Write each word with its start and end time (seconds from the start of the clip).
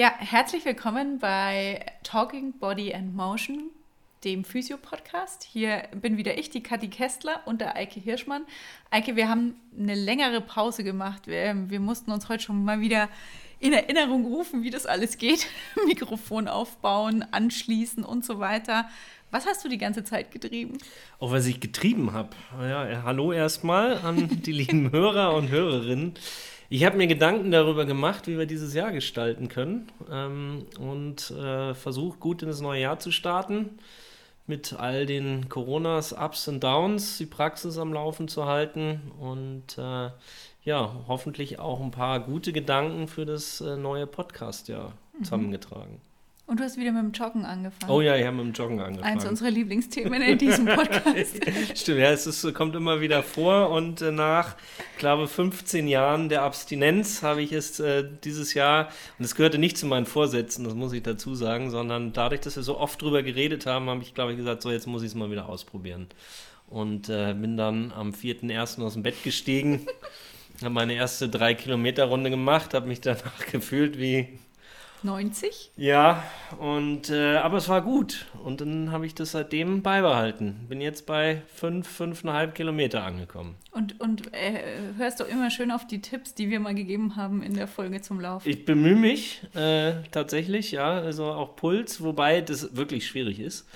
Ja, 0.00 0.14
herzlich 0.16 0.64
willkommen 0.64 1.18
bei 1.18 1.84
Talking 2.04 2.54
Body 2.58 2.94
and 2.94 3.14
Motion, 3.14 3.68
dem 4.24 4.44
Physio-Podcast. 4.44 5.42
Hier 5.44 5.82
bin 5.92 6.16
wieder 6.16 6.38
ich, 6.38 6.48
die 6.48 6.62
Kathi 6.62 6.88
Kästler 6.88 7.42
und 7.44 7.60
der 7.60 7.76
Eike 7.76 8.00
Hirschmann. 8.00 8.46
Eike, 8.88 9.14
wir 9.14 9.28
haben 9.28 9.56
eine 9.78 9.94
längere 9.94 10.40
Pause 10.40 10.84
gemacht. 10.84 11.26
Wir, 11.26 11.54
wir 11.68 11.80
mussten 11.80 12.12
uns 12.12 12.30
heute 12.30 12.44
schon 12.44 12.64
mal 12.64 12.80
wieder 12.80 13.10
in 13.58 13.74
Erinnerung 13.74 14.24
rufen, 14.24 14.62
wie 14.62 14.70
das 14.70 14.86
alles 14.86 15.18
geht. 15.18 15.46
Mikrofon 15.86 16.48
aufbauen, 16.48 17.22
anschließen 17.30 18.02
und 18.02 18.24
so 18.24 18.38
weiter. 18.38 18.88
Was 19.30 19.44
hast 19.44 19.62
du 19.66 19.68
die 19.68 19.76
ganze 19.76 20.02
Zeit 20.02 20.30
getrieben? 20.30 20.78
Auch 21.18 21.30
was 21.30 21.44
ich 21.44 21.60
getrieben 21.60 22.14
habe. 22.14 22.30
Ja, 22.58 23.02
hallo 23.04 23.32
erstmal 23.32 23.98
an 23.98 24.40
die 24.46 24.52
lieben 24.52 24.92
Hörer 24.92 25.34
und 25.34 25.50
Hörerinnen. 25.50 26.14
Ich 26.72 26.84
habe 26.84 26.96
mir 26.96 27.08
Gedanken 27.08 27.50
darüber 27.50 27.84
gemacht, 27.84 28.28
wie 28.28 28.38
wir 28.38 28.46
dieses 28.46 28.74
Jahr 28.74 28.92
gestalten 28.92 29.48
können 29.48 29.90
ähm, 30.08 30.66
und 30.78 31.32
äh, 31.32 31.74
versucht, 31.74 32.20
gut 32.20 32.42
in 32.42 32.48
das 32.48 32.60
neue 32.60 32.80
Jahr 32.80 33.00
zu 33.00 33.10
starten, 33.10 33.80
mit 34.46 34.74
all 34.74 35.04
den 35.04 35.48
Coronas, 35.48 36.12
Ups 36.12 36.46
und 36.46 36.62
Downs, 36.62 37.18
die 37.18 37.26
Praxis 37.26 37.76
am 37.76 37.92
Laufen 37.92 38.28
zu 38.28 38.46
halten 38.46 39.00
und 39.18 39.78
äh, 39.78 40.10
ja, 40.62 40.94
hoffentlich 41.08 41.58
auch 41.58 41.80
ein 41.80 41.90
paar 41.90 42.20
gute 42.20 42.52
Gedanken 42.52 43.08
für 43.08 43.26
das 43.26 43.60
äh, 43.60 43.76
neue 43.76 44.06
Podcast-Jahr 44.06 44.92
mhm. 45.18 45.24
zusammengetragen. 45.24 46.00
Und 46.50 46.58
du 46.58 46.64
hast 46.64 46.76
wieder 46.76 46.90
mit 46.90 47.04
dem 47.04 47.12
Joggen 47.12 47.44
angefangen. 47.44 47.92
Oh 47.92 48.00
ja, 48.00 48.16
ich 48.16 48.26
habe 48.26 48.38
mit 48.38 48.46
dem 48.46 48.52
Joggen 48.52 48.80
angefangen. 48.80 49.04
Eins 49.04 49.24
unserer 49.24 49.52
Lieblingsthemen 49.52 50.20
in 50.20 50.36
diesem 50.36 50.66
Podcast. 50.74 51.36
Stimmt, 51.76 52.00
ja, 52.00 52.10
es 52.10 52.26
ist, 52.26 52.52
kommt 52.54 52.74
immer 52.74 53.00
wieder 53.00 53.22
vor. 53.22 53.70
Und 53.70 54.02
äh, 54.02 54.10
nach, 54.10 54.56
glaube 54.98 55.28
15 55.28 55.86
Jahren 55.86 56.28
der 56.28 56.42
Abstinenz 56.42 57.22
habe 57.22 57.40
ich 57.40 57.52
es 57.52 57.78
äh, 57.78 58.02
dieses 58.24 58.52
Jahr, 58.54 58.88
und 59.16 59.26
es 59.26 59.36
gehörte 59.36 59.58
nicht 59.58 59.78
zu 59.78 59.86
meinen 59.86 60.06
Vorsätzen, 60.06 60.64
das 60.64 60.74
muss 60.74 60.92
ich 60.92 61.04
dazu 61.04 61.36
sagen, 61.36 61.70
sondern 61.70 62.12
dadurch, 62.12 62.40
dass 62.40 62.56
wir 62.56 62.64
so 62.64 62.78
oft 62.78 63.00
drüber 63.00 63.22
geredet 63.22 63.66
haben, 63.66 63.88
habe 63.88 64.02
ich, 64.02 64.12
glaube 64.12 64.32
ich, 64.32 64.36
gesagt, 64.36 64.62
so 64.62 64.72
jetzt 64.72 64.88
muss 64.88 65.02
ich 65.02 65.10
es 65.10 65.14
mal 65.14 65.30
wieder 65.30 65.48
ausprobieren. 65.48 66.08
Und 66.66 67.08
äh, 67.08 67.32
bin 67.32 67.56
dann 67.56 67.92
am 67.92 68.10
4.1. 68.10 68.82
aus 68.82 68.94
dem 68.94 69.04
Bett 69.04 69.22
gestiegen, 69.22 69.86
habe 70.62 70.74
meine 70.74 70.94
erste 70.94 71.28
3 71.28 71.54
Kilometer 71.54 72.06
Runde 72.06 72.28
gemacht, 72.28 72.74
habe 72.74 72.88
mich 72.88 73.00
danach 73.00 73.46
gefühlt 73.52 74.00
wie 74.00 74.40
90? 75.04 75.72
Ja, 75.76 76.22
und 76.58 77.10
äh, 77.10 77.36
aber 77.36 77.58
es 77.58 77.68
war 77.68 77.82
gut. 77.82 78.26
Und 78.44 78.60
dann 78.60 78.90
habe 78.92 79.06
ich 79.06 79.14
das 79.14 79.32
seitdem 79.32 79.82
beibehalten. 79.82 80.66
Bin 80.68 80.80
jetzt 80.80 81.06
bei 81.06 81.42
5, 81.54 81.86
fünf, 81.86 82.24
5,5 82.24 82.52
Kilometer 82.52 83.02
angekommen. 83.04 83.56
Und, 83.72 84.00
und 84.00 84.32
äh, 84.34 84.62
hörst 84.96 85.20
du 85.20 85.24
immer 85.24 85.50
schön 85.50 85.70
auf 85.70 85.86
die 85.86 86.00
Tipps, 86.00 86.34
die 86.34 86.50
wir 86.50 86.60
mal 86.60 86.74
gegeben 86.74 87.16
haben 87.16 87.42
in 87.42 87.54
der 87.54 87.68
Folge 87.68 88.00
zum 88.00 88.20
Laufen? 88.20 88.48
Ich 88.48 88.64
bemühe 88.64 88.96
mich 88.96 89.42
äh, 89.54 90.02
tatsächlich, 90.10 90.72
ja. 90.72 90.98
Also 90.98 91.26
auch 91.26 91.56
Puls, 91.56 92.02
wobei 92.02 92.40
das 92.40 92.76
wirklich 92.76 93.06
schwierig 93.06 93.40
ist. 93.40 93.66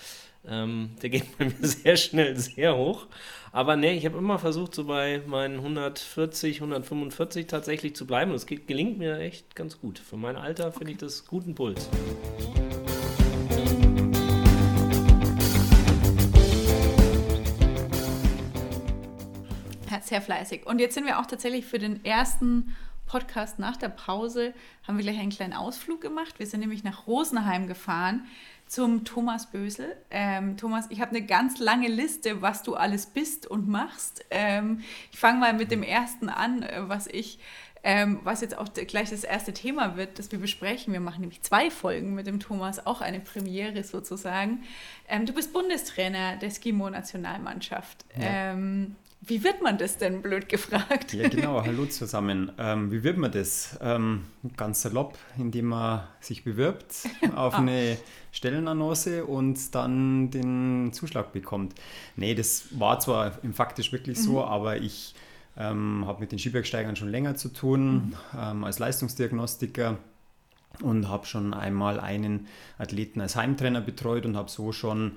Ähm, 0.46 0.90
der 1.00 1.10
geht 1.10 1.38
bei 1.38 1.46
mir 1.46 1.54
sehr 1.60 1.96
schnell 1.96 2.36
sehr 2.36 2.76
hoch. 2.76 3.06
Aber 3.52 3.76
ne, 3.76 3.92
ich 3.92 4.04
habe 4.04 4.18
immer 4.18 4.38
versucht, 4.38 4.74
so 4.74 4.84
bei 4.84 5.22
meinen 5.26 5.56
140, 5.56 6.56
145 6.56 7.46
tatsächlich 7.46 7.94
zu 7.94 8.06
bleiben. 8.06 8.30
Und 8.30 8.36
es 8.36 8.46
gelingt 8.46 8.98
mir 8.98 9.18
echt 9.18 9.54
ganz 9.54 9.80
gut. 9.80 9.98
Für 9.98 10.16
mein 10.16 10.36
Alter 10.36 10.72
finde 10.72 10.92
ich 10.92 10.98
das 10.98 11.26
guten 11.26 11.54
Puls. 11.54 11.88
Sehr 20.02 20.20
fleißig. 20.20 20.66
Und 20.66 20.80
jetzt 20.80 20.94
sind 20.94 21.06
wir 21.06 21.18
auch 21.18 21.26
tatsächlich 21.26 21.64
für 21.64 21.78
den 21.78 22.04
ersten 22.04 22.74
Podcast 23.06 23.58
nach 23.58 23.76
der 23.76 23.88
Pause, 23.88 24.54
haben 24.86 24.96
wir 24.96 25.04
gleich 25.04 25.18
einen 25.18 25.30
kleinen 25.30 25.52
Ausflug 25.52 26.00
gemacht. 26.00 26.38
Wir 26.38 26.46
sind 26.46 26.60
nämlich 26.60 26.84
nach 26.84 27.06
Rosenheim 27.06 27.66
gefahren 27.66 28.26
zum 28.74 29.04
Thomas 29.04 29.46
Bösel. 29.46 29.94
Ähm, 30.10 30.56
Thomas, 30.56 30.86
ich 30.90 31.00
habe 31.00 31.12
eine 31.12 31.24
ganz 31.24 31.60
lange 31.60 31.86
Liste, 31.86 32.42
was 32.42 32.64
du 32.64 32.74
alles 32.74 33.06
bist 33.06 33.46
und 33.46 33.68
machst. 33.68 34.24
Ähm, 34.30 34.82
ich 35.12 35.18
fange 35.20 35.38
mal 35.38 35.52
mit 35.52 35.70
dem 35.70 35.84
ersten 35.84 36.28
an, 36.28 36.64
äh, 36.64 36.88
was 36.88 37.06
ich, 37.06 37.38
ähm, 37.84 38.18
was 38.24 38.40
jetzt 38.40 38.58
auch 38.58 38.68
gleich 38.72 39.10
das 39.10 39.22
erste 39.22 39.52
Thema 39.52 39.96
wird, 39.96 40.18
das 40.18 40.32
wir 40.32 40.40
besprechen. 40.40 40.92
Wir 40.92 40.98
machen 40.98 41.20
nämlich 41.20 41.42
zwei 41.42 41.70
Folgen 41.70 42.16
mit 42.16 42.26
dem 42.26 42.40
Thomas, 42.40 42.84
auch 42.84 43.00
eine 43.00 43.20
Premiere 43.20 43.84
sozusagen. 43.84 44.64
Ähm, 45.08 45.24
du 45.24 45.32
bist 45.32 45.52
Bundestrainer 45.52 46.36
der 46.36 46.50
Skimo-Nationalmannschaft. 46.50 48.04
Ja. 48.20 48.54
Wie 49.26 49.42
wird 49.42 49.62
man 49.62 49.78
das 49.78 49.96
denn, 49.96 50.20
blöd 50.20 50.50
gefragt? 50.50 51.14
Ja, 51.14 51.28
genau. 51.28 51.64
Hallo 51.64 51.86
zusammen. 51.86 52.52
Ähm, 52.58 52.90
wie 52.92 53.04
wird 53.04 53.16
man 53.16 53.32
das? 53.32 53.78
Ähm, 53.80 54.24
ganz 54.56 54.82
salopp, 54.82 55.16
indem 55.38 55.66
man 55.66 56.02
sich 56.20 56.44
bewirbt 56.44 56.94
auf 57.34 57.54
ah. 57.54 57.58
eine 57.58 57.96
Stellenannonce 58.32 59.22
und 59.26 59.74
dann 59.74 60.30
den 60.30 60.92
Zuschlag 60.92 61.32
bekommt. 61.32 61.74
Nee, 62.16 62.34
das 62.34 62.78
war 62.78 63.00
zwar 63.00 63.42
im 63.42 63.54
faktisch 63.54 63.92
wirklich 63.92 64.18
so, 64.18 64.32
mhm. 64.32 64.48
aber 64.48 64.76
ich 64.76 65.14
ähm, 65.56 66.04
habe 66.06 66.20
mit 66.20 66.32
den 66.32 66.38
Skibergsteigern 66.38 66.96
schon 66.96 67.08
länger 67.08 67.34
zu 67.34 67.48
tun 67.48 67.94
mhm. 67.94 68.14
Ähm, 68.38 68.64
als 68.64 68.78
Leistungsdiagnostiker 68.78 69.96
und 70.82 71.08
habe 71.08 71.24
schon 71.24 71.54
einmal 71.54 71.98
einen 71.98 72.46
Athleten 72.76 73.22
als 73.22 73.36
Heimtrainer 73.36 73.80
betreut 73.80 74.26
und 74.26 74.36
habe 74.36 74.50
so 74.50 74.72
schon 74.72 75.12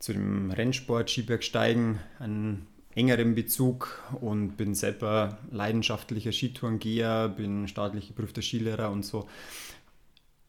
zu 0.00 0.12
dem 0.12 0.50
Rennsport 0.50 1.10
Skibergsteigen 1.10 2.00
einen 2.18 2.66
engeren 2.94 3.34
Bezug 3.34 4.00
und 4.20 4.56
bin 4.56 4.74
selber 4.74 5.38
leidenschaftlicher 5.50 6.32
Skitourengeher, 6.32 7.28
bin 7.28 7.68
staatlich 7.68 8.08
geprüfter 8.08 8.42
Skilehrer 8.42 8.90
und 8.90 9.04
so. 9.04 9.28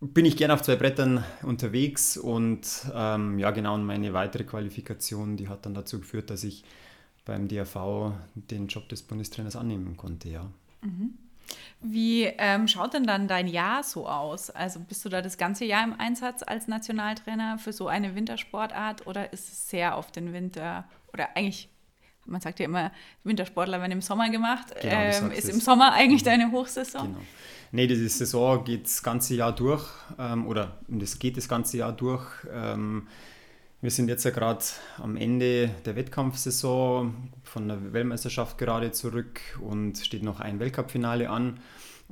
Bin 0.01 0.25
ich 0.25 0.35
gerne 0.35 0.53
auf 0.53 0.61
zwei 0.61 0.75
Brettern 0.75 1.23
unterwegs 1.43 2.17
und 2.17 2.67
ähm, 2.93 3.39
ja, 3.39 3.51
genau, 3.51 3.75
und 3.75 3.85
meine 3.85 4.11
weitere 4.11 4.43
Qualifikation, 4.43 5.37
die 5.37 5.47
hat 5.47 5.65
dann 5.65 5.73
dazu 5.73 5.99
geführt, 5.99 6.29
dass 6.29 6.43
ich 6.43 6.65
beim 7.23 7.47
DRV 7.47 8.11
den 8.35 8.67
Job 8.67 8.89
des 8.89 9.01
Bundestrainers 9.01 9.55
annehmen 9.55 9.95
konnte, 9.95 10.27
ja. 10.27 10.49
Mhm. 10.81 11.17
Wie 11.81 12.23
ähm, 12.23 12.67
schaut 12.67 12.93
denn 12.93 13.05
dann 13.05 13.27
dein 13.27 13.47
Jahr 13.47 13.83
so 13.83 14.07
aus? 14.07 14.49
Also 14.49 14.79
bist 14.79 15.03
du 15.03 15.09
da 15.09 15.21
das 15.21 15.37
ganze 15.37 15.65
Jahr 15.65 15.83
im 15.83 15.99
Einsatz 15.99 16.41
als 16.41 16.67
Nationaltrainer 16.67 17.57
für 17.57 17.73
so 17.73 17.87
eine 17.87 18.15
Wintersportart 18.15 19.05
oder 19.07 19.33
ist 19.33 19.51
es 19.51 19.69
sehr 19.69 19.97
auf 19.97 20.11
den 20.11 20.33
Winter 20.33 20.85
oder 21.11 21.35
eigentlich 21.35 21.69
man 22.25 22.41
sagt 22.41 22.59
ja 22.59 22.65
immer, 22.65 22.91
Wintersportler 23.23 23.79
werden 23.79 23.91
im 23.91 24.01
Sommer 24.01 24.29
gemacht. 24.29 24.67
Genau, 24.81 24.93
ähm, 24.93 25.31
ist 25.31 25.49
im 25.49 25.59
Sommer 25.59 25.93
eigentlich 25.93 26.21
mhm. 26.21 26.25
deine 26.25 26.51
Hochsaison? 26.51 27.07
Genau. 27.07 27.21
Nee, 27.71 27.87
diese 27.87 28.07
Saison 28.07 28.63
geht 28.63 28.85
das 28.85 29.01
ganze 29.01 29.35
Jahr 29.35 29.53
durch 29.53 29.83
ähm, 30.19 30.45
oder 30.45 30.77
das 30.87 31.17
geht 31.17 31.37
das 31.37 31.47
ganze 31.47 31.77
Jahr 31.77 31.91
durch. 31.91 32.25
Ähm, 32.51 33.07
wir 33.81 33.91
sind 33.91 34.07
jetzt 34.07 34.23
ja 34.23 34.31
gerade 34.31 34.63
am 34.97 35.17
Ende 35.17 35.69
der 35.83 35.95
Wettkampfsaison 35.95 37.31
von 37.43 37.67
der 37.67 37.91
Weltmeisterschaft 37.91 38.57
gerade 38.57 38.91
zurück 38.91 39.41
und 39.59 39.97
steht 39.97 40.23
noch 40.23 40.39
ein 40.39 40.59
Weltcup-Finale 40.59 41.29
an. 41.29 41.59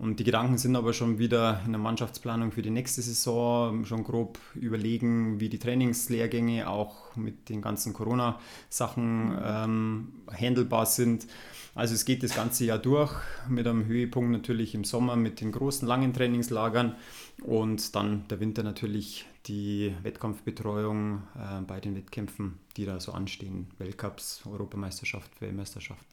Und 0.02 0.20
die 0.20 0.24
Gedanken 0.24 0.58
sind 0.58 0.76
aber 0.76 0.94
schon 0.94 1.20
wieder 1.20 1.62
in 1.64 1.74
der 1.74 1.80
Mannschaftsplanung 1.80 2.52
für 2.52 2.64
die 2.64 2.72
nächste 2.72 3.04
Saison, 3.04 3.86
schon 3.86 4.04
grob 4.04 4.40
überlegen, 4.56 5.40
wie 5.40 5.48
die 5.48 5.60
Trainingslehrgänge 5.60 6.68
auch 6.68 7.16
mit 7.16 7.50
den 7.50 7.62
ganzen 7.62 7.94
Corona-Sachen 7.94 9.38
ähm, 9.44 10.14
handelbar 10.32 10.88
sind. 10.88 11.28
Also 11.76 11.94
es 11.94 12.04
geht 12.04 12.24
das 12.24 12.34
ganze 12.34 12.66
Jahr 12.66 12.80
durch, 12.80 13.14
mit 13.48 13.68
einem 13.68 13.86
Höhepunkt 13.86 14.32
natürlich 14.32 14.74
im 14.74 14.86
Sommer 14.86 15.16
mit 15.16 15.40
den 15.40 15.52
großen 15.52 15.88
langen 15.88 16.14
Trainingslagern 16.14 16.96
und 17.44 17.94
dann 17.94 18.28
der 18.28 18.40
Winter 18.40 18.64
natürlich 18.64 19.28
die 19.46 19.94
Wettkampfbetreuung 20.02 21.22
äh, 21.36 21.62
bei 21.62 21.80
den 21.80 21.96
Wettkämpfen, 21.96 22.58
die 22.76 22.86
da 22.86 23.00
so 23.00 23.12
anstehen. 23.12 23.68
Weltcups, 23.78 24.42
Europameisterschaft, 24.48 25.40
Weltmeisterschaft. 25.42 26.11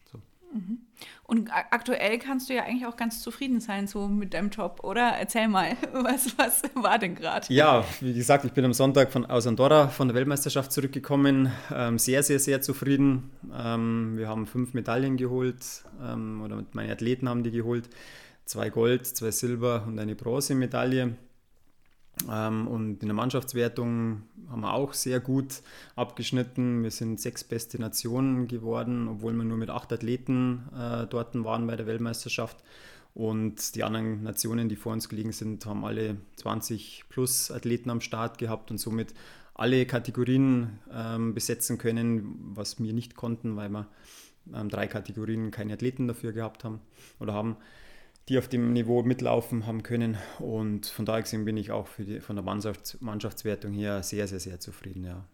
Mhm. 0.52 0.78
Und 1.24 1.50
aktuell 1.52 2.18
kannst 2.18 2.48
du 2.48 2.54
ja 2.54 2.62
eigentlich 2.64 2.86
auch 2.86 2.96
ganz 2.96 3.20
zufrieden 3.20 3.60
sein 3.60 3.86
so 3.86 4.08
mit 4.08 4.32
deinem 4.32 4.50
Job, 4.50 4.80
oder? 4.82 5.12
Erzähl 5.18 5.48
mal, 5.48 5.76
was, 5.92 6.36
was 6.38 6.62
war 6.74 6.98
denn 6.98 7.14
gerade? 7.14 7.52
Ja, 7.52 7.84
wie 8.00 8.14
gesagt, 8.14 8.44
ich 8.44 8.52
bin 8.52 8.64
am 8.64 8.72
Sonntag 8.72 9.12
von, 9.12 9.26
aus 9.26 9.46
Andorra 9.46 9.88
von 9.88 10.08
der 10.08 10.14
Weltmeisterschaft 10.14 10.72
zurückgekommen. 10.72 11.52
Ähm, 11.72 11.98
sehr, 11.98 12.22
sehr, 12.22 12.38
sehr 12.38 12.62
zufrieden. 12.62 13.30
Ähm, 13.54 14.16
wir 14.16 14.28
haben 14.28 14.46
fünf 14.46 14.72
Medaillen 14.74 15.16
geholt, 15.16 15.84
ähm, 16.02 16.40
oder 16.42 16.64
meine 16.72 16.92
Athleten 16.92 17.28
haben 17.28 17.42
die 17.42 17.50
geholt. 17.50 17.88
Zwei 18.46 18.70
Gold, 18.70 19.06
zwei 19.06 19.30
Silber 19.30 19.84
und 19.86 19.98
eine 19.98 20.14
Bronzemedaille. 20.14 21.16
Ähm, 22.30 22.66
und 22.66 23.02
in 23.02 23.08
der 23.08 23.14
Mannschaftswertung 23.14 24.22
haben 24.50 24.60
wir 24.60 24.74
auch 24.74 24.92
sehr 24.92 25.20
gut 25.20 25.62
abgeschnitten. 25.96 26.82
Wir 26.82 26.90
sind 26.90 27.20
sechs 27.20 27.44
beste 27.44 27.80
Nationen 27.80 28.48
geworden, 28.48 29.08
obwohl 29.08 29.32
wir 29.34 29.44
nur 29.44 29.58
mit 29.58 29.70
acht 29.70 29.92
Athleten 29.92 30.68
äh, 30.76 31.06
dort 31.06 31.34
waren 31.44 31.66
bei 31.66 31.76
der 31.76 31.86
Weltmeisterschaft. 31.86 32.56
Und 33.14 33.74
die 33.74 33.84
anderen 33.84 34.22
Nationen, 34.22 34.68
die 34.68 34.76
vor 34.76 34.92
uns 34.92 35.08
gelegen 35.08 35.32
sind, 35.32 35.66
haben 35.66 35.84
alle 35.84 36.16
20 36.36 37.04
plus 37.08 37.50
Athleten 37.50 37.90
am 37.90 38.00
Start 38.00 38.38
gehabt 38.38 38.70
und 38.70 38.78
somit 38.78 39.14
alle 39.54 39.86
Kategorien 39.86 40.78
ähm, 40.92 41.34
besetzen 41.34 41.78
können, 41.78 42.36
was 42.54 42.80
wir 42.80 42.92
nicht 42.92 43.16
konnten, 43.16 43.56
weil 43.56 43.70
wir 43.70 43.88
ähm, 44.54 44.68
drei 44.68 44.86
Kategorien 44.86 45.50
keine 45.50 45.72
Athleten 45.72 46.06
dafür 46.06 46.32
gehabt 46.32 46.64
haben 46.64 46.80
oder 47.18 47.32
haben. 47.32 47.56
Die 48.28 48.38
auf 48.38 48.48
dem 48.48 48.72
Niveau 48.72 49.02
mitlaufen 49.02 49.66
haben 49.66 49.82
können. 49.82 50.18
Und 50.38 50.86
von 50.86 51.04
daher 51.04 51.22
gesehen 51.22 51.44
bin 51.44 51.56
ich 51.56 51.70
auch 51.70 51.88
die, 51.98 52.20
von 52.20 52.36
der 52.36 52.44
Mannschafts 52.44 53.00
Mannschaftswertung 53.00 53.72
her 53.72 54.02
sehr, 54.02 54.28
sehr, 54.28 54.40
sehr 54.40 54.60
zufrieden. 54.60 55.04
Ja. 55.04 55.24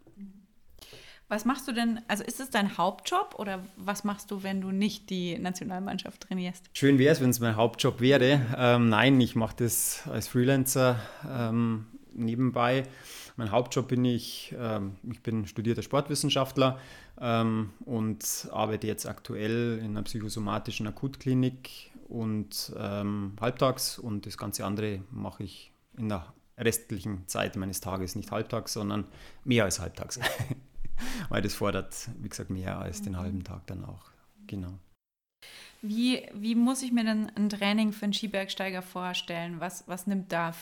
Was 1.28 1.44
machst 1.44 1.66
du 1.66 1.72
denn, 1.72 2.00
also 2.06 2.22
ist 2.22 2.38
es 2.38 2.50
dein 2.50 2.76
Hauptjob 2.76 3.36
oder 3.38 3.64
was 3.76 4.04
machst 4.04 4.30
du, 4.30 4.42
wenn 4.42 4.60
du 4.60 4.70
nicht 4.70 5.10
die 5.10 5.38
Nationalmannschaft 5.38 6.20
trainierst? 6.20 6.68
Schön 6.74 6.98
wäre 6.98 7.12
es, 7.12 7.20
wenn 7.20 7.30
es 7.30 7.40
mein 7.40 7.56
Hauptjob 7.56 8.00
wäre. 8.00 8.40
Ähm, 8.56 8.90
nein, 8.90 9.20
ich 9.20 9.34
mache 9.34 9.56
das 9.58 10.06
als 10.06 10.28
Freelancer 10.28 11.00
ähm, 11.28 11.86
nebenbei. 12.12 12.84
Mein 13.36 13.50
Hauptjob 13.50 13.88
bin 13.88 14.04
ich, 14.04 14.54
ähm, 14.56 14.96
ich 15.10 15.22
bin 15.22 15.46
studierter 15.46 15.82
Sportwissenschaftler 15.82 16.78
ähm, 17.20 17.70
und 17.84 18.48
arbeite 18.52 18.86
jetzt 18.86 19.06
aktuell 19.06 19.78
in 19.78 19.92
einer 19.92 20.02
psychosomatischen 20.02 20.86
Akutklinik 20.86 21.90
und 22.08 22.72
ähm, 22.76 23.36
halbtags 23.40 23.98
und 23.98 24.26
das 24.26 24.38
ganze 24.38 24.64
andere 24.64 25.02
mache 25.10 25.44
ich 25.44 25.72
in 25.96 26.08
der 26.08 26.32
restlichen 26.58 27.26
Zeit 27.26 27.56
meines 27.56 27.80
Tages, 27.80 28.14
nicht 28.14 28.30
halbtags, 28.30 28.72
sondern 28.72 29.06
mehr 29.44 29.64
als 29.64 29.80
halbtags. 29.80 30.20
Weil 31.28 31.42
das 31.42 31.54
fordert, 31.54 32.08
wie 32.20 32.28
gesagt, 32.28 32.50
mehr 32.50 32.78
als 32.78 33.02
den 33.02 33.16
halben 33.16 33.42
Tag 33.42 33.66
dann 33.66 33.84
auch. 33.84 34.10
Genau. 34.46 34.78
Wie, 35.82 36.22
wie 36.32 36.54
muss 36.54 36.82
ich 36.82 36.92
mir 36.92 37.04
denn 37.04 37.30
ein 37.36 37.50
Training 37.50 37.92
für 37.92 38.04
einen 38.04 38.14
Skibergsteiger 38.14 38.82
vorstellen? 38.82 39.60
Was, 39.60 39.84
was 39.86 40.06
nimmt 40.06 40.32
da 40.32 40.54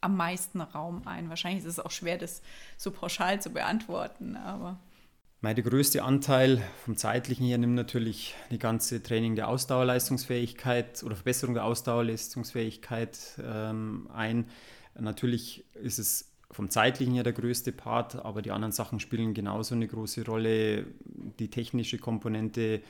am 0.00 0.16
meisten 0.16 0.60
Raum 0.60 1.06
ein? 1.06 1.28
Wahrscheinlich 1.28 1.64
ist 1.64 1.72
es 1.72 1.80
auch 1.80 1.90
schwer, 1.90 2.16
das 2.16 2.40
so 2.76 2.90
pauschal 2.90 3.42
zu 3.42 3.50
beantworten, 3.50 4.36
aber. 4.36 4.78
Mein, 5.42 5.56
der 5.56 5.64
größte 5.64 6.02
Anteil 6.02 6.62
vom 6.84 6.98
zeitlichen 6.98 7.46
her 7.46 7.56
nimmt 7.56 7.74
natürlich 7.74 8.34
die 8.50 8.58
ganze 8.58 9.02
Training 9.02 9.36
der 9.36 9.48
Ausdauerleistungsfähigkeit 9.48 11.02
oder 11.02 11.16
Verbesserung 11.16 11.54
der 11.54 11.64
Ausdauerleistungsfähigkeit 11.64 13.18
ähm, 13.42 14.10
ein. 14.12 14.50
Natürlich 14.98 15.64
ist 15.82 15.98
es 15.98 16.30
vom 16.50 16.68
zeitlichen 16.68 17.14
her 17.14 17.22
der 17.22 17.32
größte 17.32 17.72
Part, 17.72 18.16
aber 18.16 18.42
die 18.42 18.50
anderen 18.50 18.72
Sachen 18.72 19.00
spielen 19.00 19.32
genauso 19.32 19.74
eine 19.74 19.86
große 19.86 20.26
Rolle. 20.26 20.84
Die 21.38 21.48
technische 21.48 21.96
Komponente, 21.96 22.82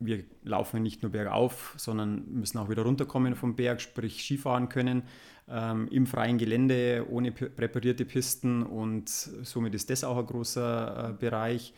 wir 0.00 0.24
laufen 0.42 0.82
nicht 0.82 1.02
nur 1.02 1.12
bergauf, 1.12 1.74
sondern 1.76 2.24
müssen 2.30 2.58
auch 2.58 2.68
wieder 2.68 2.82
runterkommen 2.82 3.34
vom 3.34 3.56
Berg, 3.56 3.80
sprich 3.80 4.22
Skifahren 4.22 4.68
können 4.68 5.02
ähm, 5.48 5.88
im 5.88 6.06
freien 6.06 6.38
Gelände 6.38 7.06
ohne 7.10 7.32
präparierte 7.32 8.04
Pisten 8.04 8.62
und 8.62 9.08
somit 9.08 9.74
ist 9.74 9.90
das 9.90 10.04
auch 10.04 10.16
ein 10.16 10.26
großer 10.26 11.10
äh, 11.10 11.12
Bereich. 11.12 11.74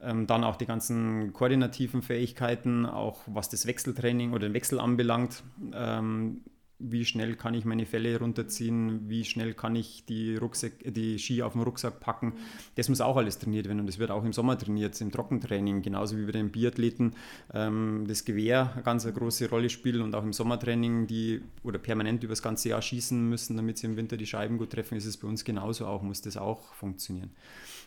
Ähm, 0.00 0.26
dann 0.26 0.44
auch 0.44 0.56
die 0.56 0.66
ganzen 0.66 1.32
koordinativen 1.32 2.02
Fähigkeiten, 2.02 2.84
auch 2.84 3.22
was 3.26 3.48
das 3.48 3.66
Wechseltraining 3.66 4.32
oder 4.32 4.48
den 4.48 4.54
Wechsel 4.54 4.80
anbelangt. 4.80 5.42
Ähm, 5.72 6.40
wie 6.78 7.04
schnell 7.04 7.36
kann 7.36 7.54
ich 7.54 7.64
meine 7.64 7.86
Fälle 7.86 8.18
runterziehen, 8.18 9.08
wie 9.08 9.24
schnell 9.24 9.54
kann 9.54 9.76
ich 9.76 10.04
die, 10.06 10.36
Rucksack, 10.36 10.72
die 10.84 11.18
Ski 11.18 11.42
auf 11.42 11.52
den 11.52 11.62
Rucksack 11.62 12.00
packen. 12.00 12.34
Das 12.74 12.88
muss 12.88 13.00
auch 13.00 13.16
alles 13.16 13.38
trainiert 13.38 13.66
werden 13.66 13.80
und 13.80 13.86
das 13.86 13.98
wird 13.98 14.10
auch 14.10 14.24
im 14.24 14.32
Sommer 14.32 14.58
trainiert, 14.58 15.00
im 15.00 15.12
Trockentraining, 15.12 15.82
genauso 15.82 16.18
wie 16.18 16.24
bei 16.24 16.32
den 16.32 16.50
Biathleten 16.50 17.14
ähm, 17.52 18.04
das 18.08 18.24
Gewehr 18.24 18.72
eine 18.74 18.82
ganz 18.82 19.06
große 19.06 19.48
Rolle 19.48 19.70
spielt 19.70 20.00
und 20.00 20.14
auch 20.14 20.24
im 20.24 20.32
Sommertraining, 20.32 21.06
die 21.06 21.42
oder 21.62 21.78
permanent 21.78 22.22
über 22.24 22.32
das 22.32 22.42
ganze 22.42 22.70
Jahr 22.70 22.82
schießen 22.82 23.28
müssen, 23.28 23.56
damit 23.56 23.78
sie 23.78 23.86
im 23.86 23.96
Winter 23.96 24.16
die 24.16 24.26
Scheiben 24.26 24.58
gut 24.58 24.70
treffen, 24.70 24.96
ist 24.96 25.06
es 25.06 25.16
bei 25.16 25.28
uns 25.28 25.44
genauso 25.44 25.86
auch, 25.86 26.02
muss 26.02 26.22
das 26.22 26.36
auch 26.36 26.74
funktionieren. 26.74 27.30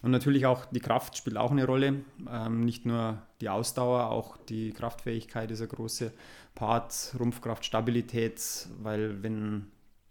Und 0.02 0.12
natürlich 0.12 0.46
auch 0.46 0.66
die 0.66 0.80
Kraft 0.80 1.18
spielt 1.18 1.38
auch 1.38 1.52
eine 1.52 1.66
Rolle, 1.66 2.02
ähm, 2.32 2.66
nicht 2.66 2.86
nur 2.86 3.22
die 3.42 3.50
Ausdauer, 3.50 4.12
auch 4.12 4.38
die 4.38 4.72
Kraftfähigkeit 4.72 5.50
ist 5.52 5.62
eine 5.62 5.70
große 5.70 6.12
Part, 6.54 7.16
Rumpfkraft, 7.20 7.66
Stabilität, 7.66 8.68
weil 8.80 9.24
wenn 9.24 9.68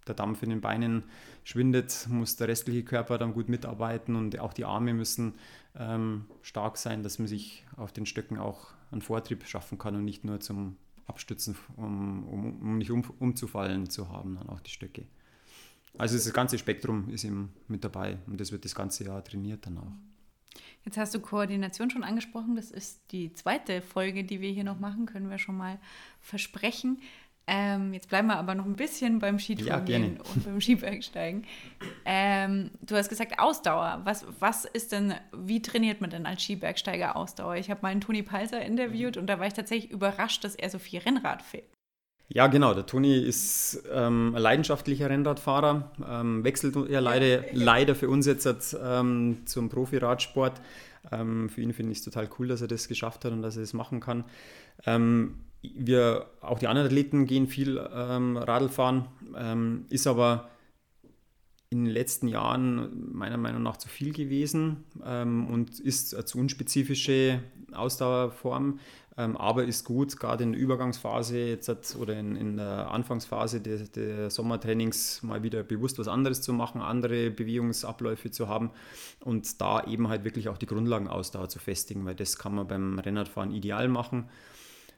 der 0.06 0.15
Dampf 0.15 0.43
in 0.43 0.50
den 0.50 0.61
Beinen 0.61 1.05
schwindet, 1.44 2.06
muss 2.09 2.37
der 2.37 2.49
restliche 2.49 2.85
Körper 2.85 3.19
dann 3.19 3.33
gut 3.33 3.49
mitarbeiten 3.49 4.17
und 4.17 4.38
auch 4.38 4.53
die 4.53 4.65
Arme 4.65 4.94
müssen 4.94 5.35
ähm, 5.79 6.27
stark 6.43 6.77
sein, 6.77 7.03
dass 7.03 7.19
man 7.19 7.29
sich 7.29 7.65
auf 7.77 7.93
den 7.93 8.06
Stöcken 8.06 8.38
auch 8.38 8.69
einen 8.91 9.03
Vortrieb 9.03 9.44
schaffen 9.47 9.79
kann 9.79 9.97
und 9.97 10.05
nicht 10.05 10.25
nur 10.25 10.41
zum 10.41 10.77
Abstützen, 11.06 11.56
um, 11.77 12.27
um, 12.29 12.61
um 12.61 12.79
nicht 12.79 12.91
um, 12.91 13.05
umzufallen 13.19 13.88
zu 13.88 14.09
haben, 14.11 14.37
dann 14.37 14.49
auch 14.49 14.61
die 14.61 14.71
Stöcke. 14.71 15.06
Also 15.99 16.17
das 16.17 16.33
ganze 16.33 16.59
Spektrum 16.59 17.09
ist 17.11 17.25
eben 17.25 17.53
mit 17.69 17.85
dabei 17.85 18.19
und 18.27 18.41
das 18.41 18.53
wird 18.53 18.65
das 18.65 18.75
ganze 18.75 19.05
Jahr 19.05 19.23
trainiert 19.25 19.67
dann 19.67 19.79
auch. 19.79 19.93
Jetzt 20.85 20.99
hast 20.99 21.15
du 21.15 21.21
Koordination 21.21 21.91
schon 21.91 22.05
angesprochen. 22.05 22.55
Das 22.55 22.71
ist 22.71 23.01
die 23.11 23.35
zweite 23.35 23.83
Folge, 23.83 24.23
die 24.23 24.41
wir 24.41 24.51
hier 24.51 24.63
noch 24.63 24.79
machen, 24.79 25.07
können 25.07 25.29
wir 25.29 25.39
schon 25.39 25.57
mal 25.57 25.81
versprechen. 26.21 27.01
Ähm, 27.49 27.93
jetzt 27.93 28.09
bleiben 28.09 28.27
wir 28.27 28.37
aber 28.37 28.57
noch 28.57 28.65
ein 28.65 28.75
bisschen 28.75 29.21
beim 29.21 29.39
Skitouren 29.39 29.87
ja, 29.87 29.99
und 29.99 30.45
beim 30.45 30.61
Skibergsteigen. 30.61 31.45
Ähm, 32.05 32.71
du 32.83 32.97
hast 32.97 33.09
gesagt 33.09 33.39
Ausdauer. 33.39 34.01
Was, 34.05 34.27
was 34.41 34.65
ist 34.65 34.91
denn, 34.91 35.15
wie 35.33 35.63
trainiert 35.63 36.01
man 36.01 36.11
denn 36.11 36.27
als 36.27 36.43
Skibergsteiger 36.43 37.15
Ausdauer? 37.15 37.57
Ich 37.57 37.71
habe 37.71 37.83
mal 37.83 37.91
einen 37.91 38.01
Toni 38.01 38.23
Palser 38.23 38.61
interviewt 38.63 39.17
und 39.17 39.29
da 39.29 39.39
war 39.39 39.47
ich 39.47 39.53
tatsächlich 39.53 39.93
überrascht, 39.93 40.43
dass 40.43 40.57
er 40.57 40.71
so 40.71 40.81
viel 40.81 40.99
Rennrad 41.01 41.43
fährt. 41.43 41.75
Ja, 42.28 42.49
genau. 42.49 42.75
Der 42.75 42.87
Toni 42.87 43.17
ist 43.17 43.84
ähm, 43.93 44.34
ein 44.34 44.43
leidenschaftlicher 44.43 45.08
Rennradfahrer, 45.08 45.93
ähm, 46.08 46.43
wechselt 46.43 46.76
ja 46.90 46.99
leider, 46.99 47.44
leider 47.52 47.94
für 47.94 48.08
uns 48.08 48.26
jetzt 48.26 48.76
ähm, 48.82 49.43
zum 49.44 49.69
Profi-Radsport. 49.69 50.61
Ähm, 51.12 51.49
für 51.49 51.61
ihn 51.61 51.73
finde 51.73 51.93
ich 51.93 51.99
es 51.99 52.05
total 52.05 52.28
cool, 52.38 52.49
dass 52.49 52.62
er 52.62 52.69
das 52.69 52.88
geschafft 52.88 53.25
hat 53.25 53.32
und 53.32 53.43
dass 53.43 53.56
er 53.56 53.62
das 53.62 53.75
machen 53.75 54.00
kann. 54.00 54.25
Ähm, 54.84 55.37
wir, 55.62 56.26
auch 56.40 56.58
die 56.58 56.67
anderen 56.67 56.88
Athleten 56.88 57.26
gehen 57.26 57.46
viel 57.46 57.81
ähm, 57.93 58.37
Radl 58.37 58.69
fahren, 58.69 59.06
ist 59.88 60.06
aber 60.06 60.49
in 61.70 61.84
den 61.84 61.93
letzten 61.93 62.28
Jahren 62.28 63.12
meiner 63.12 63.37
Meinung 63.37 63.64
nach 63.64 63.76
zu 63.76 63.88
viel 63.88 64.12
gewesen 64.12 64.84
und 65.02 65.81
ist 65.81 66.14
eine 66.14 66.25
zu 66.25 66.38
unspezifische 66.38 67.40
Ausdauerform. 67.76 68.81
Ähm, 69.19 69.37
aber 69.37 69.64
ist 69.64 69.84
gut, 69.84 70.19
gerade 70.19 70.44
in 70.44 70.52
der 70.52 70.61
Übergangsphase 70.61 71.38
jetzt 71.38 71.96
oder 71.96 72.19
in, 72.19 72.37
in 72.37 72.58
der 72.58 72.90
Anfangsphase 72.90 73.62
der, 73.62 73.78
der, 73.78 74.31
Sommertrainings 74.31 75.23
mal 75.23 75.43
wieder 75.43 75.62
bewusst 75.62 75.99
was 75.99 76.06
anderes 76.06 76.43
zu 76.43 76.52
machen, 76.52 76.82
andere 76.82 77.31
Bewegungsabläufe 77.31 78.31
zu 78.31 78.49
haben 78.49 78.70
und 79.20 79.61
da 79.61 79.84
eben 79.84 80.08
halt 80.08 80.25
wirklich 80.25 80.50
auch 80.50 80.58
die 80.58 80.67
Grundlagenausdauer 80.67 81.49
zu 81.49 81.58
festigen, 81.58 82.05
weil 82.05 82.14
das 82.14 82.37
kann 82.37 82.54
man 82.54 82.66
beim 82.66 82.99
Rennradfahren 82.99 83.52
ideal 83.52 83.88
machen. 83.88 84.28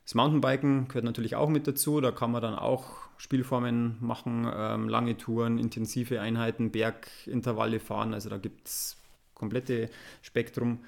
Das 0.04 0.14
Mountainbiken 0.14 0.88
gehört 0.88 1.04
natürlich 1.04 1.37
auch 1.37 1.49
mit 1.49 1.68
dazu, 1.68 2.00
da 2.00 2.11
kann 2.11 2.32
man 2.32 2.42
dann 2.42 2.54
auch 2.54 2.88
Spielformen 3.18 3.99
machen, 4.00 4.50
ähm, 4.52 4.88
lange 4.88 5.16
Touren, 5.16 5.58
intensive 5.58 6.20
Einheiten, 6.20 6.73
Bergintervalle 6.73 7.78
fahren, 7.78 8.14
also 8.14 8.30
da 8.30 8.38
gibt 8.38 8.66
es 8.66 8.97
komplette 9.35 9.90
Spektrum. 10.23 10.80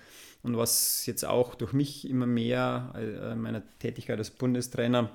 Und 0.42 0.56
was 0.56 1.04
jetzt 1.06 1.25
auch 1.25 1.54
durch 1.54 1.73
mich 1.73 2.09
immer 2.09 2.26
mehr 2.26 2.92
äh, 2.97 3.35
meiner 3.35 3.62
Tätigkeit 3.78 4.18
als 4.18 4.30
Bundestrainer 4.30 5.11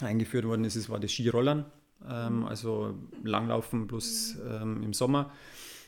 eingeführt 0.00 0.44
worden 0.46 0.64
ist, 0.64 0.88
war 0.90 1.00
das 1.00 1.12
Skirollern. 1.12 1.64
Ähm, 2.08 2.44
also 2.44 2.94
Langlaufen 3.22 3.86
plus 3.86 4.36
ähm, 4.48 4.82
im 4.82 4.92
Sommer. 4.92 5.32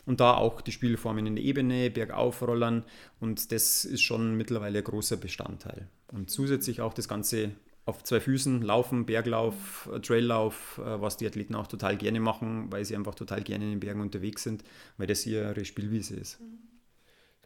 Und 0.07 0.21
da 0.21 0.35
auch 0.35 0.61
die 0.61 0.73
Spielformen 0.73 1.27
in 1.27 1.37
der 1.37 1.45
Ebene, 1.45 1.91
Bergaufrollern. 1.91 2.85
Und 3.21 3.53
das 3.53 3.85
ist 3.85 4.03
schon 4.03 4.37
mittlerweile 4.37 4.79
ein 4.79 4.85
großer 4.85 5.17
Bestandteil. 5.17 5.89
Und 6.13 6.31
zusätzlich 6.31 6.81
auch 6.81 6.95
das 6.95 7.09
Ganze 7.09 7.53
auf 7.87 8.03
zwei 8.03 8.21
Füßen, 8.21 8.63
Laufen, 8.63 9.05
Berglauf, 9.05 9.91
äh, 9.93 10.01
Traillauf, 10.01 10.81
äh, 10.83 11.01
was 11.01 11.17
die 11.17 11.27
Athleten 11.27 11.55
auch 11.55 11.67
total 11.67 11.97
gerne 11.97 12.21
machen, 12.21 12.73
weil 12.73 12.85
sie 12.85 12.97
einfach 12.97 13.15
total 13.15 13.43
gerne 13.43 13.65
in 13.65 13.71
den 13.73 13.81
Bergen 13.81 14.01
unterwegs 14.01 14.43
sind, 14.43 14.65
weil 14.97 15.07
das 15.07 15.27
ihre 15.27 15.65
Spielwiese 15.65 16.17
ist. 16.17 16.41
Mhm. 16.41 16.74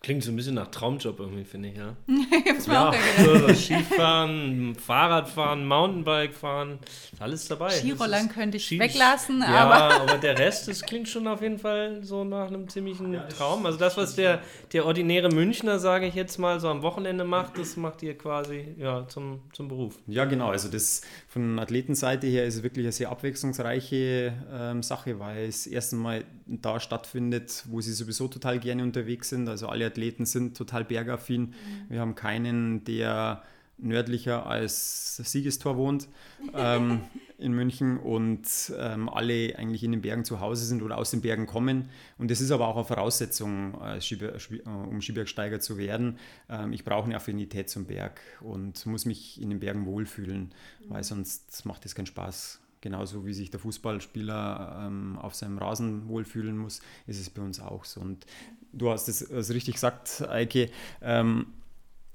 Klingt 0.00 0.22
so 0.22 0.30
ein 0.30 0.36
bisschen 0.36 0.54
nach 0.54 0.68
Traumjob 0.68 1.18
irgendwie, 1.18 1.44
finde 1.44 1.70
ich, 1.70 1.76
ja. 1.76 1.96
mir 2.06 2.72
ja, 2.72 2.88
auch 2.88 2.94
so, 3.18 3.48
Skifahren, 3.54 4.76
Fahrradfahren, 4.76 5.66
Mountainbike 5.66 6.34
fahren, 6.34 6.78
alles 7.18 7.48
dabei. 7.48 7.70
Skirollern 7.70 8.28
könnte 8.28 8.58
ich 8.58 8.66
Ski 8.66 8.78
weglassen, 8.78 9.40
ja, 9.40 9.48
aber... 9.48 9.94
aber 10.02 10.18
der 10.18 10.38
Rest, 10.38 10.68
das 10.68 10.82
klingt 10.82 11.08
schon 11.08 11.26
auf 11.26 11.42
jeden 11.42 11.58
Fall 11.58 12.04
so 12.04 12.22
nach 12.22 12.46
einem 12.46 12.68
ziemlichen 12.68 13.20
Traum. 13.36 13.66
Also 13.66 13.76
das, 13.76 13.96
was 13.96 14.14
der, 14.14 14.40
der 14.72 14.86
ordinäre 14.86 15.30
Münchner, 15.30 15.80
sage 15.80 16.06
ich 16.06 16.14
jetzt 16.14 16.38
mal, 16.38 16.60
so 16.60 16.68
am 16.68 16.82
Wochenende 16.82 17.24
macht, 17.24 17.58
das 17.58 17.76
macht 17.76 18.02
ihr 18.04 18.16
quasi 18.16 18.68
ja, 18.78 19.06
zum, 19.08 19.40
zum 19.52 19.66
Beruf. 19.66 19.98
Ja, 20.06 20.26
genau. 20.26 20.50
Also 20.50 20.68
das 20.68 21.02
von 21.26 21.58
Athletenseite 21.58 22.28
her 22.28 22.44
ist 22.44 22.56
es 22.56 22.62
wirklich 22.62 22.84
eine 22.84 22.92
sehr 22.92 23.10
abwechslungsreiche 23.10 24.32
ähm, 24.52 24.82
Sache, 24.84 25.18
weil 25.18 25.46
es 25.46 25.66
erst 25.66 25.92
einmal 25.92 26.24
da 26.46 26.78
stattfindet, 26.78 27.64
wo 27.68 27.80
sie 27.80 27.92
sowieso 27.92 28.28
total 28.28 28.60
gerne 28.60 28.84
unterwegs 28.84 29.30
sind. 29.30 29.48
Also 29.48 29.66
alle 29.66 29.87
Athleten 29.88 30.26
sind 30.26 30.56
total 30.56 30.84
bergaffin. 30.84 31.42
Mhm. 31.42 31.54
Wir 31.88 32.00
haben 32.00 32.14
keinen, 32.14 32.84
der 32.84 33.42
nördlicher 33.78 34.46
als 34.46 35.14
das 35.18 35.30
Siegestor 35.30 35.76
wohnt 35.76 36.08
ähm, 36.52 37.02
in 37.38 37.52
München 37.52 37.98
und 37.98 38.42
ähm, 38.76 39.08
alle 39.08 39.56
eigentlich 39.56 39.84
in 39.84 39.92
den 39.92 40.00
Bergen 40.00 40.24
zu 40.24 40.40
Hause 40.40 40.66
sind 40.66 40.82
oder 40.82 40.98
aus 40.98 41.12
den 41.12 41.20
Bergen 41.20 41.46
kommen. 41.46 41.88
Und 42.18 42.30
das 42.30 42.40
ist 42.40 42.50
aber 42.50 42.66
auch 42.66 42.76
eine 42.76 42.84
Voraussetzung, 42.84 43.80
äh, 43.80 44.00
Skiber, 44.00 44.34
äh, 44.34 44.68
um 44.68 45.00
Skibergsteiger 45.00 45.60
zu 45.60 45.78
werden. 45.78 46.18
Ähm, 46.48 46.72
ich 46.72 46.84
brauche 46.84 47.04
eine 47.04 47.16
Affinität 47.16 47.70
zum 47.70 47.86
Berg 47.86 48.20
und 48.40 48.84
muss 48.86 49.04
mich 49.04 49.40
in 49.40 49.50
den 49.50 49.60
Bergen 49.60 49.86
wohlfühlen, 49.86 50.52
mhm. 50.80 50.90
weil 50.90 51.04
sonst 51.04 51.64
macht 51.64 51.86
es 51.86 51.94
keinen 51.94 52.06
Spaß, 52.06 52.60
genauso 52.80 53.26
wie 53.26 53.34
sich 53.34 53.50
der 53.50 53.60
Fußballspieler 53.60 54.84
ähm, 54.86 55.18
auf 55.18 55.34
seinem 55.34 55.58
Rasen 55.58 56.08
wohlfühlen 56.08 56.56
muss, 56.56 56.80
ist 57.06 57.20
es 57.20 57.30
bei 57.30 57.42
uns 57.42 57.60
auch 57.60 57.84
so. 57.84 58.00
Und 58.00 58.26
du 58.72 58.90
hast 58.90 59.08
es 59.08 59.30
also 59.30 59.52
richtig 59.52 59.74
gesagt, 59.74 60.24
Eike, 60.28 60.70
ähm, 61.02 61.46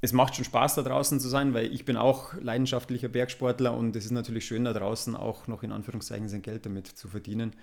es 0.04 0.12
macht 0.12 0.36
schon 0.36 0.44
Spaß, 0.44 0.76
da 0.76 0.82
draußen 0.82 1.22
zu 1.22 1.30
sein, 1.30 1.54
weil 1.54 1.74
ich 1.74 1.86
bin 1.86 1.96
auch 1.96 2.34
leidenschaftlicher 2.34 3.08
Bergsportler 3.08 3.74
und 3.74 3.96
es 3.96 4.04
ist 4.04 4.12
natürlich 4.12 4.46
schön, 4.46 4.66
da 4.66 4.74
draußen 4.74 5.16
auch 5.16 5.48
noch 5.48 5.64
in 5.64 5.72
Anführungszeichen 5.72 6.28
sein 6.28 6.42
Geld 6.42 6.66
damit 6.66 6.88
zu 6.88 7.08
verdienen, 7.08 7.54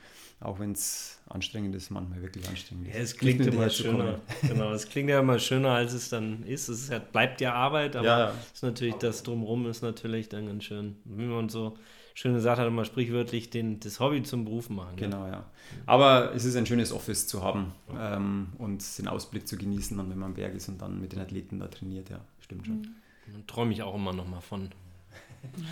auch 0.41 0.59
wenn 0.59 0.73
es 0.73 1.21
anstrengend 1.29 1.75
ist, 1.75 1.91
manchmal 1.91 2.23
wirklich 2.23 2.49
anstrengend 2.49 2.89
ist. 2.89 2.95
Ja, 2.95 3.01
es 3.03 3.17
klingt 3.19 3.47
immer 3.47 3.69
schöner. 3.69 4.21
Genau, 4.41 4.73
es 4.73 4.89
klingt 4.89 5.11
ja 5.11 5.21
immer 5.21 5.39
schöner, 5.39 5.73
als 5.73 5.93
es 5.93 6.09
dann 6.09 6.43
ist. 6.45 6.71
Es 6.71 6.89
ist, 6.89 7.13
bleibt 7.13 7.43
ja 7.43 7.53
Arbeit, 7.53 7.95
aber 7.95 8.07
ja, 8.07 8.19
ja. 8.19 8.35
ist 8.55 8.63
natürlich 8.63 8.95
das 8.95 9.23
drumherum 9.23 9.67
ist 9.67 9.83
natürlich 9.83 10.31
dann 10.31 10.47
ganz 10.47 10.65
schön, 10.65 10.97
wie 11.05 11.27
man 11.27 11.51
so 11.51 11.77
schön 12.15 12.35
gesagt 12.35 12.59
hat, 12.59 12.67
immer 12.67 12.85
sprichwörtlich 12.85 13.51
den, 13.51 13.81
das 13.81 14.01
Hobby 14.01 14.23
zum 14.23 14.45
Beruf 14.45 14.71
machen. 14.71 14.97
Genau, 14.97 15.27
ja. 15.27 15.45
Aber 15.87 16.35
es 16.35 16.45
ist 16.45 16.57
ein 16.57 16.67
schönes 16.67 16.93
Office 16.93 17.27
zu 17.27 17.43
haben 17.43 17.73
ähm, 17.99 18.49
und 18.59 18.99
den 18.99 19.09
Ausblick 19.09 19.47
zu 19.47 19.57
genießen, 19.57 19.97
dann, 19.97 20.11
wenn 20.11 20.19
man 20.19 20.31
am 20.31 20.35
Berg 20.35 20.55
ist 20.55 20.69
und 20.69 20.81
dann 20.81 21.01
mit 21.01 21.13
den 21.13 21.21
Athleten 21.21 21.59
da 21.59 21.69
trainiert, 21.69 22.11
ja, 22.11 22.21
stimmt 22.41 22.67
schon. 22.67 22.77
Mhm. 22.77 22.95
Dann 23.33 23.47
träume 23.47 23.73
ich 23.73 23.83
auch 23.83 23.95
immer 23.95 24.13
noch 24.13 24.29
mal 24.29 24.41
von. 24.41 24.71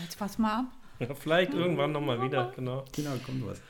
Jetzt 0.02 0.18
pass 0.18 0.38
mal 0.38 0.60
ab. 0.60 0.64
Ja, 1.00 1.14
vielleicht 1.14 1.54
irgendwann 1.54 1.92
noch 1.92 2.00
mal 2.00 2.20
wieder, 2.20 2.50
genau. 2.56 2.84
Genau, 2.90 3.12
kommt 3.24 3.46
was. 3.46 3.62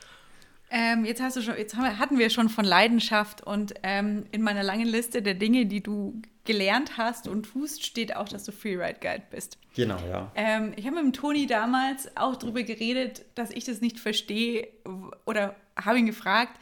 Ähm, 0.71 1.05
jetzt 1.05 1.21
hast 1.21 1.35
du 1.35 1.41
schon, 1.41 1.57
jetzt 1.57 1.75
haben, 1.75 1.97
hatten 1.97 2.19
wir 2.19 2.29
schon 2.29 2.49
von 2.49 2.65
Leidenschaft 2.65 3.41
und 3.41 3.73
ähm, 3.83 4.25
in 4.31 4.41
meiner 4.41 4.63
langen 4.63 4.87
Liste 4.87 5.21
der 5.21 5.33
Dinge, 5.33 5.65
die 5.65 5.81
du 5.81 6.21
gelernt 6.45 6.97
hast 6.97 7.27
und 7.27 7.43
tust, 7.43 7.85
steht 7.85 8.15
auch, 8.15 8.27
dass 8.29 8.43
du 8.43 8.51
Freeride 8.51 8.99
Guide 8.99 9.23
bist. 9.29 9.57
Genau, 9.75 9.97
ja. 10.09 10.31
Ähm, 10.35 10.73
ich 10.75 10.85
habe 10.85 10.95
mit 10.95 11.05
dem 11.05 11.13
Toni 11.13 11.47
damals 11.47 12.15
auch 12.17 12.35
darüber 12.35 12.63
geredet, 12.63 13.25
dass 13.35 13.51
ich 13.51 13.65
das 13.65 13.81
nicht 13.81 13.99
verstehe 13.99 14.67
oder 15.25 15.55
habe 15.75 15.99
ihn 15.99 16.05
gefragt, 16.05 16.59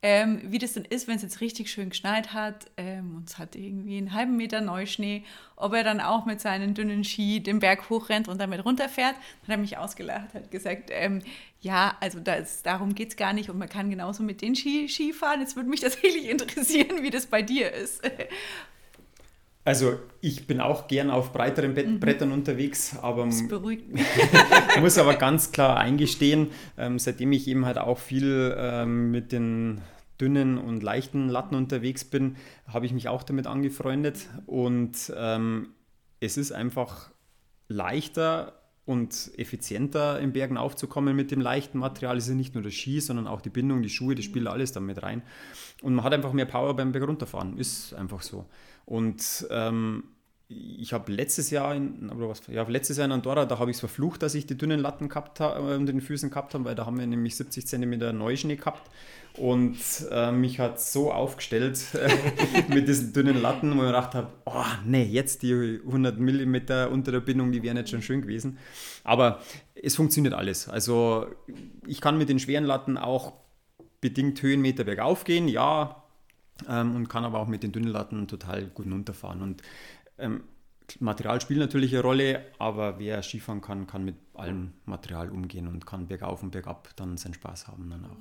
ähm, 0.00 0.40
wie 0.44 0.58
das 0.58 0.74
denn 0.74 0.84
ist, 0.84 1.08
wenn 1.08 1.16
es 1.16 1.22
jetzt 1.22 1.40
richtig 1.40 1.70
schön 1.70 1.90
geschneit 1.90 2.32
hat 2.32 2.70
ähm, 2.76 3.16
und 3.16 3.28
es 3.28 3.38
hat 3.38 3.56
irgendwie 3.56 3.98
einen 3.98 4.12
halben 4.12 4.36
Meter 4.36 4.60
Neuschnee, 4.60 5.24
ob 5.56 5.74
er 5.74 5.82
dann 5.82 6.00
auch 6.00 6.24
mit 6.24 6.40
seinen 6.40 6.74
dünnen 6.74 7.02
Ski 7.02 7.40
den 7.40 7.58
Berg 7.58 7.90
hochrennt 7.90 8.28
und 8.28 8.40
damit 8.40 8.64
runterfährt. 8.64 9.14
Dann 9.14 9.48
hat 9.48 9.56
er 9.56 9.58
mich 9.58 9.76
ausgelacht, 9.76 10.34
hat 10.34 10.50
gesagt, 10.52 10.90
ähm, 10.92 11.20
ja, 11.60 11.96
also 12.00 12.20
das, 12.20 12.62
darum 12.62 12.94
geht 12.94 13.08
es 13.08 13.16
gar 13.16 13.32
nicht 13.32 13.50
und 13.50 13.58
man 13.58 13.68
kann 13.68 13.90
genauso 13.90 14.22
mit 14.22 14.40
den 14.40 14.54
Ski, 14.54 14.88
Ski 14.88 15.12
fahren. 15.12 15.40
Jetzt 15.40 15.56
würde 15.56 15.68
mich 15.68 15.80
tatsächlich 15.80 16.24
interessieren, 16.30 17.02
wie 17.02 17.10
das 17.10 17.26
bei 17.26 17.42
dir 17.42 17.72
ist. 17.72 18.02
Also 19.68 19.98
ich 20.22 20.46
bin 20.46 20.62
auch 20.62 20.88
gern 20.88 21.10
auf 21.10 21.34
breiteren 21.34 21.74
Be 21.74 21.84
mhm. 21.84 22.00
Brettern 22.00 22.32
unterwegs, 22.32 22.96
aber 23.02 23.26
das 23.26 23.46
beruhigt 23.48 23.86
mich. 23.92 24.02
muss 24.80 24.96
aber 24.96 25.16
ganz 25.16 25.52
klar 25.52 25.76
eingestehen, 25.76 26.46
ähm, 26.78 26.98
seitdem 26.98 27.32
ich 27.32 27.46
eben 27.48 27.66
halt 27.66 27.76
auch 27.76 27.98
viel 27.98 28.56
ähm, 28.56 29.10
mit 29.10 29.30
den 29.30 29.82
dünnen 30.22 30.56
und 30.56 30.82
leichten 30.82 31.28
Latten 31.28 31.54
unterwegs 31.54 32.06
bin, 32.06 32.36
habe 32.66 32.86
ich 32.86 32.94
mich 32.94 33.08
auch 33.08 33.22
damit 33.22 33.46
angefreundet 33.46 34.30
und 34.46 35.12
ähm, 35.14 35.74
es 36.18 36.38
ist 36.38 36.50
einfach 36.50 37.10
leichter 37.68 38.54
und 38.86 39.30
effizienter 39.36 40.18
im 40.18 40.32
Bergen 40.32 40.56
aufzukommen 40.56 41.14
mit 41.14 41.30
dem 41.30 41.42
leichten 41.42 41.78
Material. 41.78 42.16
Es 42.16 42.26
ist 42.26 42.34
nicht 42.36 42.54
nur 42.54 42.62
der 42.62 42.70
Ski, 42.70 43.00
sondern 43.00 43.26
auch 43.26 43.42
die 43.42 43.50
Bindung, 43.50 43.82
die 43.82 43.90
Schuhe, 43.90 44.14
die 44.14 44.22
spielen 44.22 44.46
alles 44.46 44.72
damit 44.72 45.02
rein. 45.02 45.20
Und 45.82 45.94
man 45.94 46.06
hat 46.06 46.14
einfach 46.14 46.32
mehr 46.32 46.46
Power 46.46 46.74
beim 46.74 46.90
Berg 46.90 47.06
runterfahren. 47.06 47.58
Ist 47.58 47.92
einfach 47.92 48.22
so. 48.22 48.46
Und 48.88 49.46
ähm, 49.50 50.04
ich 50.48 50.94
habe 50.94 51.12
letztes 51.12 51.50
Jahr 51.50 51.74
in, 51.74 52.08
oder 52.08 52.30
was, 52.30 52.40
ja, 52.46 52.62
letztes 52.62 52.96
Jahr 52.96 53.04
in 53.04 53.12
Andorra, 53.12 53.44
da 53.44 53.58
habe 53.58 53.70
ich 53.70 53.76
es 53.76 53.80
verflucht, 53.80 54.22
dass 54.22 54.34
ich 54.34 54.46
die 54.46 54.56
dünnen 54.56 54.80
Latten 54.80 55.10
gehabt 55.10 55.40
habe, 55.40 55.72
äh, 55.72 55.76
unter 55.76 55.92
den 55.92 56.00
Füßen 56.00 56.30
gehabt 56.30 56.54
habe, 56.54 56.64
weil 56.64 56.74
da 56.74 56.86
haben 56.86 56.98
wir 56.98 57.06
nämlich 57.06 57.36
70 57.36 57.66
cm 57.66 58.16
Neuschnee 58.16 58.56
gehabt. 58.56 58.90
Und 59.34 59.76
äh, 60.10 60.32
mich 60.32 60.58
hat 60.58 60.80
so 60.80 61.12
aufgestellt 61.12 61.78
mit 62.68 62.88
diesen 62.88 63.12
dünnen 63.12 63.42
Latten, 63.42 63.76
wo 63.76 63.82
ich 63.82 63.88
gedacht 63.88 64.14
habe, 64.14 64.28
oh 64.46 64.64
nee, 64.86 65.04
jetzt 65.04 65.42
die 65.42 65.80
100 65.84 66.18
mm 66.18 66.56
unter 66.90 67.12
der 67.12 67.20
Bindung, 67.20 67.52
die 67.52 67.62
wären 67.62 67.76
jetzt 67.76 67.90
schon 67.90 68.00
schön 68.00 68.22
gewesen. 68.22 68.56
Aber 69.04 69.40
es 69.74 69.96
funktioniert 69.96 70.32
alles. 70.32 70.66
Also 70.66 71.26
ich 71.86 72.00
kann 72.00 72.16
mit 72.16 72.30
den 72.30 72.38
schweren 72.38 72.64
Latten 72.64 72.96
auch 72.96 73.34
bedingt 74.00 74.40
Höhenmeter 74.40 74.84
bergauf 74.84 75.24
gehen, 75.24 75.46
ja, 75.46 76.04
ähm, 76.68 76.96
und 76.96 77.08
kann 77.08 77.24
aber 77.24 77.38
auch 77.38 77.46
mit 77.46 77.62
den 77.62 77.72
dünnen 77.72 77.90
Latten 77.90 78.26
total 78.26 78.66
gut 78.66 78.86
runterfahren. 78.86 79.42
Und 79.42 79.62
ähm, 80.18 80.44
Material 81.00 81.40
spielt 81.40 81.60
natürlich 81.60 81.92
eine 81.92 82.02
Rolle, 82.02 82.46
aber 82.58 82.98
wer 82.98 83.22
Skifahren 83.22 83.60
kann, 83.60 83.86
kann 83.86 84.04
mit 84.04 84.16
allem 84.34 84.72
Material 84.86 85.30
umgehen 85.30 85.68
und 85.68 85.86
kann 85.86 86.08
bergauf 86.08 86.42
und 86.42 86.50
bergab 86.50 86.88
dann 86.96 87.16
seinen 87.16 87.34
Spaß 87.34 87.68
haben 87.68 87.90
dann 87.90 88.06
auch. 88.06 88.16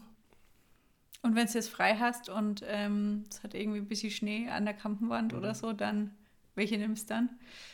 Und 1.22 1.36
wenn 1.36 1.48
du 1.48 1.58
es 1.58 1.70
frei 1.70 1.96
hast 1.98 2.29
und 2.29 2.63
ähm, 2.67 3.24
es 3.29 3.41
hat 3.44 3.53
irgendwie 3.53 3.79
ein 3.79 3.88
bisschen 3.88 4.12
Schnee 4.12 4.50
an 4.50 4.65
der 4.65 4.74
Kampenwand 4.74 5.32
mhm. 5.32 5.39
oder 5.39 5.56
so, 5.56 5.74
dann 5.74 6.12
welche 6.57 6.77
nimmst 6.77 7.09
du 7.09 7.13
dann? 7.13 7.29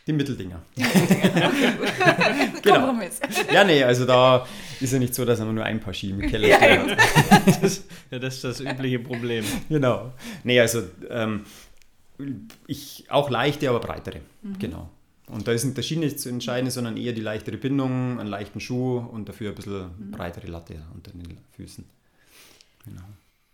Die 0.06 0.14
Mitteldinger. 0.14 0.62
Die 0.76 0.84
Mitteldinger. 0.84 1.48
Okay, 1.48 2.52
genau. 2.62 2.76
Kompromiss. 2.76 3.20
Ja, 3.52 3.64
nee, 3.64 3.82
also 3.82 4.06
da 4.06 4.46
ist 4.82 4.92
ja 4.92 5.00
nicht 5.00 5.16
so, 5.16 5.24
dass 5.24 5.40
man 5.40 5.56
nur 5.56 5.64
ein 5.64 5.80
paar 5.80 5.94
Ski 5.94 6.10
im 6.10 6.20
Keller 6.20 6.50
ja, 6.50 6.58
steht. 6.58 6.98
das, 7.64 7.84
ja, 8.12 8.20
das 8.20 8.36
ist 8.36 8.44
das 8.44 8.60
übliche 8.60 9.00
Problem. 9.00 9.46
Genau. 9.70 10.14
Nee, 10.44 10.60
also 10.60 10.84
ähm, 11.10 11.46
ich 12.68 13.06
auch 13.10 13.30
leichte, 13.30 13.70
aber 13.70 13.80
breitere. 13.80 14.20
Mhm. 14.42 14.60
Genau. 14.60 14.90
Und 15.28 15.48
da 15.48 15.54
ist 15.54 15.64
nicht 15.64 15.78
der 15.78 15.84
Ski 15.84 15.96
nicht 15.96 16.20
zu 16.20 16.28
entscheiden, 16.28 16.70
sondern 16.70 16.98
eher 16.98 17.14
die 17.14 17.22
leichtere 17.22 17.58
Bindung, 17.58 18.20
einen 18.20 18.30
leichten 18.30 18.60
Schuh 18.60 18.98
und 18.98 19.30
dafür 19.30 19.50
ein 19.52 19.56
bisschen 19.56 19.92
mhm. 19.98 20.12
breitere 20.12 20.48
Latte 20.48 20.76
unter 20.94 21.12
den 21.12 21.38
Füßen. 21.56 21.86
Genau. 22.86 23.04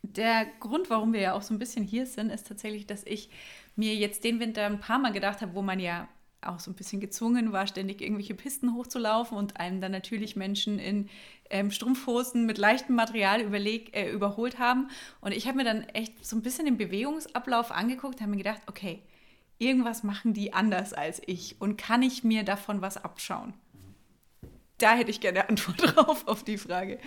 Der 0.01 0.45
Grund, 0.59 0.89
warum 0.89 1.13
wir 1.13 1.21
ja 1.21 1.33
auch 1.33 1.41
so 1.41 1.53
ein 1.53 1.59
bisschen 1.59 1.83
hier 1.83 2.05
sind, 2.05 2.29
ist 2.29 2.47
tatsächlich, 2.47 2.87
dass 2.87 3.03
ich 3.05 3.29
mir 3.75 3.95
jetzt 3.95 4.23
den 4.23 4.39
Winter 4.39 4.65
ein 4.65 4.79
paar 4.79 4.99
Mal 4.99 5.11
gedacht 5.11 5.41
habe, 5.41 5.53
wo 5.53 5.61
man 5.61 5.79
ja 5.79 6.07
auch 6.41 6.59
so 6.59 6.71
ein 6.71 6.75
bisschen 6.75 7.01
gezwungen 7.01 7.51
war, 7.51 7.67
ständig 7.67 8.01
irgendwelche 8.01 8.33
Pisten 8.33 8.73
hochzulaufen 8.73 9.37
und 9.37 9.59
einem 9.59 9.81
dann 9.81 9.91
natürlich 9.91 10.35
Menschen 10.35 10.79
in 10.79 11.09
ähm, 11.49 11.71
Strumpfhosen 11.71 12.45
mit 12.45 12.57
leichtem 12.57 12.95
Material 12.95 13.41
überleg, 13.41 13.95
äh, 13.95 14.09
überholt 14.09 14.57
haben. 14.57 14.89
Und 15.21 15.33
ich 15.33 15.47
habe 15.47 15.57
mir 15.57 15.63
dann 15.65 15.83
echt 15.89 16.25
so 16.25 16.35
ein 16.35 16.41
bisschen 16.41 16.65
den 16.65 16.77
Bewegungsablauf 16.77 17.71
angeguckt, 17.71 18.21
habe 18.21 18.31
mir 18.31 18.37
gedacht, 18.37 18.61
okay, 18.67 19.01
irgendwas 19.57 20.03
machen 20.03 20.33
die 20.33 20.53
anders 20.53 20.93
als 20.93 21.21
ich 21.25 21.57
und 21.59 21.77
kann 21.77 22.01
ich 22.01 22.23
mir 22.23 22.43
davon 22.43 22.81
was 22.81 23.03
abschauen? 23.03 23.53
Da 24.77 24.95
hätte 24.95 25.11
ich 25.11 25.19
gerne 25.19 25.49
Antwort 25.49 25.77
drauf 25.95 26.27
auf 26.27 26.43
die 26.43 26.57
Frage. 26.57 26.99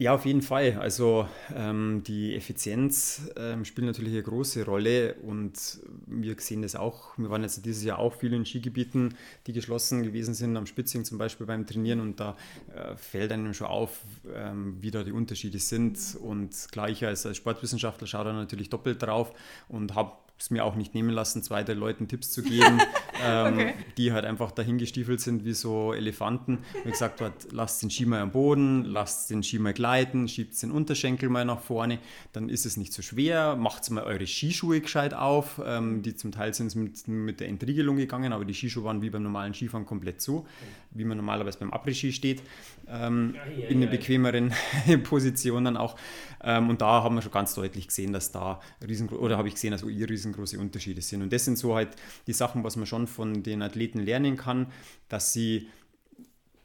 Ja, 0.00 0.14
auf 0.14 0.26
jeden 0.26 0.42
Fall. 0.42 0.78
Also 0.78 1.26
ähm, 1.52 2.04
die 2.06 2.36
Effizienz 2.36 3.32
ähm, 3.36 3.64
spielt 3.64 3.84
natürlich 3.88 4.12
eine 4.12 4.22
große 4.22 4.64
Rolle 4.64 5.14
und 5.14 5.58
wir 6.06 6.36
sehen 6.38 6.62
das 6.62 6.76
auch. 6.76 7.18
Wir 7.18 7.30
waren 7.30 7.42
jetzt 7.42 7.66
dieses 7.66 7.82
Jahr 7.82 7.98
auch 7.98 8.14
viel 8.14 8.32
in 8.32 8.46
Skigebieten, 8.46 9.16
die 9.48 9.52
geschlossen 9.52 10.04
gewesen 10.04 10.34
sind, 10.34 10.56
am 10.56 10.66
Spitzing 10.66 11.04
zum 11.04 11.18
Beispiel 11.18 11.48
beim 11.48 11.66
Trainieren 11.66 11.98
und 11.98 12.20
da 12.20 12.36
äh, 12.76 12.96
fällt 12.96 13.32
einem 13.32 13.52
schon 13.54 13.66
auf, 13.66 14.02
ähm, 14.32 14.76
wie 14.80 14.92
da 14.92 15.02
die 15.02 15.10
Unterschiede 15.10 15.58
sind. 15.58 15.98
Und 16.22 16.54
klar, 16.70 16.88
ich 16.88 17.04
als, 17.04 17.26
als 17.26 17.36
Sportwissenschaftler 17.36 18.06
schaue 18.06 18.26
da 18.26 18.32
natürlich 18.32 18.70
doppelt 18.70 19.02
drauf 19.02 19.32
und 19.68 19.96
habe 19.96 20.12
es 20.38 20.50
mir 20.50 20.64
auch 20.64 20.76
nicht 20.76 20.94
nehmen 20.94 21.10
lassen, 21.10 21.42
zwei, 21.42 21.64
drei 21.64 21.72
Leuten 21.72 22.06
Tipps 22.06 22.30
zu 22.30 22.42
geben, 22.42 22.80
ähm, 23.24 23.54
okay. 23.54 23.74
die 23.96 24.12
halt 24.12 24.24
einfach 24.24 24.50
dahingestiefelt 24.50 25.20
sind 25.20 25.44
wie 25.44 25.54
so 25.54 25.92
Elefanten. 25.92 26.58
Und 26.84 26.90
gesagt 26.90 27.20
hat, 27.20 27.52
lasst 27.52 27.82
den 27.82 27.90
Ski 27.90 28.06
mal 28.06 28.20
am 28.20 28.30
Boden, 28.30 28.84
lasst 28.84 29.30
den 29.30 29.42
Ski 29.42 29.58
mal 29.58 29.72
gleiten, 29.72 30.28
schiebt 30.28 30.60
den 30.62 30.70
Unterschenkel 30.70 31.28
mal 31.28 31.44
nach 31.44 31.60
vorne, 31.60 31.98
dann 32.32 32.48
ist 32.48 32.66
es 32.66 32.76
nicht 32.76 32.92
so 32.92 33.02
schwer. 33.02 33.56
Macht 33.56 33.88
mal 33.90 34.04
eure 34.04 34.26
Skischuhe 34.26 34.80
gescheit 34.80 35.14
auf. 35.14 35.60
Ähm, 35.64 36.02
die 36.02 36.14
zum 36.14 36.32
Teil 36.32 36.54
sind 36.54 36.74
mit, 36.76 37.08
mit 37.08 37.40
der 37.40 37.48
Entriegelung 37.48 37.96
gegangen, 37.96 38.32
aber 38.32 38.44
die 38.44 38.54
Skischuhe 38.54 38.84
waren 38.84 39.02
wie 39.02 39.10
beim 39.10 39.22
normalen 39.22 39.54
Skifahren 39.54 39.86
komplett 39.86 40.20
zu, 40.20 40.46
wie 40.90 41.04
man 41.04 41.16
normalerweise 41.16 41.58
beim 41.58 41.72
Après-Ski 41.72 42.12
steht, 42.12 42.42
ähm, 42.88 43.34
ja, 43.34 43.62
ja, 43.62 43.68
in 43.68 43.82
einer 43.82 43.90
bequemeren 43.90 44.52
Position 45.02 45.64
dann 45.64 45.76
auch. 45.76 45.96
Ähm, 46.42 46.70
und 46.70 46.80
da 46.80 47.02
haben 47.02 47.16
wir 47.16 47.22
schon 47.22 47.32
ganz 47.32 47.54
deutlich 47.54 47.88
gesehen, 47.88 48.12
dass 48.12 48.30
da 48.30 48.60
riesengroß, 48.86 49.18
oder 49.18 49.36
habe 49.36 49.48
ich 49.48 49.54
gesehen, 49.54 49.72
dass 49.72 49.82
ihr 49.82 50.08
riesengroße 50.08 50.58
Unterschiede 50.58 51.02
sind. 51.02 51.22
Und 51.22 51.32
das 51.32 51.44
sind 51.44 51.58
so 51.58 51.74
halt 51.74 51.90
die 52.26 52.32
Sachen, 52.32 52.64
was 52.64 52.76
man 52.76 52.86
schon 52.86 53.06
von 53.08 53.42
den 53.42 53.62
Athleten 53.62 53.98
lernen 53.98 54.36
kann, 54.36 54.68
dass 55.08 55.32
sie 55.32 55.68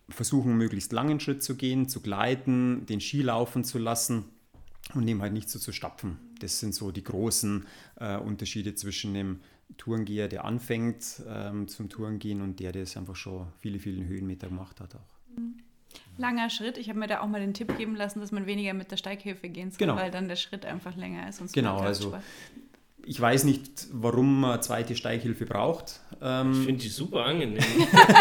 versuchen, 0.09 0.57
möglichst 0.57 0.91
langen 0.91 1.19
Schritt 1.19 1.43
zu 1.43 1.55
gehen, 1.55 1.89
zu 1.89 2.01
gleiten, 2.01 2.85
den 2.85 3.01
Ski 3.01 3.21
laufen 3.21 3.63
zu 3.63 3.79
lassen 3.79 4.25
und 4.93 5.07
eben 5.07 5.21
halt 5.21 5.33
nicht 5.33 5.49
so 5.49 5.59
zu 5.59 5.71
stapfen. 5.71 6.17
Das 6.39 6.59
sind 6.59 6.75
so 6.75 6.91
die 6.91 7.03
großen 7.03 7.65
äh, 7.95 8.17
Unterschiede 8.17 8.75
zwischen 8.75 9.13
dem 9.13 9.39
Tourengeher, 9.77 10.27
der 10.27 10.45
anfängt 10.45 11.23
ähm, 11.27 11.67
zum 11.67 11.89
Tourengehen 11.89 12.41
und 12.41 12.59
der, 12.59 12.73
der 12.73 12.83
es 12.83 12.95
einfach 12.97 13.15
schon 13.15 13.47
viele, 13.59 13.79
viele 13.79 14.05
Höhenmeter 14.05 14.49
gemacht 14.49 14.79
hat 14.81 14.95
auch. 14.95 15.37
Mhm 15.37 15.63
langer 16.17 16.49
Schritt. 16.49 16.77
Ich 16.77 16.89
habe 16.89 16.99
mir 16.99 17.07
da 17.07 17.21
auch 17.21 17.27
mal 17.27 17.39
den 17.39 17.53
Tipp 17.53 17.75
geben 17.77 17.95
lassen, 17.95 18.19
dass 18.19 18.31
man 18.31 18.45
weniger 18.45 18.73
mit 18.73 18.91
der 18.91 18.97
Steighilfe 18.97 19.49
gehen 19.49 19.71
soll, 19.71 19.79
genau. 19.79 19.95
weil 19.95 20.11
dann 20.11 20.27
der 20.27 20.35
Schritt 20.35 20.65
einfach 20.65 20.95
länger 20.95 21.27
ist. 21.27 21.41
genau, 21.53 21.79
also 21.79 22.17
ich 23.05 23.19
weiß 23.19 23.43
nicht, 23.43 23.87
warum 23.91 24.41
man 24.41 24.61
zweite 24.61 24.95
Steighilfe 24.95 25.45
braucht. 25.45 26.01
Ähm, 26.21 26.51
ich 26.51 26.65
finde 26.65 26.81
die 26.81 26.89
super 26.89 27.25
angenehm. 27.25 27.63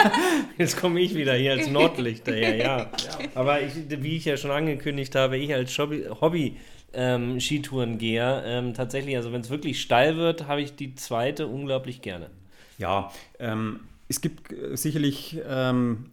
Jetzt 0.59 0.81
komme 0.81 1.01
ich 1.01 1.15
wieder 1.15 1.35
hier 1.35 1.53
als 1.53 1.69
Nordlicht 1.69 2.27
daher, 2.27 2.57
ja. 2.57 2.79
ja. 2.79 2.91
Aber 3.35 3.61
ich, 3.61 3.73
wie 3.89 4.17
ich 4.17 4.25
ja 4.25 4.37
schon 4.37 4.51
angekündigt 4.51 5.15
habe, 5.15 5.39
ich 5.39 5.55
als 5.55 5.77
Hobby, 5.79 6.57
ähm, 6.93 7.41
Skitourengeher, 7.41 8.43
ähm, 8.45 8.75
tatsächlich, 8.75 9.17
also 9.17 9.33
wenn 9.33 9.41
es 9.41 9.51
wirklich 9.51 9.81
steil 9.81 10.17
wird, 10.17 10.47
habe 10.47 10.63
ich 10.63 10.77
die 10.77 10.95
zweite 10.95 11.47
unglaublich 11.47 12.03
gerne. 12.03 12.31
Ja, 12.79 13.11
ähm, 13.39 13.81
es 14.09 14.21
gibt 14.21 14.53
äh, 14.53 14.77
sicherlich 14.77 15.41
ähm, 15.49 16.12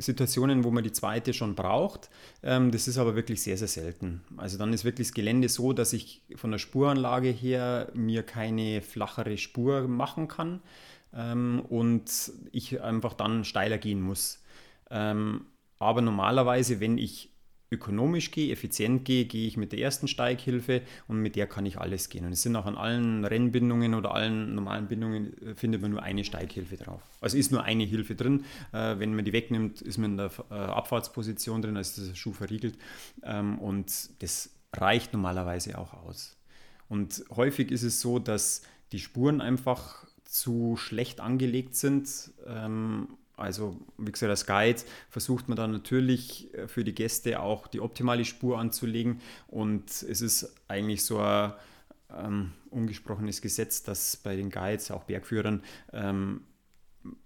Situationen, 0.00 0.64
wo 0.64 0.70
man 0.70 0.82
die 0.82 0.92
zweite 0.92 1.32
schon 1.32 1.54
braucht. 1.54 2.10
Ähm, 2.42 2.70
das 2.70 2.88
ist 2.88 2.98
aber 2.98 3.14
wirklich 3.14 3.42
sehr, 3.42 3.56
sehr 3.56 3.68
selten. 3.68 4.22
Also 4.36 4.58
dann 4.58 4.72
ist 4.72 4.84
wirklich 4.84 5.08
das 5.08 5.14
Gelände 5.14 5.48
so, 5.48 5.72
dass 5.72 5.92
ich 5.92 6.22
von 6.36 6.50
der 6.50 6.58
Spuranlage 6.58 7.28
her 7.28 7.90
mir 7.94 8.22
keine 8.22 8.82
flachere 8.82 9.36
Spur 9.36 9.86
machen 9.88 10.28
kann 10.28 10.60
ähm, 11.14 11.62
und 11.68 12.32
ich 12.52 12.80
einfach 12.80 13.14
dann 13.14 13.44
steiler 13.44 13.78
gehen 13.78 14.00
muss. 14.00 14.42
Ähm, 14.90 15.46
aber 15.78 16.02
normalerweise, 16.02 16.80
wenn 16.80 16.98
ich 16.98 17.30
ökonomisch 17.70 18.30
gehe, 18.32 18.52
effizient 18.52 19.04
gehe, 19.04 19.24
gehe 19.24 19.46
ich 19.46 19.56
mit 19.56 19.72
der 19.72 19.78
ersten 19.78 20.08
Steighilfe 20.08 20.82
und 21.06 21.18
mit 21.18 21.36
der 21.36 21.46
kann 21.46 21.66
ich 21.66 21.78
alles 21.78 22.08
gehen. 22.08 22.24
Und 22.24 22.32
es 22.32 22.42
sind 22.42 22.56
auch 22.56 22.66
an 22.66 22.76
allen 22.76 23.24
Rennbindungen 23.24 23.94
oder 23.94 24.14
allen 24.14 24.54
normalen 24.54 24.88
Bindungen 24.88 25.40
äh, 25.42 25.54
findet 25.54 25.80
man 25.80 25.92
nur 25.92 26.02
eine 26.02 26.24
Steighilfe 26.24 26.76
drauf. 26.76 27.02
Also 27.20 27.36
ist 27.36 27.52
nur 27.52 27.62
eine 27.62 27.84
Hilfe 27.84 28.14
drin. 28.14 28.44
Äh, 28.72 28.98
wenn 28.98 29.14
man 29.14 29.24
die 29.24 29.32
wegnimmt, 29.32 29.80
ist 29.82 29.98
man 29.98 30.12
in 30.12 30.16
der 30.16 30.30
äh, 30.50 30.54
Abfahrtsposition 30.54 31.62
drin, 31.62 31.76
also 31.76 32.02
ist 32.02 32.10
der 32.10 32.16
Schuh 32.16 32.32
verriegelt. 32.32 32.76
Ähm, 33.22 33.58
und 33.58 34.20
das 34.22 34.50
reicht 34.72 35.12
normalerweise 35.12 35.78
auch 35.78 35.94
aus. 35.94 36.36
Und 36.88 37.24
häufig 37.30 37.70
ist 37.70 37.84
es 37.84 38.00
so, 38.00 38.18
dass 38.18 38.62
die 38.90 38.98
Spuren 38.98 39.40
einfach 39.40 40.04
zu 40.24 40.76
schlecht 40.76 41.20
angelegt 41.20 41.76
sind 41.76 42.32
ähm, 42.46 43.16
also, 43.40 43.76
wie 43.98 44.12
gesagt, 44.12 44.30
als 44.30 44.46
Guide 44.46 44.80
versucht 45.08 45.48
man 45.48 45.56
dann 45.56 45.72
natürlich 45.72 46.52
äh, 46.54 46.68
für 46.68 46.84
die 46.84 46.94
Gäste 46.94 47.40
auch 47.40 47.66
die 47.66 47.80
optimale 47.80 48.24
Spur 48.24 48.58
anzulegen. 48.58 49.20
Und 49.48 49.90
es 49.90 50.20
ist 50.20 50.54
eigentlich 50.68 51.04
so 51.04 51.18
ein 51.18 51.52
ähm, 52.16 52.52
ungesprochenes 52.70 53.40
Gesetz, 53.40 53.82
dass 53.82 54.16
bei 54.16 54.36
den 54.36 54.50
Guides, 54.50 54.90
auch 54.90 55.04
Bergführern, 55.04 55.62
ähm, 55.92 56.42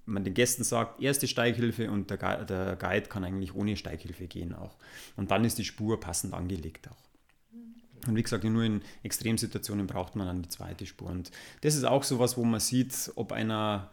man 0.06 0.22
den 0.22 0.34
Gästen 0.34 0.62
sagt, 0.62 1.02
erste 1.02 1.26
Steighilfe 1.26 1.90
und 1.90 2.08
der, 2.10 2.16
Guide, 2.16 2.46
der 2.46 2.76
Guide 2.76 3.08
kann 3.08 3.24
eigentlich 3.24 3.54
ohne 3.54 3.76
Steighilfe 3.76 4.26
gehen 4.26 4.54
auch. 4.54 4.76
Und 5.16 5.30
dann 5.30 5.44
ist 5.44 5.58
die 5.58 5.64
Spur 5.64 5.98
passend 5.98 6.32
angelegt 6.32 6.88
auch. 6.88 7.04
Und 8.06 8.16
wie 8.16 8.22
gesagt, 8.22 8.44
nur 8.44 8.62
in 8.62 8.82
Extremsituationen 9.02 9.86
braucht 9.86 10.14
man 10.14 10.26
dann 10.26 10.42
die 10.42 10.48
zweite 10.48 10.86
Spur. 10.86 11.08
Und 11.08 11.30
das 11.62 11.74
ist 11.74 11.84
auch 11.84 12.02
so 12.02 12.18
was, 12.18 12.36
wo 12.36 12.44
man 12.44 12.60
sieht, 12.60 13.12
ob 13.16 13.32
einer 13.32 13.90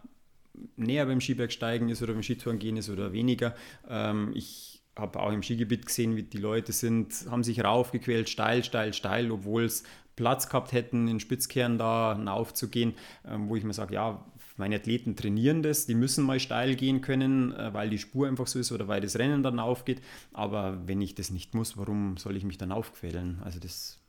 näher 0.76 1.06
beim 1.06 1.22
Skibergsteigen 1.22 1.90
ist 1.90 2.02
oder 2.02 2.14
beim 2.14 2.24
Skitouren 2.24 2.60
gehen 2.60 2.78
ist 2.78 2.90
oder 2.90 3.14
weniger. 3.14 3.56
Ähm, 3.88 4.32
ich 4.36 4.82
habe 4.98 5.20
auch 5.20 5.32
im 5.32 5.42
Skigebiet 5.42 5.86
gesehen, 5.86 6.16
wie 6.16 6.24
die 6.24 6.38
Leute 6.38 6.74
sind, 6.74 7.26
haben 7.30 7.44
sich 7.44 7.64
raufgequält, 7.64 8.30
steil, 8.30 8.64
steil, 8.64 8.94
steil, 8.94 9.32
obwohl 9.32 9.64
es 9.64 9.84
Platz 10.16 10.48
gehabt 10.48 10.74
hätten, 10.74 11.08
in 11.08 11.20
Spitzkehren 11.20 11.78
da 11.78 12.14
aufzugehen, 12.28 12.94
ähm, 13.26 13.50
wo 13.50 13.56
ich 13.56 13.64
mir 13.64 13.74
sage, 13.74 13.96
ja, 13.96 14.26
meine 14.58 14.76
Athleten 14.76 15.16
trainieren 15.16 15.64
das, 15.64 15.88
die 15.88 15.96
müssen 15.96 16.26
mal 16.26 16.40
steil 16.40 16.76
gehen 16.76 17.02
können, 17.02 17.54
äh, 17.54 17.74
weil 17.74 17.90
die 17.90 17.98
Spur 17.98 18.28
einfach 18.28 18.48
so 18.48 18.60
ist 18.60 18.72
oder 18.72 18.88
weil 18.88 19.02
das 19.02 19.18
Rennen 19.18 19.44
dann 19.44 19.60
aufgeht. 19.60 20.02
Aber 20.34 20.88
wenn 20.88 21.02
ich 21.02 21.16
das 21.16 21.32
nicht 21.32 21.56
muss, 21.56 21.78
warum 21.78 22.18
soll 22.18 22.36
ich 22.36 22.44
mich 22.44 22.58
dann 22.58 22.72
aufquälen? 22.72 23.42
Also 23.44 23.60
das, 23.60 24.00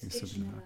das 0.00 0.14
ist 0.14 0.20
so 0.20 0.26
schneller. 0.26 0.62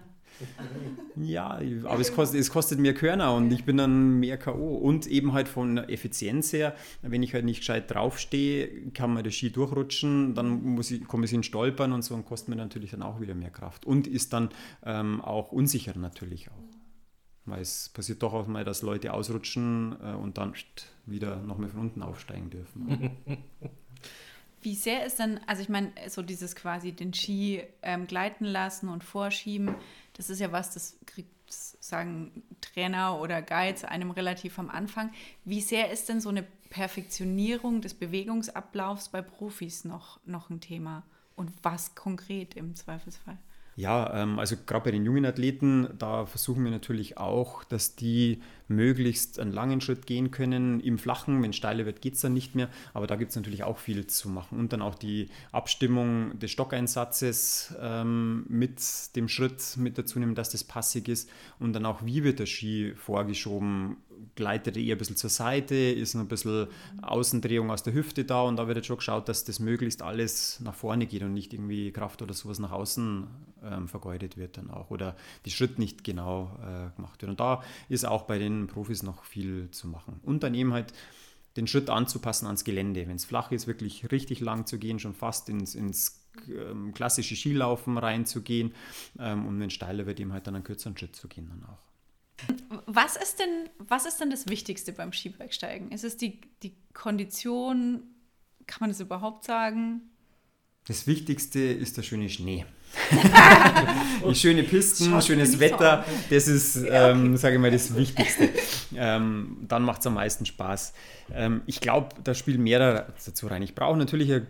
Ja, 1.15 1.59
aber 1.83 1.99
es 1.99 2.13
kostet, 2.13 2.39
es 2.39 2.49
kostet 2.49 2.79
mehr 2.79 2.93
Körner 2.93 3.33
und 3.35 3.51
ich 3.51 3.65
bin 3.65 3.77
dann 3.77 4.19
mehr 4.19 4.37
K.O. 4.37 4.75
Und 4.75 5.07
eben 5.07 5.33
halt 5.33 5.47
von 5.47 5.75
der 5.75 5.89
Effizienz 5.89 6.53
her, 6.53 6.75
wenn 7.01 7.23
ich 7.23 7.33
halt 7.33 7.45
nicht 7.45 7.59
gescheit 7.59 7.91
draufstehe, 7.91 8.91
kann 8.91 9.13
man 9.13 9.23
der 9.23 9.31
Ski 9.31 9.51
durchrutschen, 9.51 10.33
dann 10.35 10.63
muss 10.63 10.91
ich, 10.91 11.05
komme 11.05 11.25
ich 11.25 11.33
in 11.33 11.43
Stolpern 11.43 11.91
und 11.91 12.03
so 12.03 12.15
und 12.15 12.25
kostet 12.25 12.49
mir 12.49 12.55
natürlich 12.55 12.91
dann 12.91 13.03
auch 13.03 13.19
wieder 13.19 13.35
mehr 13.35 13.51
Kraft. 13.51 13.85
Und 13.85 14.07
ist 14.07 14.33
dann 14.33 14.49
ähm, 14.85 15.21
auch 15.21 15.51
unsicher 15.51 15.97
natürlich 15.97 16.49
auch. 16.49 16.71
Weil 17.45 17.61
es 17.61 17.89
passiert 17.89 18.21
doch 18.23 18.33
auch 18.33 18.47
mal, 18.47 18.63
dass 18.63 18.81
Leute 18.81 19.13
ausrutschen 19.13 19.95
äh, 20.03 20.13
und 20.13 20.37
dann 20.37 20.53
wieder 21.05 21.37
noch 21.37 21.57
mehr 21.57 21.69
von 21.69 21.81
unten 21.81 22.01
aufsteigen 22.01 22.49
dürfen. 22.49 23.11
Wie 24.61 24.75
sehr 24.75 25.05
ist 25.07 25.17
denn, 25.17 25.39
also 25.47 25.63
ich 25.63 25.69
meine, 25.69 25.91
so 26.07 26.21
dieses 26.21 26.55
quasi 26.55 26.91
den 26.91 27.13
Ski 27.15 27.63
ähm, 27.81 28.05
gleiten 28.05 28.45
lassen 28.45 28.89
und 28.89 29.03
vorschieben, 29.03 29.73
das 30.13 30.29
ist 30.29 30.39
ja 30.39 30.51
was, 30.51 30.73
das 30.73 30.97
kriegt, 31.05 31.29
sagen 31.51 32.43
Trainer 32.61 33.19
oder 33.19 33.41
Guides 33.41 33.83
einem 33.83 34.11
relativ 34.11 34.57
am 34.59 34.69
Anfang. 34.69 35.11
Wie 35.43 35.61
sehr 35.61 35.91
ist 35.91 36.07
denn 36.09 36.21
so 36.21 36.29
eine 36.29 36.43
Perfektionierung 36.69 37.81
des 37.81 37.93
Bewegungsablaufs 37.93 39.09
bei 39.09 39.21
Profis 39.21 39.83
noch, 39.83 40.19
noch 40.25 40.49
ein 40.49 40.61
Thema? 40.61 41.03
Und 41.35 41.51
was 41.63 41.95
konkret 41.95 42.55
im 42.55 42.75
Zweifelsfall? 42.75 43.37
Ja, 43.75 44.21
ähm, 44.21 44.37
also 44.37 44.55
gerade 44.65 44.85
bei 44.85 44.91
den 44.91 45.05
jungen 45.05 45.25
Athleten, 45.25 45.87
da 45.97 46.25
versuchen 46.25 46.63
wir 46.63 46.71
natürlich 46.71 47.17
auch, 47.17 47.63
dass 47.63 47.95
die 47.95 48.41
möglichst 48.67 49.39
einen 49.39 49.51
langen 49.51 49.81
Schritt 49.81 50.05
gehen 50.05 50.31
können. 50.31 50.79
Im 50.79 50.97
Flachen, 50.97 51.41
wenn 51.41 51.51
es 51.51 51.55
steiler 51.55 51.85
wird, 51.85 52.01
geht 52.01 52.15
es 52.15 52.21
dann 52.21 52.33
nicht 52.33 52.55
mehr. 52.55 52.69
Aber 52.93 53.07
da 53.07 53.15
gibt 53.15 53.31
es 53.31 53.35
natürlich 53.35 53.63
auch 53.63 53.77
viel 53.77 54.07
zu 54.07 54.29
machen. 54.29 54.59
Und 54.59 54.73
dann 54.73 54.81
auch 54.81 54.95
die 54.95 55.29
Abstimmung 55.51 56.37
des 56.39 56.51
Stockeinsatzes 56.51 57.75
ähm, 57.79 58.45
mit 58.49 58.81
dem 59.15 59.27
Schritt 59.27 59.77
mit 59.77 59.97
dazu 59.97 60.19
nehmen, 60.19 60.35
dass 60.35 60.49
das 60.49 60.63
passig 60.63 61.07
ist. 61.07 61.29
Und 61.59 61.73
dann 61.73 61.85
auch, 61.85 62.05
wie 62.05 62.23
wird 62.23 62.39
der 62.39 62.47
Ski 62.47 62.93
vorgeschoben? 62.95 63.97
Gleitet 64.35 64.77
er 64.77 64.83
eher 64.83 64.95
ein 64.95 64.99
bisschen 64.99 65.15
zur 65.15 65.29
Seite? 65.29 65.75
Ist 65.75 66.13
noch 66.13 66.21
ein 66.21 66.27
bisschen 66.27 66.67
Außendrehung 67.01 67.71
aus 67.71 67.83
der 67.83 67.93
Hüfte 67.93 68.25
da? 68.25 68.41
Und 68.41 68.57
da 68.57 68.67
wird 68.67 68.77
jetzt 68.77 68.87
schon 68.87 68.97
geschaut, 68.97 69.29
dass 69.29 69.43
das 69.43 69.59
möglichst 69.59 70.01
alles 70.01 70.59
nach 70.61 70.75
vorne 70.75 71.07
geht 71.07 71.23
und 71.23 71.33
nicht 71.33 71.53
irgendwie 71.53 71.91
Kraft 71.91 72.21
oder 72.21 72.33
sowas 72.33 72.59
nach 72.59 72.71
außen 72.71 73.27
ähm, 73.63 73.87
vergeudet 73.87 74.37
wird 74.37 74.57
dann 74.57 74.69
auch. 74.69 74.89
Oder 74.91 75.15
die 75.45 75.51
Schritt 75.51 75.79
nicht 75.79 76.03
genau 76.03 76.57
äh, 76.61 76.95
gemacht 76.95 77.21
wird. 77.21 77.29
Und 77.29 77.39
da 77.39 77.63
ist 77.89 78.05
auch 78.05 78.23
bei 78.23 78.37
den 78.37 78.67
Profis 78.67 79.03
noch 79.03 79.23
viel 79.23 79.69
zu 79.71 79.87
machen. 79.87 80.19
Und 80.23 80.43
dann 80.43 80.53
eben 80.53 80.73
halt 80.73 80.93
den 81.57 81.67
Schritt 81.67 81.89
anzupassen 81.89 82.45
ans 82.45 82.63
Gelände. 82.63 83.07
Wenn 83.07 83.15
es 83.15 83.25
flach 83.25 83.51
ist, 83.51 83.67
wirklich 83.67 84.11
richtig 84.11 84.39
lang 84.39 84.65
zu 84.65 84.79
gehen, 84.79 84.99
schon 84.99 85.13
fast 85.13 85.49
ins, 85.49 85.75
ins 85.75 86.21
ähm, 86.47 86.93
klassische 86.93 87.35
Skilaufen 87.35 87.97
reinzugehen. 87.97 88.73
Ähm, 89.19 89.45
und 89.45 89.59
wenn 89.59 89.67
es 89.67 89.73
steiler 89.73 90.05
wird, 90.05 90.19
eben 90.19 90.33
halt 90.33 90.47
dann 90.47 90.55
einen 90.55 90.63
kürzeren 90.63 90.97
Schritt 90.97 91.15
zu 91.15 91.27
gehen 91.27 91.49
dann 91.49 91.63
auch. 91.65 91.79
Was 92.87 93.17
ist 93.17 93.39
denn, 93.39 93.69
was 93.77 94.05
ist 94.05 94.19
denn 94.19 94.31
das 94.31 94.47
Wichtigste 94.47 94.93
beim 94.93 95.13
Skibergsteigen? 95.13 95.91
Ist 95.91 96.03
es 96.03 96.17
die, 96.17 96.41
die 96.63 96.75
Kondition? 96.93 98.03
Kann 98.65 98.79
man 98.79 98.89
das 98.89 98.99
überhaupt 98.99 99.43
sagen? 99.43 100.01
Das 100.87 101.05
Wichtigste 101.05 101.59
ist 101.59 101.97
der 101.97 102.03
schöne 102.03 102.29
Schnee. 102.29 102.65
schöne 104.33 104.63
Pisten, 104.63 105.09
Schaut 105.09 105.23
schönes 105.23 105.59
Wetter, 105.59 106.05
so 106.07 106.35
das 106.35 106.47
ist, 106.47 106.85
ähm, 106.89 107.37
sage 107.37 107.55
ich 107.55 107.61
mal, 107.61 107.71
das 107.71 107.95
Wichtigste. 107.95 108.49
Ähm, 108.95 109.57
dann 109.67 109.83
macht 109.83 110.01
es 110.01 110.07
am 110.07 110.15
meisten 110.15 110.45
Spaß. 110.45 110.93
Ähm, 111.33 111.61
ich 111.65 111.79
glaube, 111.79 112.09
da 112.23 112.33
spielen 112.33 112.63
mehrere 112.63 113.07
dazu 113.25 113.47
rein. 113.47 113.61
Ich 113.61 113.75
brauche 113.75 113.97
natürlich 113.97 114.31
eine 114.31 114.47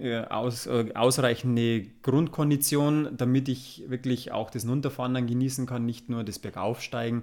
äh, 0.00 0.24
aus, 0.24 0.66
äh, 0.66 0.92
ausreichende 0.94 1.86
Grundkondition, 2.02 3.16
damit 3.16 3.48
ich 3.48 3.84
wirklich 3.88 4.32
auch 4.32 4.50
das 4.50 4.66
Runterfahren 4.66 5.14
dann 5.14 5.26
genießen 5.26 5.66
kann, 5.66 5.86
nicht 5.86 6.08
nur 6.08 6.24
das 6.24 6.38
Bergaufsteigen, 6.38 7.22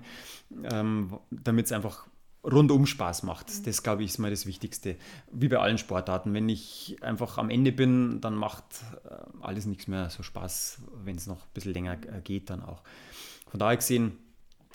ähm, 0.72 1.18
damit 1.32 1.66
es 1.66 1.72
einfach 1.72 2.08
rundum 2.44 2.86
Spaß 2.86 3.24
macht. 3.24 3.68
Das, 3.68 3.84
glaube 3.84 4.04
ich, 4.04 4.12
ist 4.12 4.18
mal 4.18 4.32
das 4.32 4.46
Wichtigste. 4.46 4.96
Wie 5.32 5.48
bei 5.48 5.58
allen 5.58 5.78
Sportarten. 5.78 6.34
Wenn 6.34 6.50
ich 6.50 6.98
einfach 7.02 7.38
am 7.38 7.50
Ende 7.50 7.72
bin, 7.72 8.22
dann 8.22 8.36
macht 8.36 8.66
äh, 9.06 9.16
alles 9.42 9.66
nichts 9.66 9.88
mehr 9.88 10.10
so 10.10 10.24
Spaß, 10.24 10.80
wenn 11.04 11.16
es 11.16 11.28
noch 11.28 11.44
ein 11.44 11.54
bisschen 11.54 11.74
länger 11.74 11.94
äh, 11.94 12.22
geht 12.24 12.50
dann 12.50 12.64
auch. 12.64 12.82
Von 13.48 13.60
daher 13.60 13.78
gesehen 13.78 14.18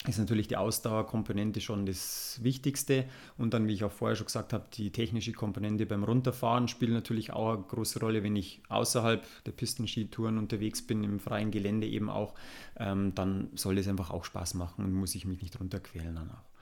ist 0.06 0.18
natürlich 0.18 0.46
die 0.46 0.56
Ausdauerkomponente 0.56 1.60
schon 1.60 1.86
das 1.86 2.38
Wichtigste. 2.42 3.06
Und 3.38 3.54
dann, 3.54 3.66
wie 3.66 3.72
ich 3.72 3.82
auch 3.82 3.90
vorher 3.90 4.14
schon 4.14 4.26
gesagt 4.26 4.52
habe, 4.52 4.66
die 4.74 4.92
technische 4.92 5.32
Komponente 5.32 5.86
beim 5.86 6.04
Runterfahren 6.04 6.68
spielt 6.68 6.92
natürlich 6.92 7.32
auch 7.32 7.54
eine 7.54 7.62
große 7.62 7.98
Rolle, 7.98 8.22
wenn 8.22 8.36
ich 8.36 8.62
außerhalb 8.68 9.24
der 9.44 9.52
Pistenskitouren 9.52 10.38
unterwegs 10.38 10.82
bin, 10.82 11.02
im 11.02 11.18
freien 11.18 11.50
Gelände 11.50 11.88
eben 11.88 12.10
auch, 12.10 12.34
ähm, 12.76 13.14
dann 13.14 13.48
soll 13.54 13.78
es 13.78 13.88
einfach 13.88 14.10
auch 14.10 14.24
Spaß 14.24 14.54
machen 14.54 14.84
und 14.84 14.92
muss 14.92 15.14
ich 15.14 15.24
mich 15.24 15.42
nicht 15.42 15.58
runterquälen 15.58 16.14
dann 16.14 16.30
auch. 16.30 16.55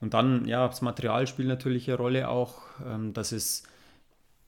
Und 0.00 0.14
dann, 0.14 0.46
ja, 0.46 0.66
das 0.66 0.82
Material 0.82 1.26
spielt 1.26 1.48
natürlich 1.48 1.88
eine 1.88 1.96
Rolle 1.96 2.28
auch, 2.28 2.62
ähm, 2.86 3.12
dass 3.12 3.32
es 3.32 3.64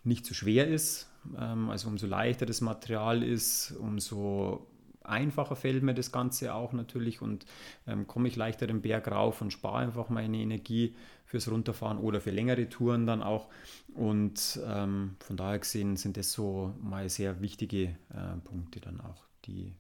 nicht 0.05 0.25
zu 0.25 0.35
schwer 0.35 0.69
ist. 0.69 1.09
Ähm, 1.39 1.71
also 1.71 1.89
umso 1.89 2.07
leichter 2.07 2.47
das 2.47 2.61
Material 2.61 3.23
ist, 3.23 3.73
umso 3.81 4.67
einfacher 5.03 5.57
fällt 5.57 5.83
mir 5.83 5.95
das 5.95 6.13
Ganze 6.13 6.55
auch 6.55 6.73
natürlich 6.73 7.23
und 7.23 7.47
ähm, 7.87 8.07
komme 8.07 8.29
ich 8.29 8.37
leichter 8.37 8.67
den 8.67 8.83
Berg 8.83 9.09
rauf 9.09 9.41
und 9.41 9.53
spare 9.53 9.79
einfach 9.79 10.09
meine 10.09 10.39
Energie 10.39 10.95
fürs 11.25 11.51
Runterfahren 11.51 11.99
oder 11.99 12.21
für 12.21 12.31
längere 12.31 12.69
Touren 12.69 13.07
dann 13.07 13.23
auch. 13.23 13.49
Und 13.95 14.61
ähm, 14.67 15.17
von 15.21 15.37
daher 15.37 15.59
gesehen 15.59 15.97
sind 15.97 16.17
das 16.17 16.33
so 16.33 16.75
mal 16.81 17.09
sehr 17.09 17.41
wichtige 17.41 17.97
äh, 18.11 18.37
Punkte 18.45 18.81
dann 18.81 19.01
auch, 19.01 19.25
die 19.45 19.75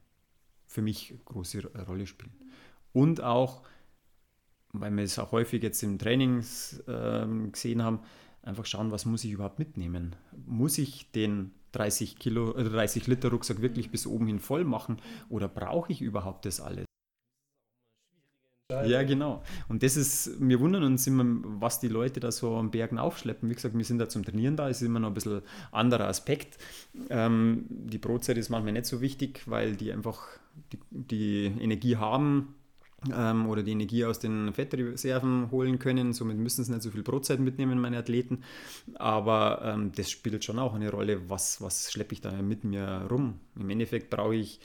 für 0.67 0.83
mich 0.83 1.15
große 1.25 1.67
Rolle 1.87 2.07
spielen. 2.07 2.33
Und 2.93 3.23
auch, 3.23 3.63
weil 4.81 4.95
wir 4.97 5.05
es 5.05 5.19
auch 5.19 5.33
häufig 5.33 5.63
jetzt 5.63 5.83
im 5.83 5.99
Training 5.99 6.45
äh, 6.87 7.27
gesehen 7.51 7.83
haben, 7.83 8.01
einfach 8.43 8.67
schauen, 8.67 8.93
was 8.93 9.05
muss 9.05 9.25
ich 9.25 9.33
überhaupt 9.33 9.59
mitnehmen? 9.59 10.17
Muss 10.47 10.79
ich 10.79 11.11
den 11.13 11.53
30 11.73 12.17
Kilo, 12.19 12.53
30 12.53 13.07
Liter 13.07 13.31
Rucksack 13.31 13.61
wirklich 13.61 13.91
bis 13.91 14.07
oben 14.07 14.27
hin 14.27 14.41
voll 14.41 14.65
machen 14.65 14.99
oder 15.29 15.49
brauche 15.49 15.93
ich 15.93 16.01
überhaupt 16.01 16.47
das 16.47 16.61
alles? 16.61 16.87
Ja, 18.69 19.05
genau. 19.05 19.45
Und 19.69 19.85
das 19.85 19.97
ist, 19.97 20.41
wir 20.41 20.59
wundern 20.59 20.83
uns 20.83 21.07
immer, 21.07 21.25
was 21.45 21.79
die 21.79 21.87
Leute 21.87 22.19
da 22.19 22.33
so 22.33 22.57
am 22.57 22.73
Bergen 22.73 22.99
aufschleppen. 22.99 23.49
Wie 23.49 23.55
gesagt, 23.55 23.79
wir 23.79 23.85
sind 23.85 23.99
da 23.99 24.09
zum 24.09 24.25
Trainieren 24.25 24.57
da, 24.57 24.69
ist 24.69 24.83
immer 24.83 24.99
noch 24.99 25.09
ein 25.09 25.15
bisschen 25.15 25.43
anderer 25.71 26.09
Aspekt. 26.09 26.59
Ähm, 27.09 27.67
die 27.69 27.99
Brotzeit 27.99 28.37
ist 28.39 28.49
manchmal 28.49 28.73
nicht 28.73 28.87
so 28.87 29.01
wichtig, 29.01 29.43
weil 29.47 29.77
die 29.77 29.93
einfach 29.93 30.21
die, 30.73 30.79
die 30.91 31.45
Energie 31.61 31.97
haben, 31.97 32.56
ähm, 33.15 33.49
oder 33.49 33.63
die 33.63 33.73
Energie 33.73 34.05
aus 34.05 34.19
den 34.19 34.53
Fettreserven 34.53 35.51
holen 35.51 35.79
können. 35.79 36.13
Somit 36.13 36.39
müssen 36.39 36.65
sie 36.65 36.73
nicht 36.73 36.83
so 36.83 36.91
viel 36.91 37.03
Brotzeit 37.03 37.41
mitnehmen, 37.41 37.79
meine 37.79 37.99
Athleten. 37.99 38.43
Aber 38.95 39.63
ähm, 39.65 39.93
das 39.95 40.11
spielt 40.11 40.45
schon 40.45 40.59
auch 40.59 40.75
eine 40.75 40.91
Rolle, 40.91 41.29
was, 41.29 41.61
was 41.61 41.93
schleppe 41.93 42.15
ich 42.15 42.21
da 42.21 42.33
mit 42.43 42.65
mir 42.65 43.07
rum. 43.11 43.41
Im 43.59 43.71
Endeffekt 43.71 44.11
brauche 44.11 44.35
ich 44.35 44.61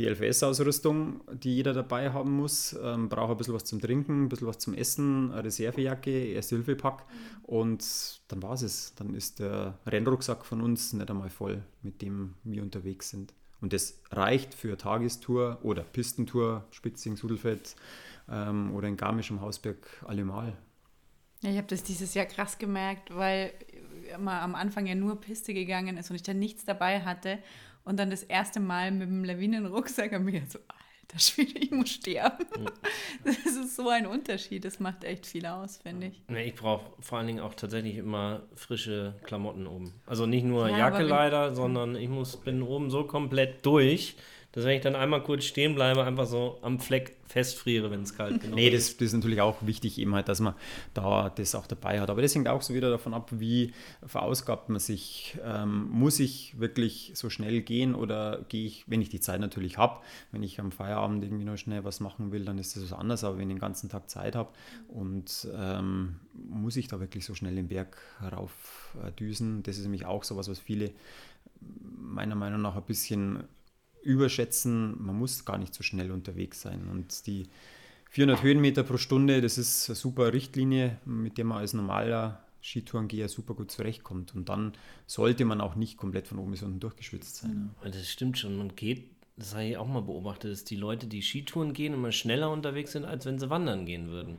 die 0.00 0.06
LVS-Ausrüstung, 0.06 1.20
die 1.30 1.56
jeder 1.56 1.74
dabei 1.74 2.10
haben 2.10 2.32
muss, 2.32 2.74
ähm, 2.82 3.10
brauche 3.10 3.32
ein 3.32 3.36
bisschen 3.36 3.52
was 3.52 3.64
zum 3.64 3.82
Trinken, 3.82 4.24
ein 4.24 4.28
bisschen 4.30 4.46
was 4.46 4.58
zum 4.58 4.72
Essen, 4.72 5.30
eine 5.30 5.44
Reservejacke, 5.44 6.32
Erste-Hilfe-Pack 6.32 7.04
und 7.42 7.84
dann 8.28 8.42
war 8.42 8.54
es. 8.54 8.94
Dann 8.96 9.14
ist 9.14 9.40
der 9.40 9.78
Rennrucksack 9.86 10.46
von 10.46 10.62
uns 10.62 10.94
nicht 10.94 11.10
einmal 11.10 11.28
voll, 11.28 11.62
mit 11.82 12.00
dem 12.00 12.34
wir 12.44 12.62
unterwegs 12.62 13.10
sind. 13.10 13.34
Und 13.60 13.72
das 13.72 14.00
reicht 14.10 14.54
für 14.54 14.76
Tagestour 14.76 15.58
oder 15.62 15.82
Pistentour, 15.82 16.64
Spitzing, 16.70 17.16
Sudelfeld 17.16 17.76
ähm, 18.30 18.74
oder 18.74 18.88
in 18.88 18.96
Garmisch 18.96 19.30
am 19.30 19.40
Hausberg 19.40 19.76
allemal. 20.06 20.56
Ja, 21.42 21.50
ich 21.50 21.56
habe 21.56 21.66
das 21.66 21.82
dieses 21.82 22.14
Jahr 22.14 22.26
krass 22.26 22.58
gemerkt, 22.58 23.14
weil 23.14 23.52
man 24.18 24.42
am 24.42 24.54
Anfang 24.54 24.86
ja 24.86 24.94
nur 24.94 25.20
Piste 25.20 25.54
gegangen 25.54 25.96
ist 25.96 26.10
und 26.10 26.16
ich 26.16 26.22
dann 26.22 26.38
nichts 26.38 26.64
dabei 26.64 27.02
hatte. 27.02 27.38
Und 27.84 27.98
dann 27.98 28.10
das 28.10 28.22
erste 28.22 28.60
Mal 28.60 28.90
mit 28.90 29.08
dem 29.08 29.24
Lawinenrucksack 29.24 30.12
habe 30.12 30.30
ich 30.30 30.40
mir 30.40 30.46
so, 30.48 30.58
alter 31.12 31.18
Schwede, 31.18 31.58
ich 31.58 31.70
muss 31.70 31.90
sterben. 31.90 32.46
Das 33.24 33.36
ist 33.36 33.76
so 33.76 33.88
ein 33.88 34.06
Unterschied. 34.06 34.64
Das 34.64 34.80
macht 34.80 35.04
echt 35.04 35.26
viel 35.26 35.44
aus, 35.44 35.78
finde 35.78 36.08
ich. 36.08 36.22
Ja, 36.30 36.38
ich 36.38 36.54
brauche 36.54 36.84
vor 37.00 37.18
allen 37.18 37.26
Dingen 37.26 37.40
auch 37.40 37.54
tatsächlich 37.54 37.96
immer 37.96 38.42
frische 38.54 39.14
Klamotten 39.24 39.66
oben. 39.66 39.92
Also 40.06 40.26
nicht 40.26 40.44
nur 40.44 40.68
ja, 40.68 40.78
Jacke 40.78 41.02
leider, 41.02 41.54
sondern 41.54 41.96
ich 41.96 42.08
muss, 42.08 42.36
bin 42.36 42.62
oben 42.62 42.90
so 42.90 43.04
komplett 43.04 43.64
durch, 43.66 44.16
dass 44.52 44.64
wenn 44.64 44.76
ich 44.76 44.82
dann 44.82 44.96
einmal 44.96 45.22
kurz 45.22 45.44
stehen 45.44 45.74
bleibe, 45.74 46.04
einfach 46.04 46.26
so 46.26 46.58
am 46.62 46.80
Fleck 46.80 47.16
festfriere, 47.24 47.90
wenn 47.92 48.02
es 48.02 48.16
kalt 48.16 48.40
genau 48.40 48.56
nee, 48.56 48.70
das, 48.70 48.96
das, 48.96 49.08
ist 49.08 49.12
natürlich 49.12 49.40
auch 49.40 49.58
wichtig, 49.60 49.98
eben 49.98 50.12
halt, 50.14 50.28
dass 50.28 50.40
man 50.40 50.54
da 50.92 51.30
das 51.30 51.54
auch 51.54 51.68
dabei 51.68 52.00
hat. 52.00 52.10
Aber 52.10 52.20
das 52.20 52.34
hängt 52.34 52.48
auch 52.48 52.60
so 52.60 52.74
wieder 52.74 52.90
davon 52.90 53.14
ab, 53.14 53.30
wie 53.32 53.72
verausgabt 54.04 54.68
man 54.68 54.80
sich. 54.80 55.38
Ähm, 55.44 55.88
muss 55.90 56.18
ich 56.18 56.58
wirklich 56.58 57.12
so 57.14 57.30
schnell 57.30 57.62
gehen 57.62 57.94
oder 57.94 58.44
gehe 58.48 58.66
ich, 58.66 58.84
wenn 58.88 59.00
ich 59.00 59.08
die 59.08 59.20
Zeit 59.20 59.40
natürlich 59.40 59.78
habe, 59.78 60.00
wenn 60.32 60.42
ich 60.42 60.58
am 60.58 60.72
Feierabend 60.72 61.22
irgendwie 61.22 61.44
noch 61.44 61.56
schnell 61.56 61.84
was 61.84 62.00
machen 62.00 62.32
will, 62.32 62.44
dann 62.44 62.58
ist 62.58 62.74
das 62.74 62.82
was 62.82 62.92
anderes. 62.92 63.22
Aber 63.22 63.38
wenn 63.38 63.48
ich 63.48 63.54
den 63.54 63.60
ganzen 63.60 63.88
Tag 63.88 64.10
Zeit 64.10 64.34
habe 64.34 64.50
und 64.88 65.46
ähm, 65.56 66.16
muss 66.34 66.76
ich 66.76 66.88
da 66.88 66.98
wirklich 66.98 67.24
so 67.24 67.36
schnell 67.36 67.54
den 67.54 67.68
Berg 67.68 67.96
rauf 68.32 68.96
äh, 69.04 69.12
düsen, 69.12 69.62
das 69.62 69.76
ist 69.76 69.84
nämlich 69.84 70.06
auch 70.06 70.24
so 70.24 70.36
was, 70.36 70.48
was 70.48 70.58
viele 70.58 70.90
meiner 71.60 72.34
Meinung 72.34 72.62
nach 72.62 72.74
ein 72.74 72.82
bisschen 72.82 73.44
überschätzen, 74.02 75.02
man 75.02 75.18
muss 75.18 75.44
gar 75.44 75.58
nicht 75.58 75.74
so 75.74 75.82
schnell 75.82 76.10
unterwegs 76.10 76.60
sein. 76.60 76.88
Und 76.90 77.26
die 77.26 77.48
400 78.10 78.42
Höhenmeter 78.42 78.82
pro 78.82 78.96
Stunde, 78.96 79.40
das 79.40 79.58
ist 79.58 79.88
eine 79.88 79.96
super 79.96 80.32
Richtlinie, 80.32 80.98
mit 81.04 81.38
der 81.38 81.44
man 81.44 81.58
als 81.58 81.74
normaler 81.74 82.44
Skitourengeher 82.62 83.28
super 83.28 83.54
gut 83.54 83.70
zurechtkommt. 83.70 84.34
Und 84.34 84.48
dann 84.48 84.72
sollte 85.06 85.44
man 85.44 85.60
auch 85.60 85.76
nicht 85.76 85.96
komplett 85.96 86.28
von 86.28 86.38
oben 86.38 86.50
bis 86.50 86.62
unten 86.62 86.80
durchgeschwitzt 86.80 87.36
sein. 87.36 87.70
Das 87.82 88.08
stimmt 88.08 88.38
schon. 88.38 88.56
Man 88.56 88.74
geht, 88.74 89.10
das 89.36 89.54
habe 89.54 89.64
ich 89.64 89.76
auch 89.76 89.86
mal 89.86 90.02
beobachtet, 90.02 90.52
dass 90.52 90.64
die 90.64 90.76
Leute, 90.76 91.06
die 91.06 91.22
Skitouren 91.22 91.72
gehen, 91.72 91.94
immer 91.94 92.12
schneller 92.12 92.50
unterwegs 92.50 92.92
sind, 92.92 93.04
als 93.04 93.26
wenn 93.26 93.38
sie 93.38 93.48
wandern 93.48 93.86
gehen 93.86 94.08
würden. 94.08 94.38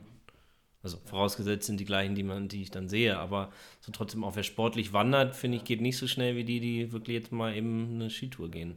Also 0.82 0.98
vorausgesetzt 1.04 1.66
sind 1.66 1.78
die 1.78 1.84
gleichen, 1.84 2.14
die, 2.14 2.24
man, 2.24 2.48
die 2.48 2.62
ich 2.62 2.70
dann 2.70 2.88
sehe. 2.88 3.18
Aber 3.18 3.52
so 3.80 3.92
trotzdem 3.92 4.24
auch 4.24 4.36
wer 4.36 4.42
sportlich 4.42 4.92
wandert, 4.92 5.34
finde 5.34 5.58
ich, 5.58 5.64
geht 5.64 5.80
nicht 5.80 5.96
so 5.96 6.06
schnell 6.06 6.36
wie 6.36 6.44
die, 6.44 6.60
die 6.60 6.92
wirklich 6.92 7.14
jetzt 7.14 7.32
mal 7.32 7.54
eben 7.56 7.94
eine 7.94 8.10
Skitour 8.10 8.50
gehen. 8.50 8.76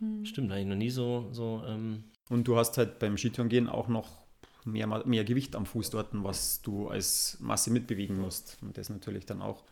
Hm. 0.00 0.24
Stimmt, 0.24 0.50
habe 0.50 0.60
ich 0.60 0.66
noch 0.66 0.76
nie 0.76 0.90
so. 0.90 1.28
so 1.32 1.62
ähm 1.66 2.04
und 2.28 2.46
du 2.46 2.56
hast 2.56 2.78
halt 2.78 2.98
beim 2.98 3.16
Skitourengehen 3.16 3.68
auch 3.68 3.88
noch 3.88 4.08
mehr, 4.64 4.86
mehr 5.04 5.24
Gewicht 5.24 5.56
am 5.56 5.66
Fuß 5.66 5.90
dort, 5.90 6.08
was 6.12 6.62
du 6.62 6.88
als 6.88 7.38
Masse 7.40 7.70
mitbewegen 7.70 8.20
musst. 8.20 8.58
Und 8.62 8.76
das 8.76 8.88
natürlich 8.90 9.26
dann 9.26 9.42
auch 9.42 9.64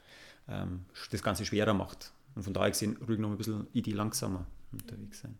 ähm, 0.48 0.84
das 1.10 1.22
Ganze 1.22 1.44
schwerer 1.44 1.74
macht. 1.74 2.12
Und 2.34 2.42
von 2.42 2.52
daher 2.52 2.70
gesehen, 2.70 2.96
ruhig 3.06 3.18
noch 3.18 3.30
ein 3.30 3.36
bisschen 3.36 3.66
Idee 3.72 3.92
langsamer 3.92 4.46
unterwegs 4.72 5.20
sein. 5.20 5.38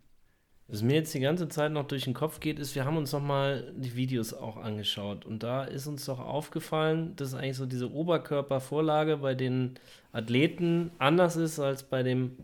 Was 0.67 0.83
mir 0.83 0.93
jetzt 0.93 1.13
die 1.15 1.19
ganze 1.19 1.49
Zeit 1.49 1.71
noch 1.71 1.87
durch 1.87 2.03
den 2.03 2.13
Kopf 2.13 2.39
geht, 2.39 2.59
ist, 2.59 2.75
wir 2.75 2.85
haben 2.85 2.97
uns 2.97 3.11
nochmal 3.11 3.73
die 3.75 3.95
Videos 3.95 4.35
auch 4.35 4.57
angeschaut 4.57 5.25
und 5.25 5.41
da 5.41 5.63
ist 5.63 5.87
uns 5.87 6.05
doch 6.05 6.19
aufgefallen, 6.19 7.15
dass 7.15 7.33
eigentlich 7.33 7.57
so 7.57 7.65
diese 7.65 7.91
Oberkörpervorlage 7.91 9.17
bei 9.17 9.33
den 9.33 9.79
Athleten 10.11 10.91
anders 10.99 11.37
ist 11.37 11.59
als 11.59 11.81
bei 11.81 12.03
dem 12.03 12.37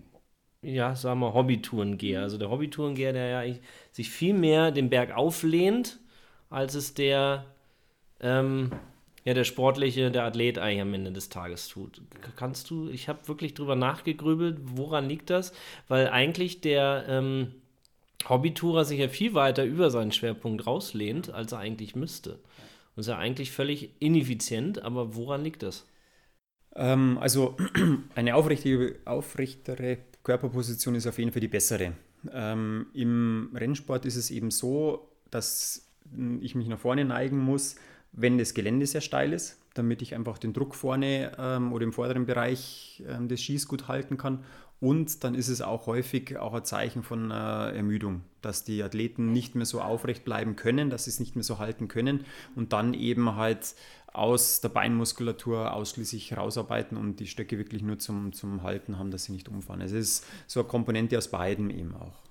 ja, 0.65 0.95
sagen 0.95 1.19
wir, 1.19 1.33
Hobbytourengeher. 1.33 2.21
Also 2.21 2.37
der 2.37 2.49
Hobbytourengeher, 2.49 3.13
der 3.13 3.45
ja 3.45 3.55
sich 3.91 4.09
viel 4.09 4.33
mehr 4.33 4.71
den 4.71 4.89
Berg 4.89 5.15
auflehnt, 5.15 5.99
als 6.49 6.75
es 6.75 6.93
der, 6.93 7.45
ähm, 8.19 8.71
ja, 9.23 9.33
der 9.33 9.43
sportliche, 9.43 10.11
der 10.11 10.23
Athlet 10.23 10.57
eigentlich 10.57 10.81
am 10.81 10.93
Ende 10.93 11.11
des 11.11 11.29
Tages 11.29 11.67
tut. 11.67 12.01
Kannst 12.35 12.69
du, 12.69 12.89
ich 12.89 13.07
habe 13.09 13.27
wirklich 13.27 13.53
drüber 13.53 13.75
nachgegrübelt, 13.75 14.57
woran 14.63 15.07
liegt 15.07 15.29
das? 15.29 15.53
Weil 15.87 16.09
eigentlich 16.09 16.61
der 16.61 17.05
ähm, 17.07 17.53
Hobbytourer 18.27 18.85
sich 18.85 18.99
ja 18.99 19.07
viel 19.07 19.33
weiter 19.33 19.63
über 19.63 19.91
seinen 19.91 20.11
Schwerpunkt 20.11 20.65
rauslehnt, 20.65 21.31
als 21.31 21.51
er 21.51 21.59
eigentlich 21.59 21.95
müsste. 21.95 22.39
Und 22.95 23.01
ist 23.01 23.07
ja 23.07 23.17
eigentlich 23.17 23.51
völlig 23.51 23.91
ineffizient, 23.99 24.81
aber 24.81 25.15
woran 25.15 25.43
liegt 25.43 25.63
das? 25.63 25.85
Ähm, 26.75 27.17
also 27.19 27.55
eine 28.15 28.35
aufrichtige, 28.35 28.99
aufrichtere 29.05 29.97
Körperposition 30.25 30.95
ist 30.95 31.07
auf 31.07 31.17
jeden 31.17 31.31
Fall 31.31 31.39
die 31.39 31.47
bessere. 31.47 31.93
Ähm, 32.33 32.87
Im 32.93 33.51
Rennsport 33.53 34.05
ist 34.05 34.17
es 34.17 34.31
eben 34.31 34.51
so, 34.51 35.07
dass 35.31 35.87
ich 36.41 36.55
mich 36.55 36.67
nach 36.67 36.79
vorne 36.79 37.05
neigen 37.05 37.37
muss, 37.37 37.75
wenn 38.11 38.37
das 38.37 38.53
Gelände 38.53 38.85
sehr 38.87 39.01
steil 39.01 39.33
ist, 39.33 39.59
damit 39.75 40.01
ich 40.01 40.15
einfach 40.15 40.37
den 40.37 40.51
Druck 40.51 40.75
vorne 40.75 41.31
ähm, 41.37 41.71
oder 41.71 41.83
im 41.83 41.93
vorderen 41.93 42.25
Bereich 42.25 43.03
ähm, 43.07 43.27
des 43.27 43.41
Skis 43.41 43.67
gut 43.67 43.87
halten 43.87 44.17
kann. 44.17 44.43
Und 44.79 45.23
dann 45.23 45.35
ist 45.35 45.47
es 45.47 45.61
auch 45.61 45.87
häufig 45.87 46.37
auch 46.37 46.53
ein 46.53 46.65
Zeichen 46.65 47.01
von 47.01 47.31
äh, 47.31 47.75
Ermüdung, 47.75 48.21
dass 48.41 48.63
die 48.63 48.83
Athleten 48.83 49.31
nicht 49.31 49.55
mehr 49.55 49.65
so 49.65 49.81
aufrecht 49.81 50.25
bleiben 50.25 50.55
können, 50.55 50.89
dass 50.89 51.05
sie 51.05 51.11
es 51.11 51.19
nicht 51.19 51.35
mehr 51.35 51.43
so 51.43 51.59
halten 51.59 51.87
können 51.87 52.25
und 52.55 52.73
dann 52.73 52.93
eben 52.93 53.35
halt 53.35 53.75
aus 54.15 54.61
der 54.61 54.69
Beinmuskulatur 54.69 55.73
ausschließlich 55.73 56.37
rausarbeiten 56.37 56.97
und 56.97 57.19
die 57.19 57.27
Stöcke 57.27 57.57
wirklich 57.57 57.81
nur 57.81 57.99
zum, 57.99 58.33
zum 58.33 58.63
Halten 58.63 58.97
haben, 58.97 59.11
dass 59.11 59.25
sie 59.25 59.33
nicht 59.33 59.49
umfahren. 59.49 59.81
Also 59.81 59.97
es 59.97 60.19
ist 60.19 60.27
so 60.47 60.61
eine 60.61 60.69
Komponente 60.69 61.17
aus 61.17 61.29
beiden 61.29 61.69
eben 61.69 61.95
auch. 61.95 62.25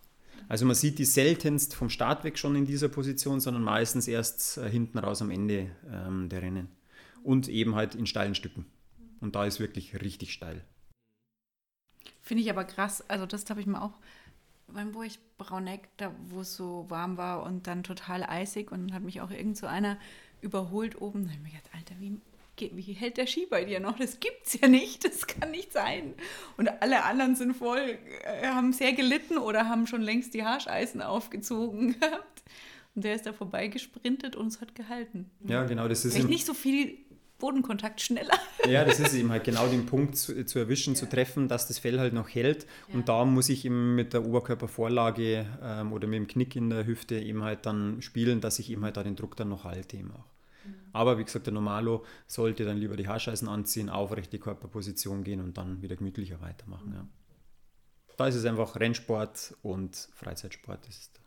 Also 0.48 0.66
man 0.66 0.74
sieht 0.74 0.98
die 0.98 1.04
seltenst 1.04 1.74
vom 1.74 1.88
Start 1.88 2.24
weg 2.24 2.38
schon 2.38 2.57
in 2.57 2.66
dieser 2.66 2.88
Position, 2.88 3.40
sondern 3.40 3.64
meistens 3.64 4.09
erst 4.09 4.59
äh, 4.59 4.68
hinten 4.70 4.98
raus 4.98 5.22
am 5.22 5.30
Ende 5.30 5.70
ähm, 5.90 6.28
der 6.28 6.42
Rennen. 6.42 6.68
Und 7.22 7.48
eben 7.48 7.74
halt 7.74 7.94
in 7.94 8.07
steilen 8.07 8.35
Stücken. 8.35 8.66
Und 9.20 9.35
da 9.35 9.46
ist 9.46 9.61
wirklich 9.61 10.00
richtig 10.02 10.33
steil. 10.33 10.62
Finde 12.24 12.42
ich 12.42 12.50
aber 12.50 12.64
krass. 12.64 13.04
Also 13.08 13.26
das 13.26 13.48
habe 13.50 13.60
ich 13.60 13.66
mir 13.66 13.82
auch, 13.82 13.92
wo 14.66 15.02
ich 15.02 15.20
Brauneck, 15.37 15.88
da 15.98 16.10
wo 16.28 16.40
es 16.40 16.56
so 16.56 16.87
warm 16.88 17.18
war 17.18 17.42
und 17.42 17.66
dann 17.66 17.82
total 17.82 18.22
eisig 18.24 18.72
und 18.72 18.88
dann 18.88 18.94
hat 18.94 19.02
mich 19.02 19.20
auch 19.20 19.30
irgend 19.30 19.58
so 19.58 19.66
einer 19.66 19.98
überholt 20.40 21.00
oben. 21.00 21.24
Da 21.24 21.30
habe 21.30 21.38
ich 21.38 21.52
mir 21.52 21.58
gedacht, 21.58 21.70
Alter, 21.74 21.94
wie, 22.00 22.18
wie 22.74 22.92
hält 22.94 23.18
der 23.18 23.26
Ski 23.26 23.46
bei 23.48 23.64
dir 23.64 23.78
noch? 23.78 23.98
Das 23.98 24.20
gibt's 24.20 24.58
ja 24.58 24.68
nicht, 24.68 25.04
das 25.04 25.26
kann 25.26 25.50
nicht 25.50 25.70
sein. 25.70 26.14
Und 26.56 26.82
alle 26.82 27.04
anderen 27.04 27.37
sind 27.37 27.54
voll, 27.54 27.98
äh, 28.22 28.46
haben 28.46 28.72
sehr 28.72 28.94
gelitten 28.94 29.37
oder 29.37 29.68
haben 29.68 29.87
schon 29.87 30.00
längst 30.00 30.32
die 30.32 30.44
Haarscheißen 30.44 31.02
aufgezogen 31.02 31.92
gehabt. 32.00 32.42
Und 32.94 33.04
der 33.04 33.16
ist 33.16 33.26
da 33.26 33.34
vorbeigesprintet 33.34 34.34
und 34.34 34.46
es 34.46 34.62
hat 34.62 34.74
gehalten. 34.74 35.30
Ja, 35.46 35.64
genau, 35.64 35.88
das 35.88 36.04
ist. 36.04 36.14
Vielleicht 36.14 36.28
nicht 36.28 36.46
so 36.46 36.54
viel 36.54 36.96
Bodenkontakt 37.44 38.00
schneller. 38.00 38.33
Ja, 38.66 38.87
das 38.87 38.98
ist 38.98 39.12
eben 39.14 39.30
halt 39.30 39.44
genau 39.44 39.66
den 39.66 39.85
Punkt 39.85 40.16
zu, 40.16 40.46
zu 40.46 40.59
erwischen, 40.59 40.94
ja. 40.94 41.00
zu 41.00 41.07
treffen, 41.07 41.46
dass 41.46 41.68
das 41.68 41.78
Fell 41.78 42.00
halt 42.00 42.14
noch 42.14 42.30
hält. 42.30 42.66
Ja. 42.88 42.94
Und 42.94 43.11
da 43.11 43.26
muss 43.26 43.50
ich 43.50 43.66
eben 43.66 43.94
mit 43.94 44.14
der 44.14 44.24
Oberkörpervorlage 44.24 45.44
ähm, 45.62 45.92
oder 45.92 46.07
mit 46.07 46.16
dem 46.16 46.26
Knick 46.26 46.57
in 46.57 46.70
der 46.70 46.87
Hüfte 46.87 47.18
eben 47.18 47.42
halt 47.42 47.66
dann 47.66 48.00
spielen, 48.00 48.40
dass 48.40 48.59
ich 48.59 48.70
eben 48.70 48.83
halt 48.83 48.96
da 48.96 49.02
den 49.02 49.14
Druck 49.14 49.37
dann 49.37 49.50
noch 49.50 49.64
halte 49.64 49.98
eben 49.98 50.11
auch. 50.12 50.24
Aber 50.94 51.18
wie 51.18 51.24
gesagt, 51.24 51.44
der 51.44 51.52
Normalo 51.52 52.07
sollte 52.26 52.64
dann 52.64 52.78
lieber 52.78 52.96
die 52.96 53.09
Haarscheißen 53.09 53.46
anziehen, 53.46 53.90
aufrecht 53.90 54.33
die 54.33 54.38
Körperposition 54.38 55.22
gehen 55.22 55.40
und 55.40 55.59
dann 55.59 55.83
wieder 55.83 55.96
gemütlicher 55.96 56.40
weitermachen. 56.40 56.88
Mhm. 56.88 56.94
Ja. 56.94 57.07
Da 58.16 58.26
ist 58.26 58.37
es 58.37 58.46
einfach 58.46 58.80
Rennsport 58.80 59.54
und 59.61 60.09
Freizeitsport. 60.14 60.88
Ist 60.88 61.20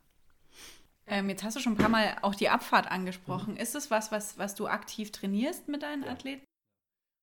Ähm, 1.08 1.30
jetzt 1.30 1.44
hast 1.44 1.56
du 1.56 1.60
schon 1.60 1.74
ein 1.74 1.78
paar 1.78 1.90
Mal 1.90 2.16
auch 2.22 2.36
die 2.36 2.50
Abfahrt 2.50 2.92
angesprochen. 2.92 3.54
Mhm. 3.54 3.60
Ist 3.60 3.76
es 3.76 3.90
was, 3.90 4.12
was, 4.12 4.38
was 4.38 4.56
du 4.56 4.68
aktiv 4.68 5.12
trainierst 5.12 5.68
mit 5.68 5.84
deinen 5.84 6.04
Athleten? 6.04 6.44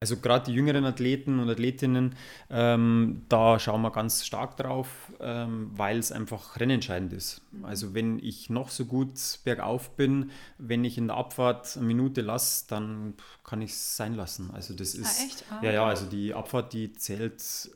Also 0.04 0.18
gerade 0.18 0.44
die 0.44 0.52
jüngeren 0.52 0.84
Athleten 0.84 1.38
und 1.38 1.48
Athletinnen, 1.48 2.14
ähm, 2.50 3.22
da 3.30 3.58
schauen 3.58 3.80
wir 3.80 3.90
ganz 3.90 4.26
stark 4.26 4.54
drauf, 4.58 5.10
ähm, 5.18 5.70
weil 5.74 5.98
es 5.98 6.12
einfach 6.12 6.60
rennentscheidend 6.60 7.14
ist. 7.14 7.40
Mhm. 7.52 7.64
Also 7.64 7.94
wenn 7.94 8.18
ich 8.18 8.50
noch 8.50 8.68
so 8.68 8.84
gut 8.84 9.14
bergauf 9.44 9.96
bin, 9.96 10.30
wenn 10.58 10.84
ich 10.84 10.98
in 10.98 11.06
der 11.06 11.16
Abfahrt 11.16 11.76
eine 11.76 11.86
Minute 11.86 12.20
lasse, 12.20 12.66
dann 12.68 13.14
kann 13.44 13.62
ich 13.62 13.70
es 13.70 13.96
sein 13.96 14.14
lassen. 14.14 14.50
Also 14.52 14.74
das 14.74 14.94
ah, 14.94 15.00
ist, 15.00 15.20
ah, 15.20 15.24
echt? 15.24 15.44
Ah, 15.50 15.60
ja, 15.62 15.72
ja, 15.72 15.86
also 15.86 16.04
die 16.04 16.34
Abfahrt, 16.34 16.74
die 16.74 16.92
zählt 16.92 17.70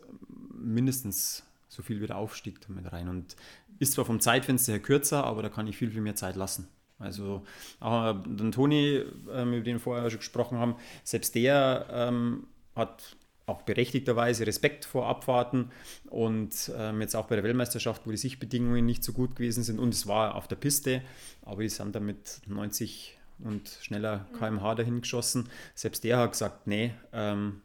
mindestens 0.52 1.47
so 1.68 1.82
viel 1.82 2.00
wie 2.00 2.06
der 2.06 2.16
Aufstieg 2.16 2.60
damit 2.66 2.92
rein 2.92 3.08
und 3.08 3.36
ist 3.78 3.92
zwar 3.92 4.04
vom 4.04 4.20
Zeitfenster 4.20 4.72
her 4.72 4.80
kürzer, 4.80 5.24
aber 5.24 5.42
da 5.42 5.48
kann 5.48 5.66
ich 5.66 5.76
viel, 5.76 5.90
viel 5.90 6.00
mehr 6.00 6.16
Zeit 6.16 6.36
lassen. 6.36 6.68
Also 6.98 7.44
äh, 7.80 8.14
den 8.26 8.50
Toni, 8.50 9.04
ähm, 9.32 9.52
über 9.52 9.64
den 9.64 9.76
wir 9.76 9.80
vorher 9.80 10.10
schon 10.10 10.18
gesprochen 10.18 10.58
haben, 10.58 10.76
selbst 11.04 11.34
der 11.34 11.86
ähm, 11.90 12.48
hat 12.74 13.16
auch 13.46 13.62
berechtigterweise 13.62 14.46
Respekt 14.46 14.84
vor 14.84 15.06
Abfahrten 15.06 15.70
und 16.10 16.70
ähm, 16.76 17.00
jetzt 17.00 17.16
auch 17.16 17.26
bei 17.26 17.36
der 17.36 17.44
Weltmeisterschaft, 17.44 18.02
wo 18.04 18.10
die 18.10 18.16
Sichtbedingungen 18.16 18.84
nicht 18.84 19.02
so 19.02 19.12
gut 19.12 19.36
gewesen 19.36 19.62
sind 19.62 19.78
und 19.78 19.94
es 19.94 20.06
war 20.06 20.34
auf 20.34 20.48
der 20.48 20.56
Piste, 20.56 21.02
aber 21.42 21.62
die 21.62 21.68
sind 21.68 21.94
da 21.94 22.00
mit 22.00 22.42
90 22.46 23.18
und 23.40 23.68
schneller 23.80 24.26
kmh 24.38 24.74
dahin 24.74 25.00
geschossen. 25.00 25.48
Selbst 25.74 26.04
der 26.04 26.18
hat 26.18 26.32
gesagt, 26.32 26.66
nee, 26.66 26.92
ähm, 27.12 27.62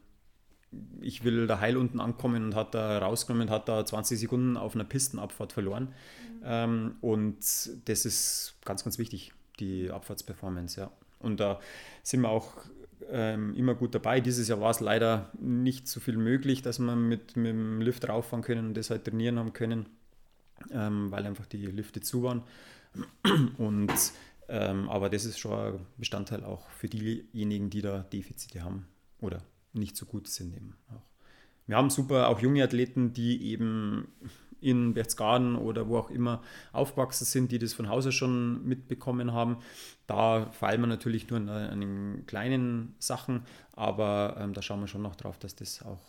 ich 1.00 1.24
will 1.24 1.46
da 1.46 1.60
heil 1.60 1.76
unten 1.76 2.00
ankommen 2.00 2.44
und 2.44 2.54
hat 2.54 2.74
da 2.74 2.98
rausgenommen, 2.98 3.50
hat 3.50 3.68
da 3.68 3.84
20 3.84 4.18
Sekunden 4.18 4.56
auf 4.56 4.74
einer 4.74 4.84
Pistenabfahrt 4.84 5.52
verloren. 5.52 5.84
Mhm. 5.84 6.42
Ähm, 6.44 6.94
und 7.00 7.36
das 7.84 8.04
ist 8.04 8.56
ganz, 8.64 8.84
ganz 8.84 8.98
wichtig, 8.98 9.32
die 9.60 9.90
Abfahrtsperformance, 9.90 10.80
ja. 10.80 10.90
Und 11.20 11.40
da 11.40 11.60
sind 12.02 12.20
wir 12.20 12.28
auch 12.28 12.52
ähm, 13.10 13.54
immer 13.54 13.74
gut 13.74 13.94
dabei. 13.94 14.20
Dieses 14.20 14.48
Jahr 14.48 14.60
war 14.60 14.70
es 14.70 14.80
leider 14.80 15.30
nicht 15.38 15.88
so 15.88 16.00
viel 16.00 16.16
möglich, 16.16 16.62
dass 16.62 16.78
wir 16.78 16.96
mit, 16.96 17.36
mit 17.36 17.52
dem 17.52 17.80
Lift 17.80 18.08
rauffahren 18.08 18.42
können 18.42 18.68
und 18.68 18.76
das 18.76 18.90
halt 18.90 19.04
trainieren 19.04 19.38
haben 19.38 19.52
können, 19.52 19.86
ähm, 20.70 21.10
weil 21.10 21.24
einfach 21.26 21.46
die 21.46 21.66
Lifte 21.66 22.00
zu 22.00 22.22
waren. 22.22 22.42
Und 23.58 23.92
ähm, 24.48 24.88
aber 24.88 25.08
das 25.08 25.24
ist 25.24 25.38
schon 25.38 25.52
ein 25.52 25.86
Bestandteil 25.96 26.44
auch 26.44 26.68
für 26.70 26.88
diejenigen, 26.88 27.70
die 27.70 27.80
da 27.80 28.00
Defizite 28.00 28.62
haben 28.62 28.86
oder 29.20 29.42
nicht 29.74 29.96
so 29.96 30.06
gut 30.06 30.28
sind 30.28 30.54
eben 30.54 30.74
auch. 30.88 31.02
Wir 31.66 31.76
haben 31.76 31.90
super 31.90 32.28
auch 32.28 32.40
junge 32.40 32.62
Athleten, 32.62 33.12
die 33.12 33.50
eben 33.50 34.08
in 34.60 34.94
Berchtesgaden 34.94 35.56
oder 35.56 35.88
wo 35.88 35.98
auch 35.98 36.10
immer 36.10 36.42
aufgewachsen 36.72 37.26
sind, 37.26 37.52
die 37.52 37.58
das 37.58 37.74
von 37.74 37.88
Hause 37.88 38.12
schon 38.12 38.66
mitbekommen 38.66 39.32
haben. 39.32 39.58
Da 40.06 40.46
fallen 40.52 40.80
wir 40.80 40.86
natürlich 40.86 41.28
nur 41.28 41.38
an, 41.38 41.48
an 41.48 41.80
den 41.80 42.26
kleinen 42.26 42.94
Sachen, 42.98 43.42
aber 43.72 44.36
ähm, 44.38 44.54
da 44.54 44.62
schauen 44.62 44.80
wir 44.80 44.88
schon 44.88 45.02
noch 45.02 45.16
drauf, 45.16 45.38
dass 45.38 45.54
das 45.54 45.82
auch 45.82 46.00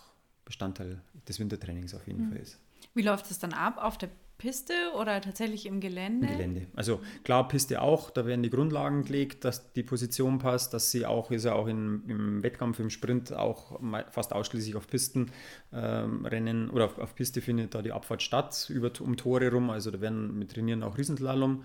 Bestandteil 0.45 1.01
des 1.27 1.39
Wintertrainings 1.39 1.93
auf 1.93 2.07
jeden 2.07 2.27
mhm. 2.27 2.29
Fall 2.31 2.41
ist. 2.41 2.59
Wie 2.93 3.01
läuft 3.01 3.29
es 3.29 3.39
dann 3.39 3.51
ab 3.51 3.77
auf 3.77 3.97
der 3.97 4.09
Piste 4.37 4.73
oder 4.99 5.21
tatsächlich 5.21 5.65
im 5.65 5.79
Gelände? 5.79 6.27
Im 6.27 6.33
Gelände. 6.33 6.67
Also 6.75 7.01
klar, 7.23 7.47
Piste 7.47 7.81
auch, 7.81 8.09
da 8.09 8.25
werden 8.25 8.43
die 8.43 8.49
Grundlagen 8.49 9.03
gelegt, 9.03 9.45
dass 9.45 9.71
die 9.73 9.83
Position 9.83 10.39
passt, 10.39 10.73
dass 10.73 10.91
sie 10.91 11.05
auch, 11.05 11.31
ist 11.31 11.45
ja 11.45 11.53
auch 11.53 11.67
in, 11.67 12.03
im 12.07 12.43
Wettkampf, 12.43 12.79
im 12.79 12.89
Sprint 12.89 13.31
auch 13.33 13.79
fast 14.09 14.33
ausschließlich 14.33 14.75
auf 14.75 14.87
Pisten 14.87 15.31
ähm, 15.71 16.25
rennen 16.25 16.69
oder 16.69 16.85
auf, 16.85 16.97
auf, 16.97 17.15
Piste 17.15 17.41
findet 17.41 17.75
da 17.75 17.81
die 17.81 17.91
Abfahrt 17.91 18.23
statt, 18.23 18.69
über, 18.69 18.91
um 18.99 19.15
Tore 19.15 19.51
rum, 19.51 19.69
also 19.69 19.89
da 19.89 20.01
werden 20.01 20.37
mit 20.37 20.53
Trainieren 20.53 20.83
auch 20.83 20.97
Riesenslalom, 20.97 21.63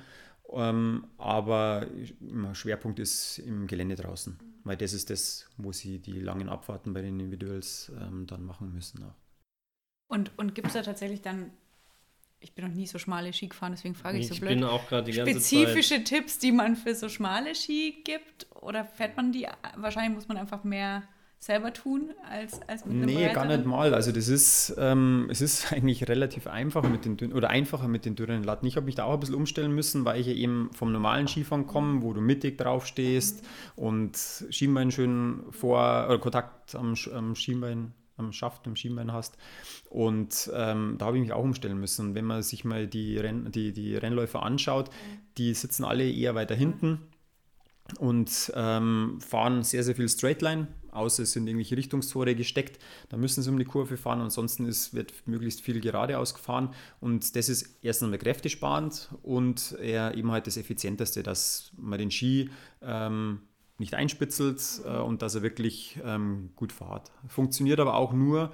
ähm, 0.53 1.07
aber 1.19 1.87
Schwerpunkt 2.53 2.99
ist 2.99 3.39
im 3.39 3.67
Gelände 3.67 3.97
draußen, 3.97 4.39
weil 4.65 4.77
das 4.77 4.93
ist 4.93 5.11
das, 5.11 5.49
wo 5.57 5.73
sie 5.73 5.99
die 5.99 6.21
langen 6.21 6.49
Abfahrten 6.49 6.93
bei 6.93 7.03
den 7.03 7.19
Individuals 7.19 7.91
ähm, 8.01 8.27
dann 8.27 8.45
machen 8.45 8.73
müssen. 8.73 9.03
Auch. 9.03 9.15
Und, 10.09 10.37
und 10.39 10.55
gibt 10.55 10.69
es 10.69 10.75
da 10.75 10.83
tatsächlich 10.83 11.23
dann 11.23 11.53
ich 12.41 12.55
bin 12.55 12.67
noch 12.67 12.75
nie 12.75 12.87
so 12.87 12.99
schmale 12.99 13.33
Ski 13.33 13.49
gefahren, 13.49 13.73
deswegen 13.73 13.95
frage 13.95 14.19
ich, 14.19 14.31
ich 14.31 14.35
so 14.35 14.41
blöd. 14.41 14.53
Ich 14.53 14.59
bin 14.59 14.65
auch 14.65 14.89
gerade 14.89 15.11
die 15.11 15.17
ganze 15.17 15.33
Spezifische 15.33 15.97
Zeit. 15.97 16.05
Tipps, 16.07 16.39
die 16.39 16.53
man 16.53 16.75
für 16.75 16.95
so 16.95 17.09
schmale 17.09 17.55
Ski 17.55 18.03
gibt? 18.05 18.47
Oder 18.61 18.85
fährt 18.85 19.17
man 19.17 19.33
die? 19.33 19.47
Wahrscheinlich 19.77 20.15
muss 20.15 20.29
man 20.29 20.37
einfach 20.37 20.65
mehr 20.65 21.03
selber 21.39 21.73
tun 21.73 22.11
als, 22.29 22.61
als 22.69 22.85
mit 22.85 22.97
einem 22.97 23.07
Nee, 23.07 23.15
breiteren? 23.15 23.35
gar 23.35 23.47
nicht 23.47 23.65
mal. 23.65 23.95
Also 23.95 24.13
das 24.13 24.29
ist, 24.29 24.75
ähm, 24.79 25.27
es 25.31 25.41
ist 25.41 25.73
eigentlich 25.73 26.07
relativ 26.07 26.47
einfach 26.47 26.83
mit 26.83 27.05
den 27.05 27.33
oder 27.33 27.49
einfacher 27.49 27.89
mit 27.89 28.05
den 28.05 28.15
dünnen 28.15 28.45
Latten. 28.45 28.67
Ich 28.67 28.77
habe 28.77 28.87
mich 28.87 28.95
da 28.95 29.05
auch 29.05 29.15
ein 29.15 29.21
bisschen 29.21 29.35
umstellen 29.35 29.75
müssen, 29.75 30.05
weil 30.05 30.21
ich 30.21 30.27
ja 30.27 30.35
eben 30.35 30.71
vom 30.73 30.93
normalen 30.93 31.29
Skifahren 31.29 31.67
komme, 31.67 32.03
wo 32.03 32.13
du 32.13 32.21
mittig 32.21 32.59
drauf 32.59 32.87
stehst 32.87 33.43
mhm. 33.43 33.85
und 33.85 34.19
Schienbein 34.51 34.91
schön 34.91 35.45
vor, 35.51 36.07
oder 36.09 36.19
Kontakt 36.19 36.75
am, 36.75 36.95
am 37.15 37.35
Schienbein 37.35 37.95
am 38.21 38.33
Schaft, 38.33 38.67
am 38.67 38.77
Schienbein 38.77 39.13
hast. 39.13 39.37
Und 39.89 40.51
ähm, 40.55 40.97
da 40.99 41.07
habe 41.07 41.17
ich 41.17 41.23
mich 41.23 41.33
auch 41.33 41.43
umstellen 41.43 41.79
müssen. 41.79 42.09
Und 42.09 42.15
wenn 42.15 42.25
man 42.25 42.43
sich 42.43 42.65
mal 42.65 42.87
die, 42.87 43.19
Renn, 43.19 43.51
die, 43.51 43.73
die 43.73 43.97
Rennläufer 43.97 44.43
anschaut, 44.43 44.91
die 45.37 45.55
sitzen 45.55 45.85
alle 45.85 46.09
eher 46.09 46.35
weiter 46.35 46.55
hinten 46.55 47.01
und 47.99 48.53
ähm, 48.55 49.19
fahren 49.21 49.63
sehr, 49.63 49.83
sehr 49.83 49.97
viel 49.97 50.09
Straightline, 50.09 50.69
außer 50.93 51.23
es 51.25 51.33
sind 51.33 51.47
irgendwelche 51.47 51.77
Richtungstore 51.77 52.35
gesteckt. 52.35 52.79
Da 53.09 53.17
müssen 53.17 53.43
sie 53.43 53.51
um 53.51 53.59
die 53.59 53.65
Kurve 53.65 53.97
fahren, 53.97 54.21
ansonsten 54.21 54.67
ist, 54.67 54.95
wird 54.95 55.13
möglichst 55.27 55.61
viel 55.61 55.81
geradeaus 55.81 56.35
gefahren. 56.35 56.75
Und 57.01 57.35
das 57.37 57.49
ist 57.49 57.79
erstens 57.83 58.07
einmal 58.07 58.19
kräftesparend 58.19 59.09
und 59.23 59.77
eher 59.81 60.15
eben 60.17 60.31
halt 60.31 60.47
das 60.47 60.57
Effizienteste, 60.57 61.23
dass 61.23 61.73
man 61.77 61.99
den 61.99 62.11
Ski 62.11 62.51
ähm, 62.83 63.41
nicht 63.81 63.95
einspitzelt 63.95 64.63
äh, 64.85 64.99
und 64.99 65.23
dass 65.23 65.35
er 65.35 65.43
wirklich 65.43 65.99
ähm, 66.05 66.51
gut 66.55 66.73
fährt. 66.73 67.11
Funktioniert 67.27 67.81
aber 67.81 67.95
auch 67.95 68.13
nur, 68.13 68.53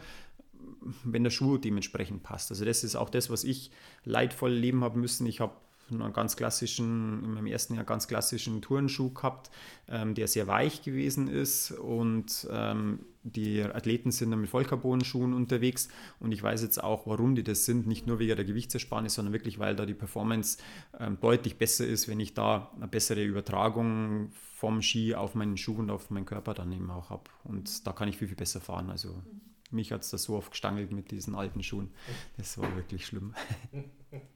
wenn 1.04 1.24
der 1.24 1.30
Schuh 1.30 1.58
dementsprechend 1.58 2.22
passt. 2.22 2.50
Also 2.50 2.64
das 2.64 2.84
ist 2.84 2.94
auch 2.94 3.10
das, 3.10 3.28
was 3.28 3.42
ich 3.44 3.72
leidvoll 4.04 4.52
leben 4.52 4.84
habe 4.84 4.98
müssen. 4.98 5.26
Ich 5.26 5.40
habe 5.40 5.52
einen 5.90 6.12
ganz 6.12 6.36
klassischen, 6.36 7.22
in 7.22 7.34
meinem 7.34 7.46
ersten 7.46 7.74
Jahr 7.74 7.84
ganz 7.84 8.08
klassischen 8.08 8.62
Turnschuh 8.62 9.12
gehabt, 9.12 9.50
ähm, 9.88 10.14
der 10.14 10.28
sehr 10.28 10.46
weich 10.46 10.82
gewesen 10.82 11.28
ist 11.28 11.70
und 11.72 12.46
ähm, 12.50 13.00
die 13.22 13.62
Athleten 13.62 14.10
sind 14.10 14.30
dann 14.30 14.40
mit 14.40 14.50
Vollcarbon-Schuhen 14.50 15.32
unterwegs 15.32 15.88
und 16.20 16.32
ich 16.32 16.42
weiß 16.42 16.62
jetzt 16.62 16.82
auch, 16.82 17.06
warum 17.06 17.34
die 17.34 17.42
das 17.42 17.64
sind, 17.64 17.86
nicht 17.86 18.06
nur 18.06 18.18
wegen 18.18 18.36
der 18.36 18.44
Gewichtsersparnis, 18.44 19.14
sondern 19.14 19.32
wirklich, 19.32 19.58
weil 19.58 19.76
da 19.76 19.86
die 19.86 19.94
Performance 19.94 20.58
ähm, 20.98 21.18
deutlich 21.20 21.56
besser 21.58 21.86
ist, 21.86 22.08
wenn 22.08 22.20
ich 22.20 22.34
da 22.34 22.70
eine 22.76 22.88
bessere 22.88 23.24
Übertragung 23.24 24.30
vom 24.56 24.82
Ski 24.82 25.14
auf 25.14 25.34
meinen 25.34 25.56
Schuh 25.56 25.76
und 25.76 25.90
auf 25.90 26.10
meinen 26.10 26.26
Körper 26.26 26.54
dann 26.54 26.72
eben 26.72 26.90
auch 26.90 27.10
habe 27.10 27.24
und 27.44 27.86
da 27.86 27.92
kann 27.92 28.08
ich 28.08 28.16
viel, 28.16 28.28
viel 28.28 28.36
besser 28.36 28.60
fahren. 28.60 28.90
Also 28.90 29.22
mich 29.70 29.92
hat 29.92 30.02
es 30.02 30.10
da 30.10 30.18
so 30.18 30.36
oft 30.36 30.50
gestangelt 30.52 30.92
mit 30.92 31.10
diesen 31.10 31.34
alten 31.34 31.62
Schuhen. 31.62 31.90
Das 32.36 32.56
war 32.58 32.74
wirklich 32.76 33.06
schlimm. 33.06 33.34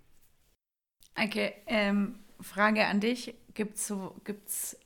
Okay, 1.17 1.53
ähm, 1.67 2.17
Frage 2.41 2.87
an 2.87 3.01
dich. 3.01 3.35
Gibt 3.55 3.77
es 3.77 3.87
so, 3.87 4.15
gibt's 4.25 4.79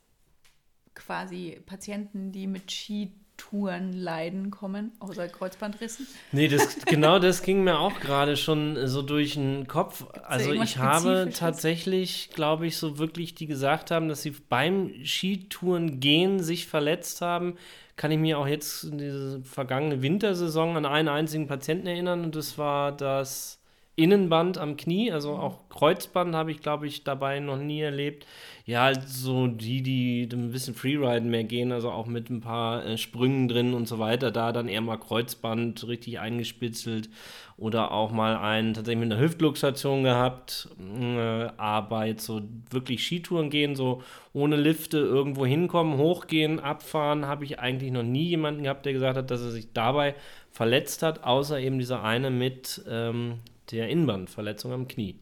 quasi 0.94 1.60
Patienten, 1.66 2.32
die 2.32 2.46
mit 2.46 2.70
Skitouren 2.70 3.92
leiden 3.92 4.50
kommen, 4.50 4.92
außer 5.00 5.28
Kreuzbandrissen? 5.28 6.06
Nee, 6.32 6.48
das, 6.48 6.84
genau 6.86 7.18
das 7.18 7.42
ging 7.42 7.64
mir 7.64 7.78
auch 7.78 8.00
gerade 8.00 8.36
schon 8.36 8.86
so 8.86 9.02
durch 9.02 9.34
den 9.34 9.66
Kopf. 9.66 10.00
Gibt's 10.12 10.20
also 10.24 10.52
ich 10.52 10.78
habe 10.78 11.30
tatsächlich, 11.34 12.30
glaube 12.30 12.66
ich, 12.66 12.76
so 12.76 12.98
wirklich, 12.98 13.34
die 13.34 13.46
gesagt 13.46 13.90
haben, 13.90 14.08
dass 14.08 14.22
sie 14.22 14.30
beim 14.30 14.92
Skitouren 15.04 16.00
gehen 16.00 16.42
sich 16.42 16.66
verletzt 16.66 17.20
haben. 17.20 17.56
Kann 17.96 18.10
ich 18.10 18.18
mir 18.18 18.38
auch 18.38 18.48
jetzt 18.48 18.84
in 18.84 18.98
diese 18.98 19.42
vergangene 19.44 20.02
Wintersaison 20.02 20.76
an 20.76 20.86
einen 20.86 21.08
einzigen 21.08 21.46
Patienten 21.46 21.86
erinnern 21.86 22.24
und 22.24 22.34
das 22.34 22.58
war 22.58 22.90
das 22.90 23.60
Innenband 23.96 24.58
am 24.58 24.76
Knie, 24.76 25.12
also 25.12 25.34
mhm. 25.34 25.40
auch 25.40 25.68
Kreuzband 25.68 26.34
habe 26.34 26.50
ich, 26.50 26.60
glaube 26.60 26.86
ich, 26.86 27.04
dabei 27.04 27.38
noch 27.38 27.58
nie 27.58 27.80
erlebt. 27.80 28.26
Ja, 28.66 28.82
halt 28.82 29.08
so 29.08 29.46
die, 29.46 29.82
die 29.82 30.28
ein 30.32 30.50
bisschen 30.50 30.74
Freeriden 30.74 31.30
mehr 31.30 31.44
gehen, 31.44 31.70
also 31.70 31.90
auch 31.90 32.06
mit 32.06 32.28
ein 32.28 32.40
paar 32.40 32.84
äh, 32.84 32.98
Sprüngen 32.98 33.46
drin 33.46 33.72
und 33.72 33.86
so 33.86 34.00
weiter, 34.00 34.32
da 34.32 34.50
dann 34.50 34.68
eher 34.68 34.80
mal 34.80 34.96
Kreuzband 34.96 35.86
richtig 35.86 36.18
eingespitzelt 36.18 37.08
oder 37.56 37.92
auch 37.92 38.10
mal 38.10 38.36
einen 38.36 38.74
tatsächlich 38.74 39.04
mit 39.04 39.12
einer 39.12 39.22
Hüftluxation 39.22 40.02
gehabt. 40.02 40.68
Äh, 40.80 41.48
aber 41.56 42.06
jetzt 42.06 42.24
so 42.24 42.42
wirklich 42.70 43.04
Skitouren 43.04 43.48
gehen, 43.48 43.76
so 43.76 44.02
ohne 44.32 44.56
Lifte 44.56 44.98
irgendwo 44.98 45.46
hinkommen, 45.46 45.98
hochgehen, 45.98 46.58
abfahren, 46.58 47.26
habe 47.26 47.44
ich 47.44 47.60
eigentlich 47.60 47.92
noch 47.92 48.02
nie 48.02 48.24
jemanden 48.24 48.64
gehabt, 48.64 48.86
der 48.86 48.92
gesagt 48.92 49.16
hat, 49.16 49.30
dass 49.30 49.42
er 49.42 49.50
sich 49.50 49.72
dabei 49.72 50.16
verletzt 50.50 51.02
hat, 51.02 51.22
außer 51.22 51.60
eben 51.60 51.78
dieser 51.78 52.02
eine 52.02 52.30
mit 52.30 52.82
ähm, 52.88 53.40
der 53.70 53.88
Innenbandverletzung 53.88 54.72
am 54.72 54.88
Knie. 54.88 55.18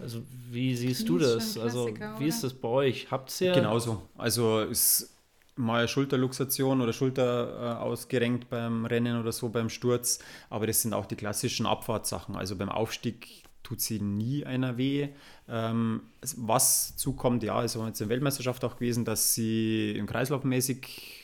Also 0.00 0.22
wie 0.50 0.76
siehst 0.76 1.00
Knie 1.00 1.08
du 1.08 1.18
das? 1.18 1.58
Also 1.58 1.88
wie 2.18 2.26
ist 2.26 2.44
das 2.44 2.54
bei 2.54 2.68
euch? 2.68 3.10
Habt 3.10 3.40
ihr 3.40 3.52
genauso? 3.52 4.02
Also 4.16 4.60
ist 4.60 5.14
mal 5.56 5.86
Schulterluxation 5.88 6.80
oder 6.80 6.92
Schulter 6.92 7.78
äh, 7.78 7.82
ausgerenkt 7.82 8.48
beim 8.48 8.86
Rennen 8.86 9.20
oder 9.20 9.32
so 9.32 9.48
beim 9.48 9.68
Sturz, 9.68 10.18
aber 10.50 10.66
das 10.66 10.82
sind 10.82 10.94
auch 10.94 11.06
die 11.06 11.16
klassischen 11.16 11.66
Abfahrtssachen. 11.66 12.36
Also 12.36 12.56
beim 12.56 12.68
Aufstieg 12.68 13.44
tut 13.62 13.80
sie 13.80 14.00
nie 14.00 14.44
einer 14.44 14.76
weh. 14.76 15.08
Ähm, 15.48 16.02
was 16.36 16.96
zukommt, 16.96 17.42
ja, 17.42 17.62
ist 17.62 17.74
jetzt 17.76 18.00
in 18.00 18.08
der 18.08 18.14
Weltmeisterschaft 18.14 18.64
auch 18.64 18.76
gewesen, 18.76 19.04
dass 19.04 19.34
sie 19.34 19.92
im 19.92 20.06
Kreislauf 20.06 20.44
mäßig 20.44 21.23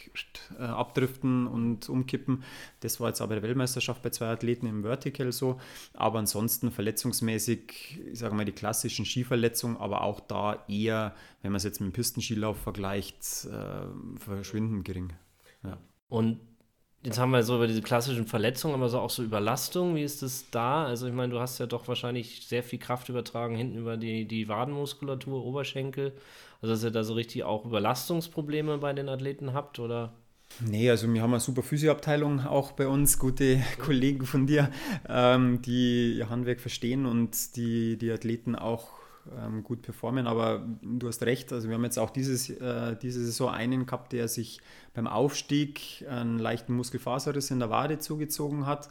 äh, 0.59 0.63
abdriften 0.63 1.47
und 1.47 1.89
umkippen. 1.89 2.45
Das 2.81 3.01
war 3.01 3.09
jetzt 3.09 3.21
aber 3.21 3.35
der 3.35 3.43
Weltmeisterschaft 3.43 4.03
bei 4.03 4.11
zwei 4.11 4.27
Athleten 4.27 4.67
im 4.67 4.83
Vertical 4.83 5.33
so. 5.33 5.61
Aber 5.95 6.19
ansonsten 6.19 6.71
verletzungsmäßig, 6.71 8.01
ich 8.13 8.19
sage 8.19 8.35
mal, 8.35 8.45
die 8.45 8.53
klassischen 8.53 9.05
Skiverletzungen, 9.05 9.77
aber 9.77 10.03
auch 10.03 10.21
da 10.21 10.65
eher, 10.69 11.15
wenn 11.43 11.53
man 11.53 11.57
es 11.57 11.65
jetzt 11.65 11.81
mit 11.81 11.91
dem 11.91 11.93
Pistenskilauf 11.93 12.59
vergleicht, 12.59 13.47
äh, 13.47 14.19
verschwindend 14.19 14.85
gering. 14.85 15.13
Ja. 15.63 15.79
Und 16.09 16.41
Jetzt 17.03 17.19
haben 17.19 17.31
wir 17.31 17.43
so 17.43 17.57
über 17.57 17.67
diese 17.67 17.81
klassischen 17.81 18.27
Verletzungen, 18.27 18.75
aber 18.75 18.91
so 18.91 19.01
auch 19.01 19.09
so 19.09 19.23
Überlastung. 19.23 19.95
Wie 19.97 20.03
ist 20.03 20.21
das 20.21 20.51
da? 20.51 20.85
Also 20.85 21.07
ich 21.07 21.15
meine, 21.15 21.33
du 21.33 21.41
hast 21.41 21.59
ja 21.59 21.65
doch 21.65 21.89
wahrscheinlich 21.89 22.47
sehr 22.47 22.63
viel 22.63 22.79
Kraft 22.79 23.09
übertragen 23.09 23.57
hinten 23.57 23.79
über 23.79 23.97
die, 23.97 24.29
die 24.29 24.49
Wadenmuskulatur, 24.49 25.43
Oberschenkel. 25.43 26.13
Also 26.63 26.75
dass 26.75 26.85
ihr 26.85 26.91
da 26.91 27.05
so 27.05 27.15
richtig 27.15 27.45
auch 27.45 27.65
Überlastungsprobleme 27.65 28.79
bei 28.79 28.93
den 28.93 29.09
Athleten 29.09 29.53
habt, 29.55 29.79
oder? 29.79 30.13
Nee, 30.59 30.91
also 30.91 31.13
wir 31.13 31.23
haben 31.23 31.33
eine 31.33 31.41
super 31.41 31.63
Physioabteilung 31.63 32.41
auch 32.45 32.73
bei 32.73 32.87
uns, 32.87 33.19
gute 33.19 33.63
Kollegen 33.79 34.27
von 34.27 34.47
dir, 34.47 34.71
ähm, 35.09 35.63
die 35.63 36.15
ihr 36.19 36.29
Handwerk 36.29 36.61
verstehen 36.61 37.07
und 37.07 37.57
die 37.57 37.97
die 37.97 38.11
Athleten 38.11 38.57
auch 38.57 39.01
ähm, 39.39 39.63
gut 39.63 39.83
performen. 39.83 40.27
Aber 40.27 40.67
du 40.83 41.09
hast 41.09 41.23
recht, 41.23 41.53
also 41.53 41.69
wir 41.69 41.77
haben 41.77 41.85
jetzt 41.85 41.99
auch 41.99 42.11
dieses, 42.11 42.51
äh, 42.51 42.97
diese 42.97 43.25
Saison 43.25 43.51
einen 43.51 43.87
gehabt, 43.87 44.13
der 44.13 44.29
sich 44.29 44.61
beim 44.93 45.07
Aufstieg 45.07 46.05
einen 46.09 46.39
leichten 46.39 46.75
Muskelfaserriss 46.75 47.51
in 47.51 47.61
der 47.61 47.71
Wade 47.71 47.99
zugezogen 47.99 48.67
hat. 48.67 48.91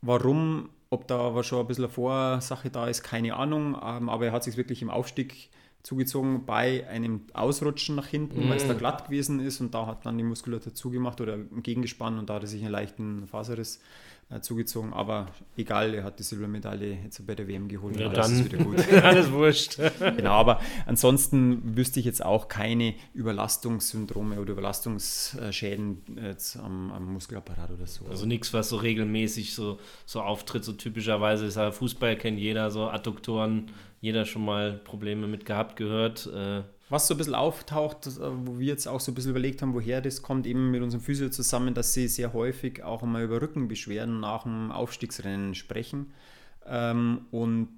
Warum, 0.00 0.70
ob 0.90 1.06
da 1.08 1.18
aber 1.18 1.44
schon 1.44 1.60
ein 1.60 1.66
bisschen 1.66 1.84
eine 1.84 1.92
Vorsache 1.92 2.70
da 2.70 2.88
ist, 2.88 3.02
keine 3.02 3.36
Ahnung. 3.36 3.76
Ähm, 3.82 4.08
aber 4.08 4.26
er 4.26 4.32
hat 4.32 4.44
sich 4.44 4.56
wirklich 4.56 4.82
im 4.82 4.90
Aufstieg 4.90 5.50
zugezogen 5.82 6.46
bei 6.46 6.86
einem 6.88 7.22
Ausrutschen 7.32 7.96
nach 7.96 8.06
hinten, 8.06 8.46
mm. 8.46 8.50
weil 8.50 8.56
es 8.56 8.66
da 8.66 8.74
mhm. 8.74 8.78
glatt 8.78 9.06
gewesen 9.06 9.40
ist 9.40 9.60
und 9.60 9.74
da 9.74 9.86
hat 9.86 10.06
dann 10.06 10.16
die 10.16 10.24
Muskulatur 10.24 10.74
zugemacht 10.74 11.20
oder 11.20 11.38
gegengespannt 11.38 12.18
und 12.18 12.30
da 12.30 12.34
hat 12.34 12.42
er 12.42 12.48
sich 12.48 12.62
einen 12.62 12.70
leichten 12.70 13.26
Faserriss 13.26 13.80
zugezogen. 14.40 14.92
Aber 14.92 15.26
egal, 15.56 15.94
er 15.94 16.04
hat 16.04 16.18
die 16.18 16.22
Silbermedaille 16.22 16.98
jetzt 17.04 17.24
bei 17.26 17.34
der 17.34 17.48
WM 17.48 17.68
geholt. 17.68 17.98
Ja, 17.98 18.08
dann 18.08 18.32
ist 18.32 18.44
wieder 18.44 18.64
gut. 18.64 18.92
alles 19.02 19.30
wurscht. 19.30 19.78
genau, 19.98 20.32
aber 20.32 20.60
ansonsten 20.86 21.76
wüsste 21.76 22.00
ich 22.00 22.06
jetzt 22.06 22.24
auch 22.24 22.48
keine 22.48 22.94
Überlastungssyndrome 23.14 24.40
oder 24.40 24.52
Überlastungsschäden 24.52 26.02
jetzt 26.22 26.56
am, 26.56 26.90
am 26.92 27.12
Muskelapparat 27.12 27.70
oder 27.72 27.86
so. 27.86 28.06
Also 28.06 28.26
nichts, 28.26 28.52
was 28.54 28.68
so 28.68 28.76
regelmäßig 28.76 29.54
so, 29.54 29.78
so 30.06 30.22
auftritt. 30.22 30.64
So 30.64 30.72
typischerweise 30.72 31.46
ist 31.46 31.56
ja 31.56 31.70
Fußball 31.70 32.16
kennt 32.16 32.38
jeder, 32.38 32.70
so 32.70 32.88
Adduktoren, 32.88 33.70
jeder 34.00 34.24
schon 34.24 34.44
mal 34.44 34.72
Probleme 34.72 35.26
mit 35.26 35.44
gehabt, 35.44 35.76
gehört. 35.76 36.26
Äh, 36.26 36.62
was 36.92 37.06
so 37.06 37.14
ein 37.14 37.16
bisschen 37.16 37.34
auftaucht, 37.34 38.06
äh, 38.06 38.20
wo 38.20 38.58
wir 38.58 38.66
jetzt 38.66 38.86
auch 38.86 39.00
so 39.00 39.10
ein 39.10 39.14
bisschen 39.14 39.30
überlegt 39.30 39.62
haben, 39.62 39.72
woher 39.72 40.02
das 40.02 40.20
kommt, 40.20 40.46
eben 40.46 40.70
mit 40.70 40.82
unserem 40.82 41.02
Physio 41.02 41.30
zusammen, 41.30 41.72
dass 41.72 41.94
sie 41.94 42.06
sehr 42.06 42.34
häufig 42.34 42.84
auch 42.84 43.02
einmal 43.02 43.24
über 43.24 43.40
Rückenbeschwerden 43.40 44.20
nach 44.20 44.42
dem 44.42 44.70
Aufstiegsrennen 44.70 45.54
sprechen. 45.54 46.12
Ähm, 46.66 47.22
und 47.30 47.70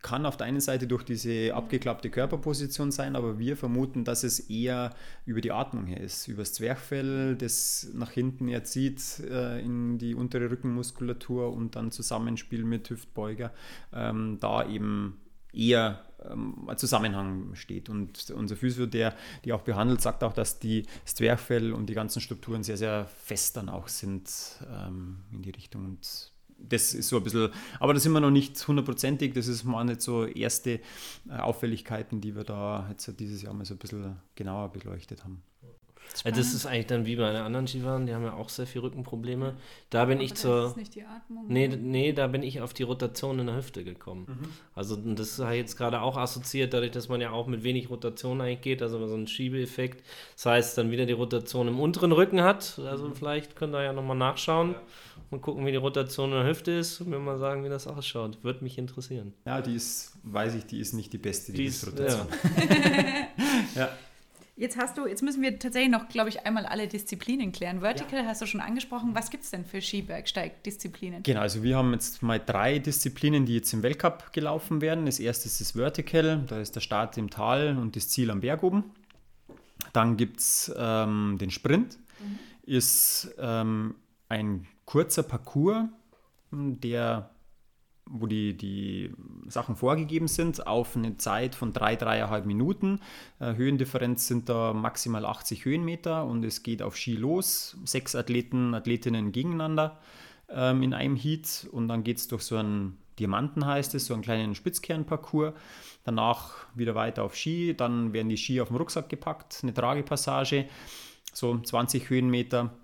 kann 0.00 0.26
auf 0.26 0.36
der 0.36 0.46
einen 0.46 0.60
Seite 0.60 0.86
durch 0.86 1.02
diese 1.02 1.52
abgeklappte 1.54 2.10
Körperposition 2.10 2.92
sein, 2.92 3.16
aber 3.16 3.40
wir 3.40 3.56
vermuten, 3.56 4.04
dass 4.04 4.22
es 4.22 4.38
eher 4.38 4.94
über 5.24 5.40
die 5.40 5.50
Atmung 5.50 5.86
her 5.86 6.00
ist, 6.00 6.28
über 6.28 6.42
das 6.42 6.52
Zwerchfell, 6.52 7.34
das 7.34 7.88
nach 7.92 8.12
hinten 8.12 8.46
erzieht 8.46 9.02
äh, 9.28 9.60
in 9.60 9.98
die 9.98 10.14
untere 10.14 10.48
Rückenmuskulatur 10.52 11.52
und 11.52 11.74
dann 11.74 11.90
Zusammenspiel 11.90 12.62
mit 12.62 12.88
Hüftbeuger, 12.88 13.52
ähm, 13.92 14.38
da 14.40 14.68
eben 14.68 15.18
eher 15.56 16.04
ähm, 16.30 16.68
Zusammenhang 16.76 17.54
steht. 17.54 17.88
Und 17.88 18.30
unser 18.30 18.56
Physio, 18.56 18.86
der 18.86 19.14
die 19.44 19.52
auch 19.52 19.62
behandelt, 19.62 20.00
sagt 20.00 20.22
auch, 20.24 20.32
dass 20.32 20.58
die 20.58 20.86
Zwerchfell 21.04 21.72
und 21.72 21.86
die 21.86 21.94
ganzen 21.94 22.20
Strukturen 22.20 22.62
sehr, 22.62 22.76
sehr 22.76 23.06
fest 23.06 23.56
dann 23.56 23.68
auch 23.68 23.88
sind 23.88 24.30
ähm, 24.70 25.18
in 25.32 25.42
die 25.42 25.50
Richtung. 25.50 25.84
Und 25.84 26.32
das 26.58 26.94
ist 26.94 27.08
so 27.08 27.18
ein 27.18 27.22
bisschen, 27.22 27.50
aber 27.80 27.94
da 27.94 28.00
sind 28.00 28.12
wir 28.12 28.20
noch 28.20 28.30
nicht 28.30 28.66
hundertprozentig. 28.66 29.34
Das 29.34 29.46
ist 29.46 29.64
mal 29.64 29.84
nicht 29.84 30.00
so 30.00 30.24
erste 30.26 30.80
äh, 31.28 31.36
Auffälligkeiten, 31.38 32.20
die 32.20 32.34
wir 32.34 32.44
da 32.44 32.86
jetzt 32.90 33.12
dieses 33.18 33.42
Jahr 33.42 33.54
mal 33.54 33.64
so 33.64 33.74
ein 33.74 33.78
bisschen 33.78 34.16
genauer 34.34 34.72
beleuchtet 34.72 35.24
haben. 35.24 35.42
Also 36.24 36.40
das 36.40 36.54
ist 36.54 36.66
eigentlich 36.66 36.86
dann 36.86 37.06
wie 37.06 37.16
bei 37.16 37.38
anderen 37.40 37.66
Skifahrern, 37.66 38.06
die 38.06 38.14
haben 38.14 38.24
ja 38.24 38.34
auch 38.34 38.48
sehr 38.48 38.66
viel 38.66 38.80
Rückenprobleme. 38.80 39.54
Da 39.90 40.04
bin 40.06 40.18
Aber 40.18 40.24
ich 40.24 40.34
zur. 40.34 40.62
Das 40.62 40.70
ist 40.70 40.76
nicht 40.76 40.94
die 40.94 41.04
Atmung. 41.04 41.44
Nee, 41.48 41.68
nee, 41.68 42.12
da 42.12 42.26
bin 42.26 42.42
ich 42.42 42.60
auf 42.60 42.72
die 42.72 42.82
Rotation 42.82 43.38
in 43.38 43.46
der 43.46 43.56
Hüfte 43.56 43.84
gekommen. 43.84 44.26
Mhm. 44.28 44.48
Also 44.74 44.96
das 44.96 45.38
ist 45.38 45.44
jetzt 45.50 45.76
gerade 45.76 46.00
auch 46.00 46.16
assoziiert, 46.16 46.72
dadurch, 46.74 46.92
dass 46.92 47.08
man 47.08 47.20
ja 47.20 47.30
auch 47.30 47.46
mit 47.46 47.62
wenig 47.62 47.90
Rotation 47.90 48.40
eigentlich 48.40 48.60
geht, 48.62 48.82
also 48.82 49.06
so 49.06 49.14
ein 49.14 49.26
Schiebeeffekt. 49.26 50.04
Das 50.34 50.46
heißt, 50.46 50.78
dann 50.78 50.90
wieder 50.90 51.06
die 51.06 51.12
Rotation 51.12 51.68
im 51.68 51.80
unteren 51.80 52.12
Rücken 52.12 52.42
hat. 52.42 52.80
Also 52.84 53.08
mhm. 53.08 53.14
vielleicht 53.14 53.56
könnt 53.56 53.74
ihr 53.74 53.82
ja 53.82 53.92
nochmal 53.92 54.16
nachschauen 54.16 54.72
ja. 54.72 54.82
und 55.30 55.42
gucken, 55.42 55.66
wie 55.66 55.70
die 55.70 55.76
Rotation 55.76 56.30
in 56.30 56.38
der 56.38 56.46
Hüfte 56.46 56.72
ist 56.72 57.00
und 57.00 57.08
mir 57.08 57.18
mal 57.18 57.38
sagen, 57.38 57.64
wie 57.64 57.68
das 57.68 57.86
ausschaut. 57.86 58.42
Würde 58.42 58.64
mich 58.64 58.78
interessieren. 58.78 59.34
Ja, 59.44 59.60
die 59.60 59.74
ist, 59.74 60.12
weiß 60.22 60.54
ich, 60.54 60.66
die 60.66 60.80
ist 60.80 60.94
nicht 60.94 61.12
die 61.12 61.18
beste, 61.18 61.52
die, 61.52 61.58
die 61.58 61.64
ist, 61.66 61.86
Rotation. 61.86 62.26
Ja. 63.74 63.80
ja. 63.82 63.88
Jetzt 64.58 64.78
hast 64.78 64.96
du, 64.96 65.06
jetzt 65.06 65.22
müssen 65.22 65.42
wir 65.42 65.58
tatsächlich 65.58 65.92
noch, 65.92 66.08
glaube 66.08 66.30
ich, 66.30 66.46
einmal 66.46 66.64
alle 66.64 66.88
Disziplinen 66.88 67.52
klären. 67.52 67.80
Vertical 67.82 68.22
ja. 68.22 68.26
hast 68.26 68.40
du 68.40 68.46
schon 68.46 68.62
angesprochen. 68.62 69.14
Was 69.14 69.30
gibt 69.30 69.44
es 69.44 69.50
denn 69.50 69.66
für 69.66 69.82
Skibergsteigdisziplinen? 69.82 71.22
Genau, 71.22 71.40
also 71.40 71.62
wir 71.62 71.76
haben 71.76 71.92
jetzt 71.92 72.22
mal 72.22 72.40
drei 72.40 72.78
Disziplinen, 72.78 73.44
die 73.44 73.56
jetzt 73.56 73.74
im 73.74 73.82
Weltcup 73.82 74.32
gelaufen 74.32 74.80
werden. 74.80 75.04
Das 75.04 75.20
erste 75.20 75.46
ist 75.46 75.60
das 75.60 75.72
Vertical, 75.72 76.42
da 76.46 76.58
ist 76.58 76.74
der 76.74 76.80
Start 76.80 77.18
im 77.18 77.28
Tal 77.28 77.76
und 77.76 77.96
das 77.96 78.08
Ziel 78.08 78.30
am 78.30 78.40
Berg 78.40 78.62
oben. 78.62 78.84
Dann 79.92 80.16
gibt 80.16 80.40
es 80.40 80.72
ähm, 80.74 81.36
den 81.38 81.50
Sprint, 81.50 81.98
mhm. 82.18 82.38
ist 82.62 83.34
ähm, 83.38 83.94
ein 84.30 84.66
kurzer 84.86 85.22
Parcours, 85.22 85.84
der 86.50 87.28
wo 88.08 88.26
die, 88.26 88.56
die 88.56 89.12
Sachen 89.48 89.76
vorgegeben 89.76 90.28
sind, 90.28 90.66
auf 90.66 90.96
eine 90.96 91.16
Zeit 91.16 91.54
von 91.54 91.72
drei, 91.72 91.96
dreieinhalb 91.96 92.46
Minuten. 92.46 93.00
Äh, 93.40 93.54
Höhendifferenz 93.54 94.26
sind 94.26 94.48
da 94.48 94.72
maximal 94.72 95.26
80 95.26 95.64
Höhenmeter 95.64 96.24
und 96.24 96.44
es 96.44 96.62
geht 96.62 96.82
auf 96.82 96.96
Ski 96.96 97.16
los. 97.16 97.76
Sechs 97.84 98.14
Athleten, 98.14 98.74
Athletinnen 98.74 99.32
gegeneinander 99.32 99.98
ähm, 100.48 100.82
in 100.82 100.94
einem 100.94 101.16
Heat 101.16 101.68
und 101.72 101.88
dann 101.88 102.04
geht 102.04 102.18
es 102.18 102.28
durch 102.28 102.42
so 102.42 102.56
einen 102.56 102.98
Diamanten 103.18 103.64
heißt 103.64 103.94
es, 103.94 104.06
so 104.06 104.14
einen 104.14 104.22
kleinen 104.22 104.54
Spitzkernparcours. 104.54 105.54
Danach 106.04 106.66
wieder 106.74 106.94
weiter 106.94 107.24
auf 107.24 107.34
Ski, 107.34 107.74
dann 107.74 108.12
werden 108.12 108.28
die 108.28 108.36
Ski 108.36 108.60
auf 108.60 108.68
den 108.68 108.76
Rucksack 108.76 109.08
gepackt, 109.08 109.60
eine 109.62 109.72
Tragepassage, 109.72 110.68
so 111.32 111.58
20 111.58 112.10
Höhenmeter. 112.10 112.74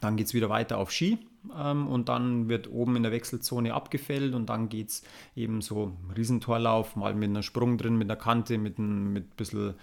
Dann 0.00 0.16
geht 0.16 0.26
es 0.26 0.34
wieder 0.34 0.48
weiter 0.48 0.78
auf 0.78 0.90
Ski 0.90 1.18
ähm, 1.56 1.86
und 1.86 2.08
dann 2.08 2.48
wird 2.48 2.70
oben 2.70 2.96
in 2.96 3.02
der 3.02 3.12
Wechselzone 3.12 3.74
abgefällt 3.74 4.34
und 4.34 4.46
dann 4.46 4.68
geht 4.68 4.88
es 4.88 5.02
eben 5.36 5.60
so 5.60 5.96
Riesentorlauf, 6.16 6.96
mal 6.96 7.14
mit 7.14 7.30
einer 7.30 7.42
Sprung 7.42 7.78
drin, 7.78 7.96
mit 7.96 8.10
einer 8.10 8.18
Kante, 8.18 8.58
mit 8.58 8.78
ein 8.78 9.12
mit 9.12 9.36
bisschen 9.36 9.74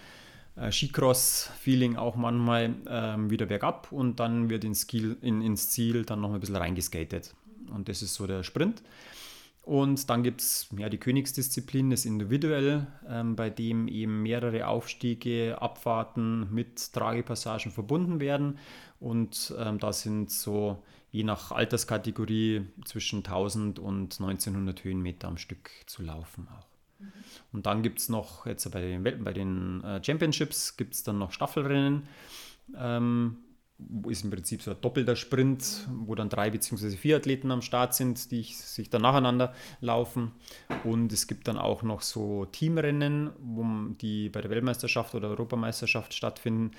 äh, 0.56 0.70
Skicross-Feeling 0.70 1.96
auch 1.96 2.16
manchmal 2.16 2.74
ähm, 2.88 3.30
wieder 3.30 3.46
bergab 3.46 3.92
und 3.92 4.20
dann 4.20 4.50
wird 4.50 4.64
ins, 4.64 4.86
Ziel, 4.86 5.16
in, 5.20 5.42
ins 5.42 5.70
Ziel 5.70 6.04
dann 6.04 6.20
noch 6.20 6.32
ein 6.32 6.40
bisschen 6.40 6.56
reingeskatet. 6.56 7.34
Und 7.72 7.88
das 7.88 8.02
ist 8.02 8.14
so 8.14 8.26
der 8.26 8.42
Sprint. 8.42 8.82
Und 9.66 10.08
dann 10.10 10.22
gibt 10.22 10.42
es 10.42 10.68
ja, 10.78 10.88
die 10.88 10.98
Königsdisziplin, 10.98 11.90
das 11.90 12.04
Individuell, 12.04 12.86
ähm, 13.08 13.34
bei 13.34 13.50
dem 13.50 13.88
eben 13.88 14.22
mehrere 14.22 14.68
Aufstiege, 14.68 15.60
Abfahrten 15.60 16.54
mit 16.54 16.92
Tragepassagen 16.92 17.72
verbunden 17.72 18.20
werden. 18.20 18.58
Und 19.00 19.52
ähm, 19.58 19.80
da 19.80 19.92
sind 19.92 20.30
so 20.30 20.84
je 21.16 21.24
nach 21.24 21.50
Alterskategorie 21.50 22.66
zwischen 22.84 23.18
1000 23.20 23.78
und 23.78 24.20
1900 24.20 24.84
Höhenmeter 24.84 25.28
am 25.28 25.38
Stück 25.38 25.70
zu 25.86 26.02
laufen 26.02 26.46
auch. 26.48 26.66
Mhm. 26.98 27.12
Und 27.52 27.66
dann 27.66 27.82
gibt 27.82 28.00
es 28.00 28.10
noch, 28.10 28.44
jetzt 28.44 28.70
bei 28.70 28.82
den, 28.82 29.02
bei 29.02 29.32
den 29.32 29.82
äh, 29.82 30.04
Championships 30.04 30.76
gibt 30.76 30.92
es 30.92 31.04
dann 31.04 31.18
noch 31.18 31.32
Staffelrennen. 31.32 32.02
Ähm, 32.76 33.38
ist 34.08 34.24
im 34.24 34.30
Prinzip 34.30 34.62
so 34.62 34.70
ein 34.70 34.80
doppelter 34.80 35.16
Sprint, 35.16 35.86
wo 35.90 36.14
dann 36.14 36.28
drei 36.28 36.50
bzw. 36.50 36.96
vier 36.96 37.16
Athleten 37.16 37.50
am 37.50 37.60
Start 37.62 37.94
sind, 37.94 38.30
die 38.30 38.42
sich 38.42 38.88
dann 38.88 39.02
nacheinander 39.02 39.54
laufen. 39.80 40.32
Und 40.84 41.12
es 41.12 41.26
gibt 41.26 41.46
dann 41.48 41.58
auch 41.58 41.82
noch 41.82 42.00
so 42.00 42.46
Teamrennen, 42.46 43.30
die 44.00 44.30
bei 44.30 44.40
der 44.40 44.50
Weltmeisterschaft 44.50 45.14
oder 45.14 45.28
Europameisterschaft 45.28 46.14
stattfinden 46.14 46.72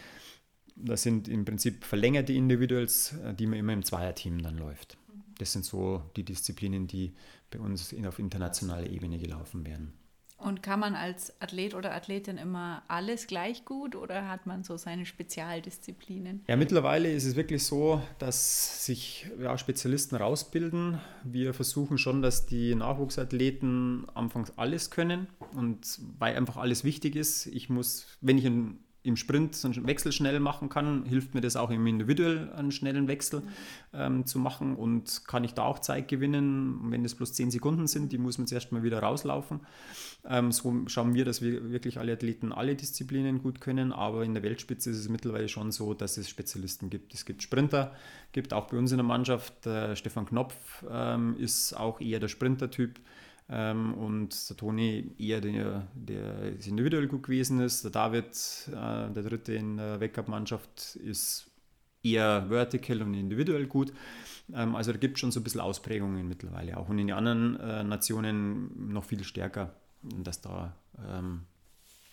das 0.78 1.03
sind 1.03 1.28
im 1.28 1.45
Prinzip 1.45 1.84
verlängerte 1.84 2.34
Individuals, 2.34 3.13
äh, 3.23 3.34
die 3.34 3.47
man 3.47 3.59
immer 3.59 3.73
im 3.73 3.84
Zweierteam 3.84 4.41
dann 4.41 4.57
läuft. 4.57 4.97
Das 5.39 5.53
sind 5.53 5.65
so 5.65 6.01
die 6.15 6.23
Disziplinen, 6.23 6.88
die 6.88 7.13
bei 7.51 7.59
uns 7.59 7.93
auf 8.05 8.19
internationaler 8.19 8.89
Ebene 8.89 9.19
gelaufen 9.19 9.65
werden. 9.65 9.93
Und 10.39 10.61
kann 10.61 10.80
man 10.80 10.93
als 10.93 11.34
Athlet 11.41 11.73
oder 11.73 11.95
Athletin 11.95 12.38
immer 12.38 12.84
alles 12.88 13.25
gleich 13.25 13.65
gut 13.65 13.95
oder 13.95 14.28
hat 14.28 14.45
man 14.45 14.63
so 14.63 14.78
seine 14.78 15.07
Spezialdisziplinen? 15.07 16.43
Ja, 16.47 16.55
mittlerweile 16.55 17.11
ist 17.11 17.25
es 17.25 17.36
wirklich 17.36 17.63
so, 17.63 18.03
dass 18.19 18.86
sich 18.86 19.28
ja, 19.39 19.57
Spezialisten 19.57 20.15
rausbilden. 20.15 21.01
Wir 21.23 21.55
versuchen 21.55 21.97
schon, 21.97 22.21
dass 22.21 22.45
die 22.45 22.75
Nachwuchsathleten 22.75 24.07
anfangs 24.13 24.55
alles 24.57 24.91
können 24.91 25.25
und 25.55 25.99
weil 26.19 26.36
einfach 26.36 26.57
alles 26.57 26.84
wichtig 26.84 27.15
ist. 27.15 27.47
Ich 27.47 27.69
muss, 27.69 28.05
wenn 28.21 28.38
ich 28.38 28.45
ein 28.45 28.78
im 29.08 29.16
Sprint 29.16 29.55
so 29.55 29.68
einen 29.68 29.88
Wechsel 29.88 30.12
schnell 30.12 30.39
machen 30.39 30.70
kann, 30.70 31.05
hilft 31.05 31.34
mir 31.34 31.41
das 31.41 31.55
auch 31.55 31.70
im 31.70 31.88
Individuell 31.88 32.51
einen 32.53 32.72
schnellen 32.72 33.08
Wechsel 33.08 33.41
ähm, 33.93 34.26
zu 34.26 34.38
machen 34.38 34.76
und 34.76 35.24
kann 35.28 35.43
ich 35.43 35.53
da 35.53 35.64
auch 35.64 35.80
Zeit 35.80 36.08
gewinnen, 36.08 36.91
wenn 36.91 37.05
es 37.05 37.16
bloß 37.16 37.34
10 37.34 37.51
Sekunden 37.51 37.88
sind, 37.88 38.12
die 38.12 38.18
muss 38.18 38.38
man 38.38 38.47
zuerst 38.47 38.72
mal 38.72 38.84
wieder 38.84 38.99
rauslaufen. 38.99 39.62
Ähm, 40.28 40.51
so 40.51 40.84
schauen 40.88 41.14
wir, 41.14 41.24
dass 41.24 41.41
wir 41.41 41.72
wirklich 41.72 41.99
alle 41.99 42.14
Athleten 42.14 42.51
alle 42.51 42.76
Disziplinen 42.76 43.41
gut 43.41 43.62
können, 43.62 43.93
aber 43.93 44.24
in 44.24 44.34
der 44.34 44.43
Weltspitze 44.43 44.91
ist 44.91 44.97
es 44.97 45.10
mittlerweile 45.10 45.47
schon 45.47 45.72
so, 45.72 45.93
dass 45.93 46.18
es 46.18 46.30
Spezialisten 46.30 46.89
gibt. 46.89 47.14
Es 47.14 47.26
gibt 47.26 47.41
Sprinter, 47.41 47.93
gibt 48.34 48.53
auch 48.53 48.68
bei 48.68 48.78
uns 48.78 48.91
in 48.91 48.97
der 48.97 49.05
Mannschaft, 49.05 49.66
äh, 49.66 49.95
Stefan 49.95 50.26
Knopf 50.26 50.55
ähm, 50.91 51.38
ist 51.38 51.74
auch 51.74 52.01
eher 52.01 52.20
der 52.20 52.28
Sprinter-Typ. 52.28 52.99
Ähm, 53.50 53.93
und 53.93 54.50
der 54.50 54.58
Toni 54.58 55.12
eher 55.18 55.39
der, 55.39 55.88
der 55.95 56.66
individuell 56.66 57.08
gut 57.08 57.24
gewesen 57.24 57.62
ist. 57.62 57.84
Der 57.84 57.91
David, 57.91 58.36
äh, 58.68 59.12
der 59.12 59.24
dritte 59.24 59.54
in 59.54 59.78
der 59.78 60.00
Backup-Mannschaft, 60.00 60.98
ist 60.98 61.50
eher 62.04 62.45
vertical 62.50 63.02
und 63.02 63.14
individuell 63.14 63.68
gut. 63.68 63.93
Ähm, 64.54 64.76
also 64.76 64.91
da 64.91 64.98
gibt 64.98 65.16
es 65.16 65.22
schon 65.22 65.32
so 65.32 65.39
ein 65.39 65.43
bisschen 65.43 65.62
Ausprägungen 65.62 66.28
mittlerweile 66.28 66.78
auch. 66.78 66.89
Und 66.89 67.00
in 67.00 67.08
den 67.08 67.16
anderen 67.16 67.60
äh, 67.60 67.84
Nationen 67.84 68.91
noch 68.91 69.06
viel 69.06 69.24
stärker, 69.24 69.74
dass 70.02 70.41
da 70.41 70.76
ähm, 71.08 71.43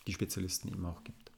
die 0.07 0.13
Spezialisten 0.13 0.69
eben 0.69 0.87
auch 0.87 1.03
gibt. 1.03 1.33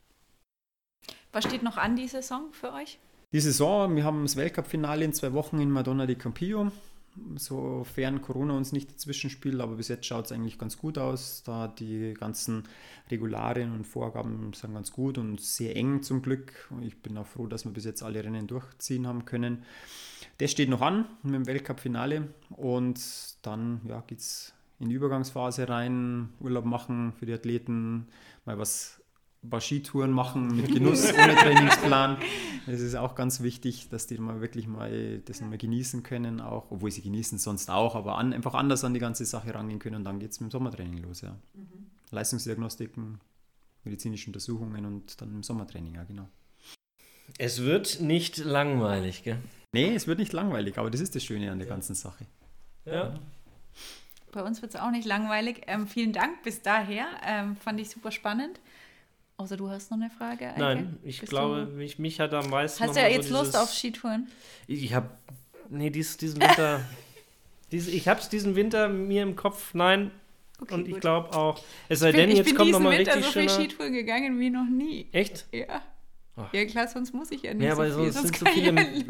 Was 1.32 1.44
steht 1.44 1.62
noch 1.62 1.76
an 1.78 1.96
die 1.96 2.08
Saison 2.08 2.52
für 2.52 2.72
euch? 2.72 2.98
Die 3.32 3.40
Saison, 3.40 3.94
wir 3.96 4.04
haben 4.04 4.22
das 4.22 4.36
Weltcup-Finale 4.36 5.04
in 5.04 5.12
zwei 5.12 5.32
Wochen 5.32 5.58
in 5.58 5.70
Madonna 5.70 6.06
di 6.06 6.14
Campillo 6.14 6.70
sofern 7.36 8.22
Corona 8.22 8.56
uns 8.56 8.72
nicht 8.72 8.92
dazwischen 8.92 9.30
spielt, 9.30 9.60
aber 9.60 9.76
bis 9.76 9.88
jetzt 9.88 10.06
schaut 10.06 10.26
es 10.26 10.32
eigentlich 10.32 10.58
ganz 10.58 10.76
gut 10.76 10.98
aus. 10.98 11.42
Da 11.44 11.68
die 11.68 12.14
ganzen 12.14 12.64
Regularien 13.10 13.72
und 13.72 13.86
Vorgaben 13.86 14.52
sind 14.52 14.74
ganz 14.74 14.92
gut 14.92 15.18
und 15.18 15.40
sehr 15.40 15.76
eng 15.76 16.02
zum 16.02 16.22
Glück. 16.22 16.70
Ich 16.82 16.96
bin 17.02 17.16
auch 17.18 17.26
froh, 17.26 17.46
dass 17.46 17.64
wir 17.64 17.72
bis 17.72 17.84
jetzt 17.84 18.02
alle 18.02 18.22
Rennen 18.22 18.46
durchziehen 18.46 19.06
haben 19.06 19.24
können. 19.24 19.64
Das 20.38 20.50
steht 20.50 20.68
noch 20.68 20.82
an 20.82 21.06
mit 21.22 21.34
dem 21.34 21.46
Weltcup-Finale 21.46 22.28
und 22.50 23.00
dann 23.42 23.80
ja, 23.88 24.02
geht 24.06 24.18
es 24.18 24.52
in 24.78 24.90
die 24.90 24.94
Übergangsphase 24.94 25.68
rein, 25.68 26.28
Urlaub 26.40 26.64
machen 26.66 27.12
für 27.18 27.26
die 27.26 27.32
Athleten, 27.32 28.08
mal 28.44 28.58
was 28.58 29.02
Skitouren 29.60 30.10
machen 30.10 30.56
mit 30.56 30.72
Genuss, 30.72 31.12
ohne 31.12 31.34
Trainingsplan. 31.34 32.18
Das 32.66 32.80
ist 32.80 32.94
auch 32.96 33.14
ganz 33.14 33.42
wichtig, 33.42 33.88
dass 33.88 34.06
die 34.06 34.18
mal 34.18 34.40
wirklich 34.40 34.66
mal 34.66 35.18
das 35.24 35.40
mal 35.40 35.56
genießen 35.56 36.02
können, 36.02 36.40
auch, 36.40 36.70
obwohl 36.70 36.90
sie 36.90 37.02
genießen 37.02 37.38
sonst 37.38 37.70
auch, 37.70 37.94
aber 37.94 38.18
an, 38.18 38.32
einfach 38.32 38.54
anders 38.54 38.84
an 38.84 38.94
die 38.94 39.00
ganze 39.00 39.24
Sache 39.24 39.54
rangehen 39.54 39.78
können 39.78 39.96
und 39.96 40.04
dann 40.04 40.18
geht 40.18 40.32
es 40.32 40.40
mit 40.40 40.50
dem 40.50 40.52
Sommertraining 40.52 40.98
los. 40.98 41.20
Ja. 41.20 41.36
Mhm. 41.54 41.86
Leistungsdiagnostiken, 42.10 43.20
medizinische 43.84 44.28
Untersuchungen 44.28 44.84
und 44.84 45.20
dann 45.20 45.34
im 45.34 45.42
Sommertraining, 45.42 45.94
ja 45.94 46.04
genau. 46.04 46.28
Es 47.38 47.62
wird 47.62 48.00
nicht 48.00 48.38
langweilig, 48.38 49.22
gell? 49.22 49.38
Nee, 49.72 49.94
es 49.94 50.06
wird 50.06 50.18
nicht 50.18 50.32
langweilig, 50.32 50.78
aber 50.78 50.90
das 50.90 51.00
ist 51.00 51.14
das 51.14 51.24
Schöne 51.24 51.50
an 51.50 51.58
der 51.58 51.68
ganzen 51.68 51.94
Sache. 51.94 52.26
Ja. 52.84 53.18
Bei 54.32 54.42
uns 54.42 54.62
wird 54.62 54.74
es 54.74 54.80
auch 54.80 54.90
nicht 54.90 55.06
langweilig. 55.06 55.62
Ähm, 55.66 55.86
vielen 55.86 56.12
Dank 56.12 56.42
bis 56.42 56.62
daher. 56.62 57.06
Ähm, 57.24 57.56
fand 57.56 57.80
ich 57.80 57.90
super 57.90 58.10
spannend. 58.10 58.60
Außer 59.38 59.56
du 59.56 59.68
hast 59.68 59.90
noch 59.90 59.98
eine 59.98 60.10
Frage? 60.10 60.48
Eike? 60.48 60.60
Nein, 60.60 60.98
ich 61.02 61.20
Bist 61.20 61.30
glaube, 61.30 61.66
mich, 61.66 61.98
mich 61.98 62.20
hat 62.20 62.32
am 62.32 62.48
meisten. 62.48 62.82
Hast 62.82 62.96
du 62.96 63.00
ja 63.00 63.08
jetzt 63.08 63.28
so 63.28 63.34
Lust 63.34 63.56
auf 63.56 63.72
Skitouren? 63.72 64.28
Ich 64.66 64.94
habe. 64.94 65.10
Nee, 65.68 65.90
dies, 65.90 66.16
diesen 66.16 66.40
Winter. 66.40 66.80
dies, 67.72 67.88
ich 67.88 68.08
habe 68.08 68.20
es 68.20 68.28
diesen 68.28 68.56
Winter 68.56 68.88
mir 68.88 69.22
im 69.22 69.36
Kopf. 69.36 69.74
Nein. 69.74 70.10
Okay, 70.58 70.74
und 70.74 70.88
ich 70.88 71.00
glaube 71.00 71.36
auch. 71.36 71.62
Es 71.88 71.98
sei 71.98 72.12
denn, 72.12 72.30
jetzt 72.30 72.54
kommt 72.54 72.70
nochmal 72.70 72.96
richtig. 72.96 73.16
Ich 73.16 73.34
bin 73.34 73.48
so 73.48 73.54
viel 73.54 73.68
Skitouren 73.68 73.92
gegangen 73.92 74.40
wie 74.40 74.48
noch 74.48 74.68
nie. 74.68 75.08
Echt? 75.12 75.46
Ja. 75.52 75.82
Ach. 76.36 76.52
Ja, 76.52 76.64
klar, 76.64 76.88
sonst 76.88 77.12
muss 77.12 77.30
ich 77.30 77.42
ja 77.42 77.52
nicht. 77.52 77.66
Ja, 77.66 77.72
aber 77.72 77.90
so 77.90 78.02
viel, 78.02 78.12
sonst 78.12 78.38
sind 78.38 78.38
so 78.38 78.46
viele. 78.46 79.04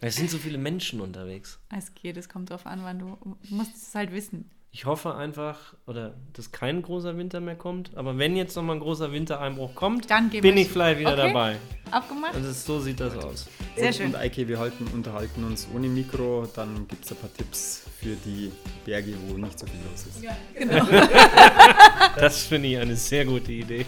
Es 0.00 0.16
sind 0.16 0.30
so 0.30 0.38
viele 0.38 0.58
Menschen 0.58 1.00
unterwegs. 1.00 1.58
Es 1.76 1.92
geht, 1.94 2.16
es 2.16 2.28
kommt 2.28 2.50
drauf 2.50 2.66
an, 2.66 2.82
wann 2.84 2.98
du, 2.98 3.18
du 3.22 3.54
musst 3.54 3.74
es 3.74 3.94
halt 3.94 4.12
wissen. 4.12 4.48
Ich 4.70 4.84
hoffe 4.84 5.14
einfach, 5.14 5.74
oder 5.86 6.14
dass 6.34 6.52
kein 6.52 6.82
großer 6.82 7.16
Winter 7.16 7.40
mehr 7.40 7.56
kommt. 7.56 7.96
Aber 7.96 8.18
wenn 8.18 8.36
jetzt 8.36 8.54
nochmal 8.54 8.76
ein 8.76 8.80
großer 8.80 9.12
Wintereinbruch 9.12 9.74
kommt, 9.74 10.10
dann 10.10 10.28
bin 10.28 10.56
ich 10.56 10.68
vielleicht 10.68 11.00
wieder 11.00 11.14
okay. 11.14 11.28
dabei. 11.28 11.56
Abgemacht? 11.90 12.34
Also 12.34 12.52
so 12.52 12.80
sieht 12.80 13.00
das 13.00 13.16
aus. 13.16 13.48
Sehr 13.76 13.86
und, 13.86 13.94
schön. 13.94 14.06
Und 14.08 14.16
Eike, 14.16 14.46
wir 14.46 14.58
halten, 14.58 14.86
unterhalten 14.92 15.44
uns 15.44 15.66
ohne 15.74 15.88
Mikro. 15.88 16.46
Dann 16.54 16.86
gibt 16.86 17.04
es 17.04 17.12
ein 17.12 17.16
paar 17.16 17.32
Tipps 17.32 17.86
für 17.98 18.14
die 18.24 18.52
Berge, 18.84 19.14
wo 19.26 19.38
nicht 19.38 19.58
so 19.58 19.66
viel 19.66 19.80
los 19.90 20.06
ist. 20.06 20.22
Ja, 20.22 20.36
genau. 20.54 20.86
das 22.16 22.44
finde 22.44 22.68
ich 22.68 22.78
eine 22.78 22.94
sehr 22.94 23.24
gute 23.24 23.52
Idee. 23.52 23.86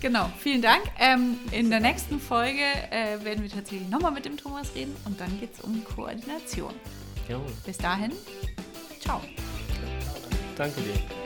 Genau, 0.00 0.30
vielen 0.38 0.60
Dank. 0.60 0.82
Ähm, 0.98 1.38
in 1.50 1.70
der 1.70 1.80
nächsten 1.80 2.20
Folge 2.20 2.60
äh, 2.90 3.24
werden 3.24 3.42
wir 3.42 3.50
tatsächlich 3.50 3.88
nochmal 3.88 4.12
mit 4.12 4.26
dem 4.26 4.36
Thomas 4.36 4.74
reden 4.74 4.94
und 5.06 5.18
dann 5.18 5.40
geht 5.40 5.54
es 5.54 5.60
um 5.60 5.82
Koordination. 5.82 6.74
Jawohl. 7.26 7.50
Bis 7.64 7.78
dahin, 7.78 8.12
ciao. 9.04 9.20
Danke 10.56 10.80
dir. 10.80 11.23